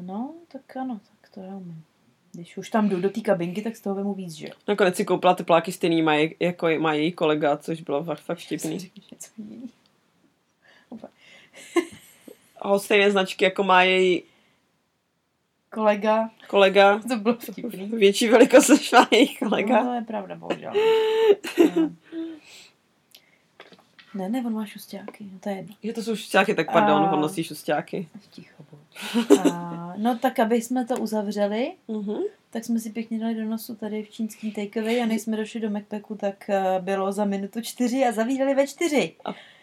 no, 0.00 0.34
tak 0.52 0.76
ano, 0.76 1.00
tak 1.20 1.30
to 1.30 1.40
já 1.40 1.56
umím. 1.56 1.84
Když 2.32 2.56
už 2.56 2.70
tam 2.70 2.88
jdu 2.88 3.00
do 3.00 3.10
té 3.10 3.20
kabinky, 3.20 3.62
tak 3.62 3.76
z 3.76 3.80
toho 3.80 3.94
vemu 3.94 4.14
víc, 4.14 4.32
že 4.32 4.46
jo? 4.46 4.52
Nakonec 4.68 4.96
si 4.96 5.04
koupila 5.04 5.34
tepláky 5.34 5.72
stejný, 5.72 6.02
mají, 6.02 6.34
jako 6.40 6.68
má 6.78 6.94
její 6.94 7.12
kolega, 7.12 7.56
což 7.56 7.80
bylo 7.80 8.04
fakt, 8.04 8.20
fakt 8.20 8.38
vtipný. 8.38 8.78
Řekneš 8.78 9.10
něco 9.10 9.30
jiného. 9.38 9.68
A 12.60 12.68
ho 12.68 12.78
stejné 12.78 13.10
značky, 13.10 13.44
jako 13.44 13.62
má 13.62 13.82
její 13.82 14.22
Kolega, 15.74 16.30
kolega. 16.48 17.00
to 17.08 17.16
bylo 17.16 17.34
vtipný. 17.34 17.86
Větší 17.86 18.28
velikost 18.28 18.68
než 18.68 18.92
má 18.92 19.06
kolega. 19.38 19.82
No, 19.82 19.88
to 19.90 19.94
je 19.94 20.02
pravda, 20.02 20.36
bohužel. 20.36 20.72
Ne, 24.14 24.28
ne, 24.28 24.42
on 24.46 24.52
má 24.52 24.66
šustáky, 24.66 25.24
no 25.32 25.38
to 25.40 25.48
je 25.48 25.54
jedno. 25.56 25.74
Je 25.82 25.92
to 25.92 26.02
jsou 26.02 26.16
šustáky, 26.16 26.54
tak 26.54 26.72
pardon, 26.72 27.02
A- 27.02 27.12
on 27.12 27.20
nosí 27.20 27.44
šustáky. 27.44 28.08
Ticho. 28.30 28.62
A, 29.52 29.94
no 29.96 30.18
tak, 30.18 30.38
aby 30.38 30.62
jsme 30.62 30.84
to 30.84 30.96
uzavřeli, 30.96 31.72
Mhm. 31.88 32.16
tak 32.50 32.64
jsme 32.64 32.78
si 32.78 32.90
pěkně 32.90 33.18
dali 33.20 33.34
do 33.34 33.44
nosu 33.44 33.74
tady 33.74 34.02
v 34.02 34.10
čínským 34.10 34.52
takeaway 34.52 35.02
a 35.02 35.06
než 35.06 35.22
jsme 35.22 35.36
došli 35.36 35.60
do 35.60 35.70
Macpacku, 35.70 36.14
tak 36.14 36.50
eh, 36.50 36.62
bylo 36.80 37.12
za 37.12 37.24
minutu 37.24 37.60
čtyři 37.60 38.04
a 38.04 38.12
zavírali 38.12 38.54
ve 38.54 38.66
čtyři. 38.66 39.14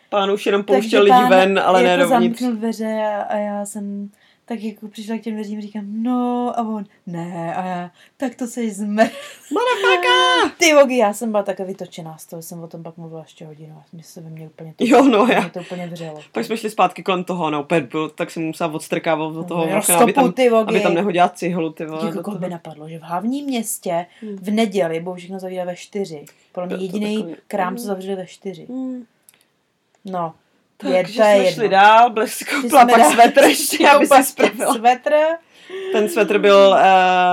Pán 0.10 0.32
už 0.32 0.46
jenom 0.46 0.64
Takže 0.64 0.82
pouštěl 0.82 1.02
lidi 1.04 1.12
pán 1.12 1.30
ven, 1.30 1.60
ale 1.60 1.84
ne 1.84 1.90
jako 1.90 2.04
dovnitř. 2.10 2.40
zamknul 2.40 2.58
dveře 2.60 3.02
a, 3.06 3.22
a 3.22 3.38
já 3.38 3.66
jsem 3.66 4.10
tak 4.52 4.64
jako 4.64 4.88
přišla 4.88 5.18
k 5.18 5.22
těm 5.22 5.34
dveřím 5.34 5.62
říkám, 5.62 6.04
no 6.04 6.54
a 6.56 6.62
on, 6.62 6.86
ne 7.08 7.56
a 7.56 7.66
já, 7.66 7.92
tak 8.18 8.36
to 8.36 8.48
se 8.48 8.70
zmr. 8.70 9.02
Motherfucker! 9.52 10.52
Ty 10.58 10.74
vogy, 10.74 10.98
já 10.98 11.14
jsem 11.14 11.32
byla 11.32 11.44
taková 11.44 11.68
vytočená 11.68 12.18
z 12.18 12.26
toho, 12.26 12.42
jsem 12.42 12.64
o 12.64 12.68
tom 12.68 12.84
pak 12.84 12.98
mluvila 12.98 13.22
ještě 13.22 13.46
hodinu 13.46 13.76
a 13.78 13.84
mě 13.94 14.04
se 14.04 14.22
ve 14.22 14.30
mně 14.30 14.46
úplně 14.46 14.74
to, 14.78 14.86
Jo, 14.88 15.04
no, 15.04 15.18
já. 15.28 15.40
mě 15.42 15.50
to 15.50 15.60
úplně 15.60 15.88
vřelo. 15.88 16.20
Pak 16.32 16.46
jsme 16.46 16.58
šli 16.58 16.70
zpátky 16.70 17.04
kolem 17.04 17.24
toho, 17.24 17.50
no 17.50 17.60
opět 17.60 17.84
byl, 17.92 18.10
tak 18.10 18.32
jsem 18.32 18.44
musela 18.44 18.74
odstrkávat 18.74 19.34
do 19.34 19.44
toho 19.44 19.66
No, 19.70 19.78
okna, 19.80 19.98
aby 19.98 20.14
tam, 20.14 20.32
ty 20.34 20.50
vogy. 20.50 20.70
aby 20.70 20.80
tam 20.80 20.94
nehodila 20.94 21.30
cihlu, 21.30 21.72
ty 21.72 21.86
vole. 21.86 22.06
Jako 22.08 22.24
koho 22.24 22.38
by 22.38 22.50
napadlo, 22.50 22.90
že 22.90 23.00
v 23.00 23.02
hlavním 23.02 23.46
městě 23.46 24.06
Hmm. 24.22 24.36
v 24.36 24.50
neděli 24.52 25.00
budou 25.00 25.16
všechno 25.16 25.40
zavírat 25.40 25.68
ve 25.68 25.76
čtyři. 25.76 26.26
Podle 26.52 26.68
mě 26.68 26.86
jediný 26.86 27.36
krám, 27.48 27.76
co 27.78 27.82
Hmm. 27.82 27.88
zavřeli 27.88 28.16
ve 28.16 28.26
čtyři. 28.28 28.66
Hmm. 28.70 29.06
No, 30.06 30.34
Takže 30.90 31.20
to 31.20 31.24
je 31.24 31.36
jsme 31.36 31.38
jedno. 31.38 31.52
šli 31.52 31.70
dál, 31.70 32.10
blesk 32.10 32.50
Že 32.50 32.56
koupila 32.62 32.82
jsme 32.84 32.94
pak 32.94 33.12
svetr 33.12 33.44
ještě, 33.44 33.90
aby 33.96 34.08
si 34.08 34.24
spravila. 34.24 34.74
Svetr, 34.74 35.14
Ten 35.92 36.10
svetr 36.10 36.40
byl 36.40 36.76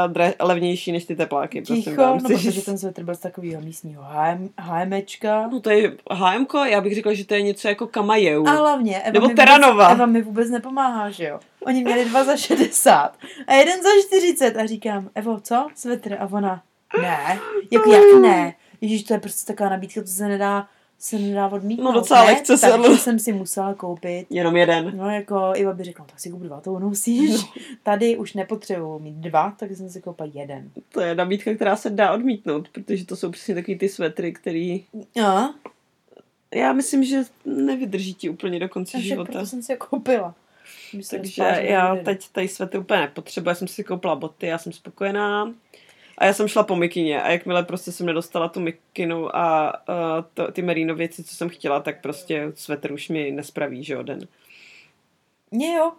uh, 0.05 0.13
dre, 0.13 0.35
levnější 0.41 0.93
než 0.93 1.05
ty 1.05 1.17
tepláky, 1.17 1.63
ticho, 1.63 1.91
no 1.97 2.19
protože 2.27 2.63
ten 2.63 2.79
svetr 2.79 3.05
byl 3.05 3.15
z 3.15 3.19
takového 3.19 3.61
místního 3.61 4.03
HM, 4.09 4.49
HMčka. 4.59 5.49
No 5.53 5.61
to 5.61 5.71
je 5.71 5.93
HMko, 6.11 6.59
já 6.59 6.81
bych 6.81 6.95
řekla, 6.95 7.13
že 7.15 7.25
to 7.25 7.35
je 7.35 7.43
něco 7.43 7.69
jako 7.69 7.87
Kamajeu. 7.87 8.47
A 8.47 8.51
hlavně, 8.51 8.99
Eva, 8.99 9.13
Nebo 9.13 9.29
mi 9.29 9.35
Teranova. 9.35 9.85
Vůbec, 9.85 9.97
Eva 9.97 10.07
mi 10.07 10.23
vůbec 10.23 10.51
nepomáhá, 10.51 11.11
že 11.11 11.25
jo. 11.25 11.41
Oni 11.61 11.85
měli 11.85 12.05
dva 12.05 12.25
za 12.25 12.37
60 12.37 13.17
a 13.47 13.55
jeden 13.55 13.83
za 13.83 13.89
40 14.07 14.57
a 14.57 14.67
říkám, 14.67 15.09
Evo, 15.15 15.41
co? 15.41 15.67
Svetr? 15.75 16.17
A 16.21 16.29
ona, 16.33 16.63
ne. 17.03 17.39
Jako 17.71 17.93
jak 17.93 18.23
ne? 18.23 18.55
Ježíš, 18.81 19.03
to 19.03 19.13
je 19.15 19.21
prostě 19.21 19.53
taková 19.53 19.71
nabídka, 19.71 20.01
to 20.01 20.07
se 20.07 20.29
nedá, 20.29 20.67
se 20.99 21.19
nedá 21.19 21.49
odmítnout. 21.49 21.85
No 21.85 21.93
docela 21.93 22.21
ne? 22.25 22.33
lehce 22.33 22.59
se- 22.59 22.71
Takže 22.71 22.97
jsem 22.99 23.19
si 23.19 23.33
musela 23.33 23.75
koupit. 23.75 24.27
Jenom 24.31 24.57
jeden. 24.57 24.93
No 24.97 25.11
jako 25.11 25.53
Iva 25.57 25.73
by 25.73 25.85
řekla, 25.85 26.05
tak 26.05 26.21
si 26.21 26.31
kup 26.31 26.41
dva, 26.43 26.61
to 26.61 26.73
unosíš. 26.73 27.31
No. 27.31 27.49
Tady 27.83 28.17
už 28.17 28.35
nepotřebuji 28.35 28.99
mít 28.99 29.15
dva, 29.15 29.51
tak 29.59 29.71
jsem 29.71 29.91
si 29.91 30.01
koupila 30.01 30.29
jeden. 30.35 30.71
To 30.93 31.01
je 31.01 31.15
nabídka, 31.15 31.55
která 31.55 31.77
se 31.77 31.91
dá 31.91 32.13
odmítnout, 32.13 32.69
protože 32.69 33.05
to 33.07 33.17
jsou 33.17 33.31
přesně 33.31 33.55
takový 33.55 33.79
ty 33.79 33.89
svetry, 33.89 34.33
který 34.33 34.85
A? 35.25 35.49
já 36.55 36.73
myslím, 36.73 37.05
že 37.05 37.23
nevydrží 37.45 38.15
ti 38.15 38.29
úplně 38.31 38.61
do 38.61 38.69
konce 38.69 38.91
však 38.91 39.03
života. 39.03 39.33
proto 39.33 39.47
jsem 39.47 39.63
si 39.63 39.73
je 39.73 39.77
koupila. 39.77 40.35
Se 41.01 41.17
Takže 41.17 41.43
já 41.61 41.97
teď 41.97 42.29
tady 42.33 42.49
svetr 42.49 42.79
úplně 42.79 43.01
nepotřebuji, 43.01 43.49
já 43.49 43.55
jsem 43.55 43.69
si 43.69 43.85
koupila 43.85 44.15
boty, 44.17 44.47
já 44.47 44.59
jsem 44.59 44.73
spokojená. 44.73 45.53
A 46.19 46.25
já 46.25 46.33
jsem 46.33 46.49
šla 46.49 46.63
po 46.63 46.77
mikině 46.77 47.23
a 47.23 47.31
jakmile 47.31 47.63
prostě 47.63 47.93
jsem 47.93 48.07
nedostala 48.07 48.49
tu 48.49 48.61
mikinu 48.61 49.37
a 49.37 49.73
uh, 49.89 49.95
to, 50.35 50.53
ty 50.53 50.63
merino 50.63 50.95
věci, 50.95 51.25
co 51.25 51.37
jsem 51.37 51.49
chtěla, 51.49 51.81
tak 51.81 52.01
prostě 52.01 52.53
svetr 52.55 52.93
už 52.93 53.09
mi 53.09 53.31
nespraví, 53.31 53.85
že 53.85 53.95
jo, 53.95 54.03
den. 54.03 54.21
Mně 55.51 55.75
jo, 55.77 55.93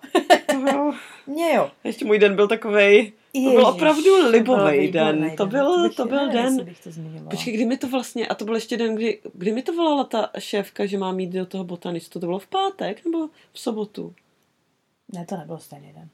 mně 1.28 1.54
jo. 1.56 1.72
Ještě 1.84 2.06
můj 2.06 2.20
den 2.20 2.36
byl 2.36 2.48
takovej, 2.48 3.12
to 3.34 3.40
byl 3.40 3.52
Ježiš, 3.52 3.66
opravdu 3.66 4.04
to 4.04 4.10
byl 4.10 4.30
libovej 4.30 4.80
výborný 4.80 5.22
den. 5.22 5.36
To 5.38 5.46
byl, 5.46 5.84
bych- 5.84 5.96
to 5.96 6.06
byl 6.06 6.30
den. 6.30 6.58
To. 6.58 7.30
Počkej, 7.30 7.54
kdy 7.54 7.66
mi 7.66 7.78
to 7.78 7.88
vlastně, 7.88 8.28
a 8.28 8.36
to 8.36 8.46
byl 8.46 8.56
ještě 8.56 8.78
den, 8.78 8.96
kdy, 8.96 9.20
kdy 9.34 9.52
mi 9.52 9.62
to 9.62 9.74
volala 9.74 10.04
ta 10.04 10.30
šéfka, 10.40 10.86
že 10.86 10.98
mám 10.98 11.20
jít 11.20 11.30
do 11.30 11.46
toho 11.46 11.64
botanistu, 11.64 12.20
to 12.20 12.26
bylo 12.26 12.40
v 12.40 12.48
pátek 12.48 13.06
nebo 13.06 13.28
v 13.54 13.60
sobotu? 13.60 14.14
Ne, 15.14 15.26
to 15.26 15.38
nebyl 15.38 15.58
stejný 15.58 15.94
den. 15.94 16.10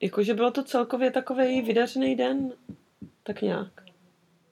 Jakože 0.00 0.34
bylo 0.34 0.50
to 0.50 0.62
celkově 0.64 1.10
takový 1.10 1.62
vydařený 1.62 2.16
den, 2.16 2.52
tak 3.22 3.42
nějak. 3.42 3.82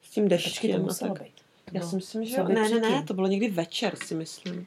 S 0.02 0.10
tím 0.10 0.24
Počkej, 0.24 0.38
to 0.38 0.44
deštěm 0.44 0.80
a 0.80 0.84
muselo 0.84 1.14
tak. 1.14 1.22
být. 1.22 1.32
Já 1.72 1.78
bylo- 1.80 1.90
si 1.90 1.96
myslím, 1.96 2.24
že 2.24 2.36
jo. 2.36 2.48
Ne, 2.48 2.68
ne, 2.68 2.80
ne, 2.80 3.02
to 3.02 3.14
bylo 3.14 3.26
někdy 3.26 3.48
večer, 3.50 3.96
si 3.96 4.14
myslím. 4.14 4.64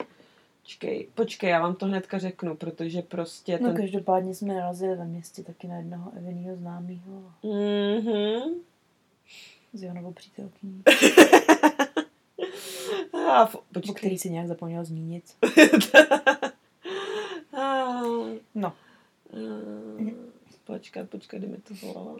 Počkej, 0.63 1.07
počkej, 1.15 1.49
já 1.49 1.61
vám 1.61 1.75
to 1.75 1.85
hnedka 1.85 2.19
řeknu, 2.19 2.55
protože 2.55 3.01
prostě 3.01 3.59
No 3.61 3.67
ten... 3.67 3.77
každopádně 3.77 4.35
jsme 4.35 4.53
narazili 4.53 4.95
ve 4.95 5.05
městě 5.05 5.43
taky 5.43 5.67
na 5.67 5.77
jednoho 5.77 6.11
Evinýho 6.17 6.55
známého 6.55 7.31
Mhm. 7.43 8.53
s 9.73 9.83
jeho 9.83 9.95
novou 9.95 10.11
přítelkyní, 10.13 10.83
A, 13.29 13.43
f- 13.45 13.55
o 13.55 13.61
počkej. 13.73 13.95
který 13.95 14.17
si 14.17 14.29
nějak 14.29 14.47
zapomněl 14.47 14.85
zmínit. 14.85 15.23
A, 17.57 18.01
No. 18.55 18.67
a, 18.67 18.73
počkat, 20.65 21.09
počkat, 21.09 21.37
kdy 21.37 21.47
mi 21.47 21.57
to 21.57 21.73
volala. 21.73 22.19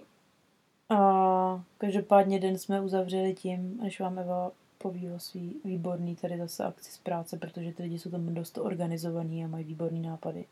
Každopádně 1.78 2.40
den 2.40 2.58
jsme 2.58 2.82
uzavřeli 2.82 3.34
tím, 3.34 3.80
než 3.82 4.00
vám 4.00 4.20
Eva 4.20 4.52
poví 4.78 5.12
o 5.12 5.20
svý 5.20 5.56
výborný 5.66 6.16
tady 6.16 6.38
zase 6.38 6.64
akci 6.64 6.92
z 6.92 6.98
práce, 6.98 7.38
protože 7.38 7.72
ty 7.72 7.84
lidi 7.84 8.00
jsou 8.00 8.10
tam 8.10 8.34
dost 8.34 8.58
organizovaní 8.58 9.46
a 9.46 9.48
mají 9.48 9.66
výborný 9.66 10.00
nápady. 10.00 10.46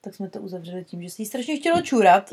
Tak 0.00 0.14
jsme 0.14 0.28
to 0.28 0.40
uzavřeli 0.40 0.84
tím, 0.84 1.02
že 1.02 1.10
se 1.10 1.22
jí 1.22 1.26
strašně 1.26 1.56
chtělo 1.56 1.82
čůrat 1.82 2.30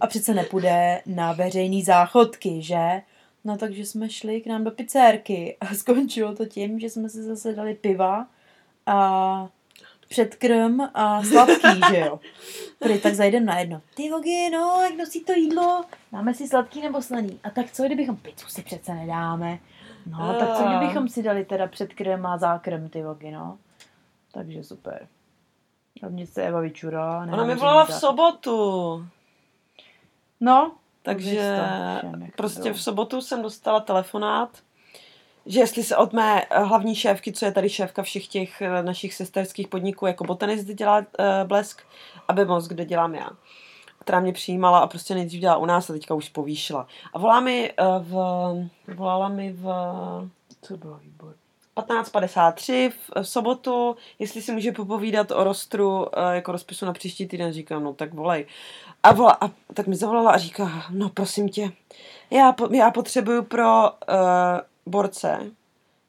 a 0.00 0.06
přece 0.06 0.34
nepůjde 0.34 1.02
na 1.06 1.32
veřejný 1.32 1.82
záchodky, 1.82 2.62
že? 2.62 3.02
No 3.44 3.56
takže 3.56 3.86
jsme 3.86 4.10
šli 4.10 4.40
k 4.40 4.46
nám 4.46 4.64
do 4.64 4.70
pizzérky 4.70 5.56
a 5.60 5.74
skončilo 5.74 6.34
to 6.34 6.46
tím, 6.46 6.80
že 6.80 6.90
jsme 6.90 7.08
si 7.08 7.22
zase 7.22 7.54
dali 7.54 7.74
piva 7.74 8.28
a 8.86 9.48
předkrm 10.14 10.80
a 10.94 11.22
sladký, 11.22 11.80
že 11.90 11.98
jo? 11.98 12.20
Prý 12.78 13.00
tak 13.00 13.14
zajdem 13.14 13.44
na 13.44 13.58
jedno. 13.58 13.82
Ty 13.94 14.10
vogy, 14.10 14.50
no, 14.52 14.80
jak 14.82 14.96
nosí 14.98 15.24
to 15.24 15.32
jídlo? 15.32 15.84
Dáme 16.12 16.34
si 16.34 16.48
sladký 16.48 16.82
nebo 16.82 17.02
slaný? 17.02 17.40
A 17.44 17.50
tak 17.50 17.72
co, 17.72 17.82
kdybychom 17.84 18.16
pizzu 18.16 18.48
si 18.48 18.62
přece 18.62 18.94
nedáme? 18.94 19.58
No, 20.06 20.34
tak 20.38 20.56
co, 20.56 20.64
kdybychom 20.64 21.08
si 21.08 21.22
dali 21.22 21.44
teda 21.44 21.66
předkrm 21.66 22.26
a 22.26 22.38
zákrm, 22.38 22.88
ty 22.88 23.02
vogy, 23.02 23.30
no? 23.30 23.58
Takže 24.32 24.64
super. 24.64 25.06
Hlavně 26.02 26.26
se 26.26 26.42
Eva 26.42 26.60
vyčurala. 26.60 27.22
Ona 27.32 27.44
mi 27.44 27.54
volala 27.54 27.84
v 27.84 27.92
sobotu. 27.94 29.06
No, 30.40 30.72
Takže 31.02 31.56
všem, 31.98 32.30
prostě 32.36 32.62
bylo. 32.62 32.74
v 32.74 32.82
sobotu 32.82 33.20
jsem 33.20 33.42
dostala 33.42 33.80
telefonát, 33.80 34.58
že 35.50 35.60
jestli 35.60 35.82
se 35.82 35.96
od 35.96 36.12
mé 36.12 36.42
eh, 36.42 36.64
hlavní 36.64 36.94
šéfky, 36.94 37.32
co 37.32 37.44
je 37.44 37.52
tady 37.52 37.68
šéfka 37.68 38.02
všech 38.02 38.28
těch 38.28 38.62
eh, 38.62 38.82
našich 38.82 39.14
sesterských 39.14 39.68
podniků, 39.68 40.06
jako 40.06 40.24
botanist, 40.24 40.64
dělá 40.64 40.98
uh, 40.98 41.04
blesk, 41.44 41.82
a 42.28 42.32
Bemos, 42.32 42.68
kde 42.68 42.84
dělám 42.84 43.14
já, 43.14 43.30
která 43.98 44.20
mě 44.20 44.32
přijímala 44.32 44.78
a 44.78 44.86
prostě 44.86 45.14
nejdřív 45.14 45.40
dělala 45.40 45.58
u 45.58 45.66
nás 45.66 45.90
a 45.90 45.92
teďka 45.92 46.14
už 46.14 46.28
povýšila. 46.28 46.86
A 47.12 47.18
volá 47.18 47.40
mi 47.40 47.72
uh, 47.80 48.04
v, 48.04 48.14
volala 48.94 49.28
mi 49.28 49.52
v 49.52 49.68
co 50.62 50.76
bylo 50.76 50.98
výbor. 50.98 51.34
15.53 51.76 52.90
v, 52.90 53.22
v 53.22 53.28
sobotu, 53.28 53.96
jestli 54.18 54.42
si 54.42 54.52
může 54.52 54.72
popovídat 54.72 55.30
o 55.30 55.44
rostru 55.44 56.06
jako 56.32 56.52
rozpisu 56.52 56.86
na 56.86 56.92
příští 56.92 57.28
týden, 57.28 57.52
říkám, 57.52 57.84
no 57.84 57.94
tak 57.94 58.14
volej. 58.14 58.46
A, 59.02 59.12
vola, 59.12 59.38
a 59.40 59.50
tak 59.74 59.86
mi 59.86 59.96
zavolala 59.96 60.30
a 60.30 60.38
říká, 60.38 60.84
no 60.90 61.08
prosím 61.08 61.48
tě, 61.48 61.72
já, 62.30 62.52
po, 62.52 62.68
já 62.74 62.90
potřebuju 62.90 63.42
pro 63.42 63.90
uh, 63.90 64.60
borce, 64.90 65.50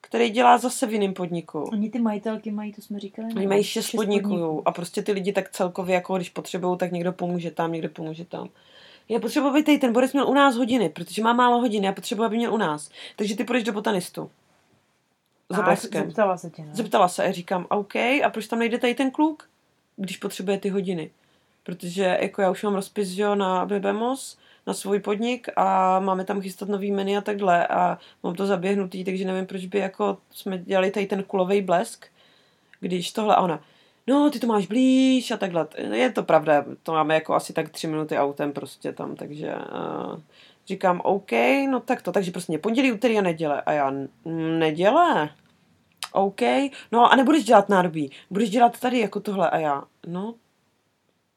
který 0.01 0.29
dělá 0.29 0.57
zase 0.57 0.88
v 0.88 0.93
jiném 0.93 1.13
podniku. 1.13 1.63
Oni 1.63 1.89
ty 1.89 1.99
majitelky 1.99 2.51
mají, 2.51 2.73
to 2.73 2.82
jsme 2.82 2.99
říkali? 2.99 3.27
Oni 3.36 3.47
mají 3.47 3.63
šest 3.63 3.91
podniků 3.91 4.61
a 4.65 4.71
prostě 4.71 5.01
ty 5.01 5.11
lidi 5.11 5.34
tak 5.34 5.49
celkově, 5.49 5.95
jako 5.95 6.15
když 6.15 6.29
potřebují, 6.29 6.77
tak 6.77 6.91
někdo 6.91 7.13
pomůže 7.13 7.51
tam, 7.51 7.71
někdo 7.71 7.89
pomůže 7.89 8.25
tam. 8.25 8.49
Já 9.09 9.19
potřebuji, 9.19 9.49
aby 9.49 9.63
tady 9.63 9.77
ten 9.77 9.93
borec 9.93 10.13
měl 10.13 10.29
u 10.29 10.34
nás 10.34 10.55
hodiny, 10.55 10.89
protože 10.89 11.23
má 11.23 11.34
málo 11.34 11.59
hodin, 11.59 11.84
já 11.84 11.91
potřebuji, 11.93 12.23
aby 12.23 12.38
měl 12.38 12.53
u 12.53 12.57
nás. 12.57 12.89
Takže 13.15 13.36
ty 13.36 13.43
půjdeš 13.43 13.63
do 13.63 13.73
botanistu. 13.73 14.32
Za 15.49 15.57
A, 15.57 15.65
bleskem. 15.65 16.05
zeptala 16.05 16.38
se 16.38 16.49
tě, 16.49 16.61
no. 16.61 16.69
Zeptala 16.73 17.07
se 17.07 17.23
a 17.23 17.32
říkám, 17.32 17.65
OK, 17.69 17.95
a 17.95 18.29
proč 18.34 18.47
tam 18.47 18.59
nejde 18.59 18.77
tady 18.77 18.95
ten 18.95 19.11
kluk, 19.11 19.49
když 19.95 20.17
potřebuje 20.17 20.57
ty 20.57 20.69
hodiny? 20.69 21.11
Protože 21.63 22.17
jako 22.21 22.41
já 22.41 22.51
už 22.51 22.63
mám 22.63 22.75
rozpis, 22.75 23.07
že 23.07 23.21
jo, 23.21 23.36
na 23.36 23.65
Bebemos, 23.65 24.38
na 24.68 24.74
svůj 24.74 24.99
podnik 24.99 25.47
a 25.55 25.99
máme 25.99 26.26
tam 26.26 26.41
chystat 26.41 26.70
nový 26.70 26.91
menu 26.91 27.18
a 27.18 27.22
takhle 27.22 27.68
a 27.68 27.97
mám 28.24 28.36
to 28.36 28.45
zaběhnutý, 28.45 29.03
takže 29.03 29.26
nevím, 29.26 29.45
proč 29.45 29.66
by 29.66 29.80
jako 29.80 30.18
jsme 30.32 30.57
dělali 30.57 30.91
tady 30.91 31.05
ten 31.05 31.24
kulový 31.24 31.62
blesk, 31.62 32.05
když 32.80 33.12
tohle 33.12 33.36
a 33.36 33.41
ona, 33.41 33.59
no, 34.07 34.30
ty 34.30 34.39
to 34.39 34.47
máš 34.47 34.68
blíž 34.68 35.32
a 35.32 35.38
takhle. 35.38 35.68
Je 35.93 36.12
to 36.12 36.24
pravda, 36.24 36.66
to 36.84 36.91
máme 36.91 37.14
jako 37.14 37.34
asi 37.34 37.53
tak 37.53 37.70
tři 37.70 37.88
minuty 37.88 38.18
autem 38.18 38.51
prostě 38.53 38.93
tam, 38.93 39.16
takže 39.16 39.55
uh, 39.55 40.20
říkám, 40.68 41.01
OK, 41.03 41.32
no 41.72 41.80
tak 41.80 42.01
to, 42.01 42.12
takže 42.12 42.32
prostě 42.32 42.57
pondělí, 42.57 42.91
úterý 42.91 43.18
a 43.18 43.22
neděle. 43.22 43.62
A 43.62 43.72
já, 43.72 43.88
"N- 43.88 44.09
neděle? 44.59 45.30
OK, 46.14 46.41
no 46.91 47.12
a 47.12 47.16
nebudeš 47.16 47.43
dělat 47.43 47.70
nádobí, 47.70 48.12
budeš 48.30 48.49
dělat 48.49 48.80
tady 48.80 48.99
jako 48.99 49.20
tohle 49.20 49.49
a 49.49 49.57
já, 49.57 49.84
no, 50.07 50.34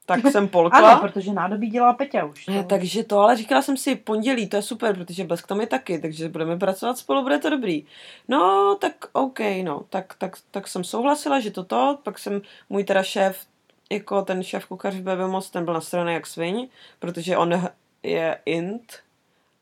tak 0.06 0.20
jsem 0.32 0.48
polkla. 0.48 0.90
Ano, 0.92 1.00
protože 1.00 1.32
nádobí 1.32 1.70
dělá 1.70 1.92
Peťa 1.92 2.24
už. 2.24 2.46
Ne, 2.46 2.62
To- 2.62 2.68
takže 2.68 3.04
to, 3.04 3.18
ale 3.18 3.36
říkala 3.36 3.62
jsem 3.62 3.76
si, 3.76 3.96
pondělí, 3.96 4.48
to 4.48 4.56
je 4.56 4.62
super, 4.62 4.94
protože 4.96 5.24
blesk 5.24 5.46
tam 5.46 5.60
je 5.60 5.66
taky, 5.66 5.98
takže 5.98 6.28
budeme 6.28 6.58
pracovat 6.58 6.98
spolu, 6.98 7.22
bude 7.22 7.38
to 7.38 7.50
dobrý. 7.50 7.86
No, 8.28 8.76
tak 8.80 8.92
OK, 9.12 9.40
no, 9.62 9.84
tak, 9.90 10.14
tak, 10.18 10.36
tak 10.50 10.68
jsem 10.68 10.84
souhlasila, 10.84 11.40
že 11.40 11.50
toto, 11.50 11.98
pak 12.02 12.18
jsem, 12.18 12.42
můj 12.70 12.84
teda 12.84 13.02
šéf, 13.02 13.46
jako 13.92 14.22
ten 14.22 14.42
šéf 14.42 14.66
kuchař 14.66 14.94
v 14.94 15.02
BBMOS, 15.02 15.50
ten 15.50 15.64
byl 15.64 15.74
nastrojený 15.74 16.12
jak 16.14 16.26
sviň, 16.26 16.68
protože 16.98 17.36
on 17.36 17.68
je 18.02 18.38
int 18.46 18.94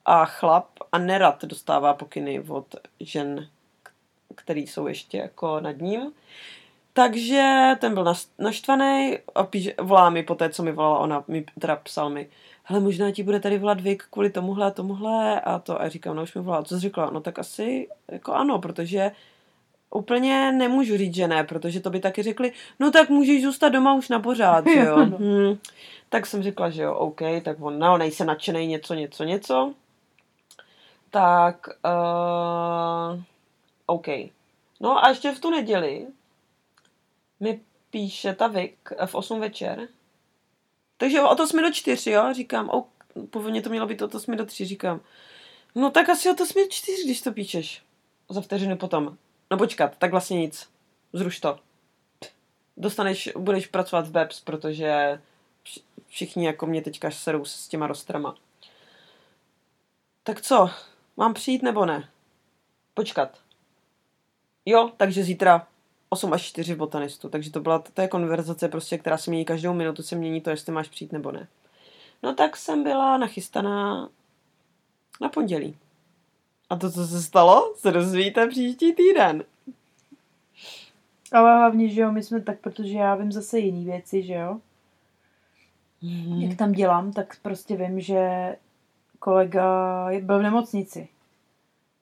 a 0.04 0.24
chlap 0.24 0.66
a 0.92 0.98
nerad 0.98 1.44
dostává 1.44 1.94
pokyny 1.94 2.40
od 2.48 2.74
žen, 3.00 3.48
který 4.34 4.66
jsou 4.66 4.86
ještě 4.86 5.18
jako 5.18 5.60
nad 5.60 5.76
ním. 5.78 6.12
Takže 6.92 7.70
ten 7.78 7.94
byl 7.94 8.14
naštvaný 8.38 9.18
a 9.34 9.44
píš, 9.44 9.70
volá 9.80 10.10
mi 10.10 10.22
po 10.22 10.34
té, 10.34 10.50
co 10.50 10.62
mi 10.62 10.72
volala 10.72 10.98
ona, 10.98 11.24
mi 11.28 11.44
teda 11.60 11.76
psal 11.76 12.10
mi, 12.10 12.28
hele, 12.64 12.80
možná 12.80 13.10
ti 13.10 13.22
bude 13.22 13.40
tady 13.40 13.58
volat 13.58 13.80
Vik 13.80 14.04
kvůli 14.10 14.30
tomuhle 14.30 14.66
a 14.66 14.70
tomuhle 14.70 15.40
a 15.40 15.58
to. 15.58 15.82
A 15.82 15.88
říkám, 15.88 16.16
no 16.16 16.22
už 16.22 16.34
mi 16.34 16.40
volá, 16.40 16.62
co 16.62 16.74
jsi 16.74 16.80
řekla? 16.80 17.10
No 17.10 17.20
tak 17.20 17.38
asi 17.38 17.88
jako 18.08 18.32
ano, 18.32 18.58
protože 18.58 19.10
úplně 19.90 20.52
nemůžu 20.52 20.96
říct, 20.96 21.14
že 21.14 21.28
ne, 21.28 21.44
protože 21.44 21.80
to 21.80 21.90
by 21.90 22.00
taky 22.00 22.22
řekli, 22.22 22.52
no 22.80 22.90
tak 22.90 23.10
můžeš 23.10 23.42
zůstat 23.42 23.68
doma 23.68 23.94
už 23.94 24.08
na 24.08 24.20
pořád, 24.20 24.66
že 24.66 24.80
jo. 24.80 24.96
Hmm. 25.04 25.58
Tak 26.08 26.26
jsem 26.26 26.42
řekla, 26.42 26.70
že 26.70 26.82
jo, 26.82 26.94
OK, 26.94 27.20
tak 27.42 27.56
on, 27.60 27.78
no, 27.78 27.98
nejsem 27.98 28.26
nadšený 28.26 28.66
něco, 28.66 28.94
něco, 28.94 29.24
něco. 29.24 29.74
Tak, 31.10 31.68
uh, 31.84 33.20
OK. 33.86 34.06
No 34.80 35.04
a 35.04 35.08
ještě 35.08 35.32
v 35.32 35.40
tu 35.40 35.50
neděli 35.50 36.06
mi 37.42 37.60
píše 37.90 38.34
ta 38.34 38.46
Vik 38.46 38.92
v 39.06 39.14
8 39.14 39.40
večer. 39.40 39.88
Takže 40.96 41.20
od 41.20 41.40
8 41.40 41.62
do 41.62 41.72
4, 41.72 42.10
jo, 42.10 42.34
říkám, 42.34 42.68
oh, 42.68 42.84
původně 43.30 43.62
to 43.62 43.70
mělo 43.70 43.86
být 43.86 44.02
od 44.02 44.14
8 44.14 44.36
do 44.36 44.46
3, 44.46 44.64
říkám. 44.64 45.00
No 45.74 45.90
tak 45.90 46.08
asi 46.08 46.30
od 46.30 46.40
8 46.40 46.62
do 46.62 46.68
4, 46.70 47.04
když 47.04 47.22
to 47.22 47.32
píšeš. 47.32 47.82
Za 48.28 48.40
vteřinu 48.40 48.76
potom. 48.76 49.16
No 49.50 49.58
počkat, 49.58 49.96
tak 49.98 50.10
vlastně 50.10 50.40
nic. 50.40 50.70
Zruš 51.12 51.40
to. 51.40 51.58
Dostaneš, 52.76 53.28
budeš 53.36 53.66
pracovat 53.66 54.06
v 54.06 54.10
BEPS, 54.10 54.40
protože 54.40 55.20
vš- 55.64 55.82
všichni 56.08 56.46
jako 56.46 56.66
mě 56.66 56.82
teďka 56.82 57.10
serou 57.10 57.44
s 57.44 57.68
těma 57.68 57.86
rostrama. 57.86 58.34
Tak 60.22 60.40
co, 60.40 60.70
mám 61.16 61.34
přijít 61.34 61.62
nebo 61.62 61.86
ne? 61.86 62.08
Počkat. 62.94 63.38
Jo, 64.66 64.92
takže 64.96 65.24
zítra 65.24 65.66
8 66.12 66.32
až 66.32 66.42
4 66.42 66.74
v 66.74 66.76
botanistu. 66.76 67.28
Takže 67.28 67.50
to 67.50 67.60
byla 67.60 67.78
to 67.78 68.02
je 68.02 68.08
konverzace, 68.08 68.68
prostě, 68.68 68.98
která 68.98 69.18
se 69.18 69.30
mění 69.30 69.44
každou 69.44 69.74
minutu, 69.74 70.02
se 70.02 70.16
mění 70.16 70.40
to, 70.40 70.50
jestli 70.50 70.72
máš 70.72 70.88
přijít 70.88 71.12
nebo 71.12 71.32
ne. 71.32 71.48
No 72.22 72.34
tak 72.34 72.56
jsem 72.56 72.82
byla 72.82 73.16
nachystaná 73.16 74.08
na 75.20 75.28
pondělí. 75.28 75.76
A 76.70 76.76
to, 76.76 76.90
co 76.90 77.06
se 77.06 77.22
stalo, 77.22 77.74
se 77.76 77.90
dozvíte 77.90 78.46
příští 78.46 78.92
týden. 78.92 79.44
Ale 81.32 81.56
hlavně, 81.56 81.88
že 81.88 82.00
jo, 82.00 82.12
my 82.12 82.22
jsme 82.22 82.40
tak, 82.40 82.60
protože 82.60 82.98
já 82.98 83.14
vím 83.14 83.32
zase 83.32 83.58
jiný 83.58 83.84
věci, 83.84 84.22
že 84.22 84.34
jo. 84.34 84.60
Jak 86.38 86.58
tam 86.58 86.72
dělám, 86.72 87.12
tak 87.12 87.36
prostě 87.42 87.76
vím, 87.76 88.00
že 88.00 88.56
kolega 89.18 90.08
byl 90.20 90.38
v 90.38 90.42
nemocnici. 90.42 91.08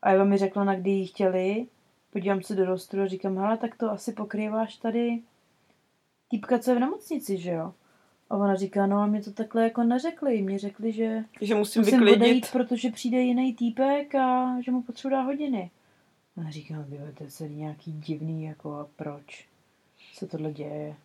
A 0.03 0.11
Eva 0.11 0.25
mi 0.25 0.39
řekla, 0.39 0.65
na 0.65 0.75
kdy 0.75 0.91
jí 0.91 1.07
chtěli. 1.07 1.67
Podívám 2.13 2.43
se 2.43 2.55
do 2.55 2.65
rostru 2.65 3.03
a 3.03 3.07
říkám, 3.07 3.39
hele, 3.39 3.57
tak 3.57 3.77
to 3.77 3.91
asi 3.91 4.13
pokrýváš 4.13 4.77
tady 4.77 5.23
týpka, 6.29 6.59
co 6.59 6.71
je 6.71 6.77
v 6.77 6.81
nemocnici, 6.81 7.37
že 7.39 7.51
jo. 7.51 7.75
A 8.31 8.37
ona 8.37 8.55
říká, 8.55 8.87
no 8.87 8.99
a 8.99 9.07
mě 9.07 9.23
to 9.23 9.33
takhle 9.33 9.65
jako 9.65 9.83
neřekli. 9.83 10.43
Mě 10.43 10.59
řekli, 10.59 10.93
že 10.93 11.25
Že 11.41 11.55
musím, 11.55 11.83
musím 11.83 11.99
vyklidit. 11.99 12.17
odejít, 12.23 12.47
protože 12.53 12.91
přijde 12.91 13.21
jiný 13.21 13.55
týpek 13.55 14.15
a 14.15 14.57
že 14.61 14.71
mu 14.71 14.83
potřebuji 14.83 15.11
dát 15.13 15.23
hodiny. 15.23 15.71
A 16.37 16.43
já 16.43 16.51
říkám, 16.51 16.85
"Tyhle, 16.85 17.13
to 17.13 17.25
je 17.25 17.31
celý 17.31 17.55
nějaký 17.57 17.93
divný, 17.93 18.45
jako 18.45 18.75
a 18.75 18.87
proč 18.97 19.49
se 20.15 20.27
tohle 20.27 20.53
děje. 20.53 20.97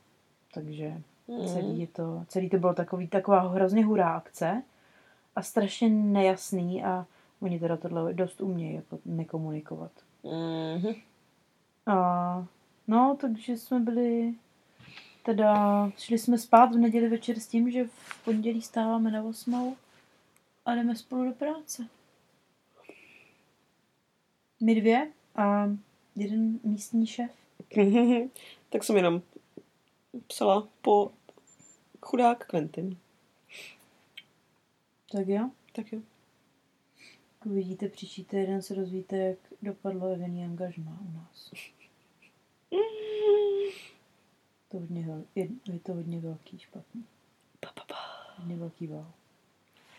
Takže 0.54 1.02
celý, 1.54 1.80
je 1.80 1.88
to, 1.88 2.24
celý 2.28 2.50
to 2.50 2.58
bylo 2.58 2.74
takový, 2.74 3.08
taková 3.08 3.40
hrozně 3.40 3.86
hurá 3.86 4.10
akce 4.10 4.64
a 5.36 5.42
strašně 5.42 5.90
nejasný 5.90 6.84
a 6.84 7.06
oni 7.40 7.60
teda 7.60 7.78
tohle 7.78 8.14
dost 8.14 8.42
umějí 8.42 8.76
jako 8.76 9.00
nekomunikovat. 9.06 9.92
Mhm. 10.26 10.94
A 11.86 12.48
no, 12.88 13.18
takže 13.22 13.58
jsme 13.58 13.80
byli, 13.80 14.34
teda 15.24 15.90
šli 15.98 16.18
jsme 16.18 16.38
spát 16.38 16.66
v 16.66 16.78
neděli 16.78 17.10
večer 17.10 17.40
s 17.40 17.48
tím, 17.48 17.72
že 17.72 17.88
v 17.88 18.24
pondělí 18.26 18.62
stáváme 18.62 19.12
na 19.12 19.24
osmou 19.24 19.76
a 20.66 20.76
jdeme 20.76 20.96
spolu 20.96 21.26
do 21.26 21.32
práce. 21.32 21.88
My 24.62 24.76
dvě 24.76 25.12
a 25.36 25.70
jeden 26.16 26.60
místní 26.64 27.08
šéf. 27.08 27.32
tak 28.70 28.84
jsem 28.84 28.96
jenom 28.98 29.22
psala 30.28 30.68
po 30.82 31.12
chudák 32.02 32.48
Quentin. 32.48 32.98
Tak 35.12 35.28
jo, 35.28 35.50
Tak 35.72 35.92
jo. 35.94 36.00
uvidíte 37.46 37.90
příští 37.90 38.26
týden 38.26 38.62
se 38.62 38.76
dozvíte, 38.76 39.18
jak 39.18 39.38
dopadlo 39.66 40.08
Evení 40.08 40.46
angažma 40.46 41.00
u 41.02 41.12
nás. 41.12 41.52
To 44.70 44.80
hodně, 44.80 45.08
je, 45.36 45.48
je 45.68 45.80
to 45.80 45.94
hodně 45.94 46.20
velký 46.20 46.60
špatný. 46.60 47.06
Pa, 47.60 47.72
pa, 47.76 47.84
pa. 47.88 47.96
Hodně 48.38 48.58
velký 48.58 48.88
val. 48.88 49.14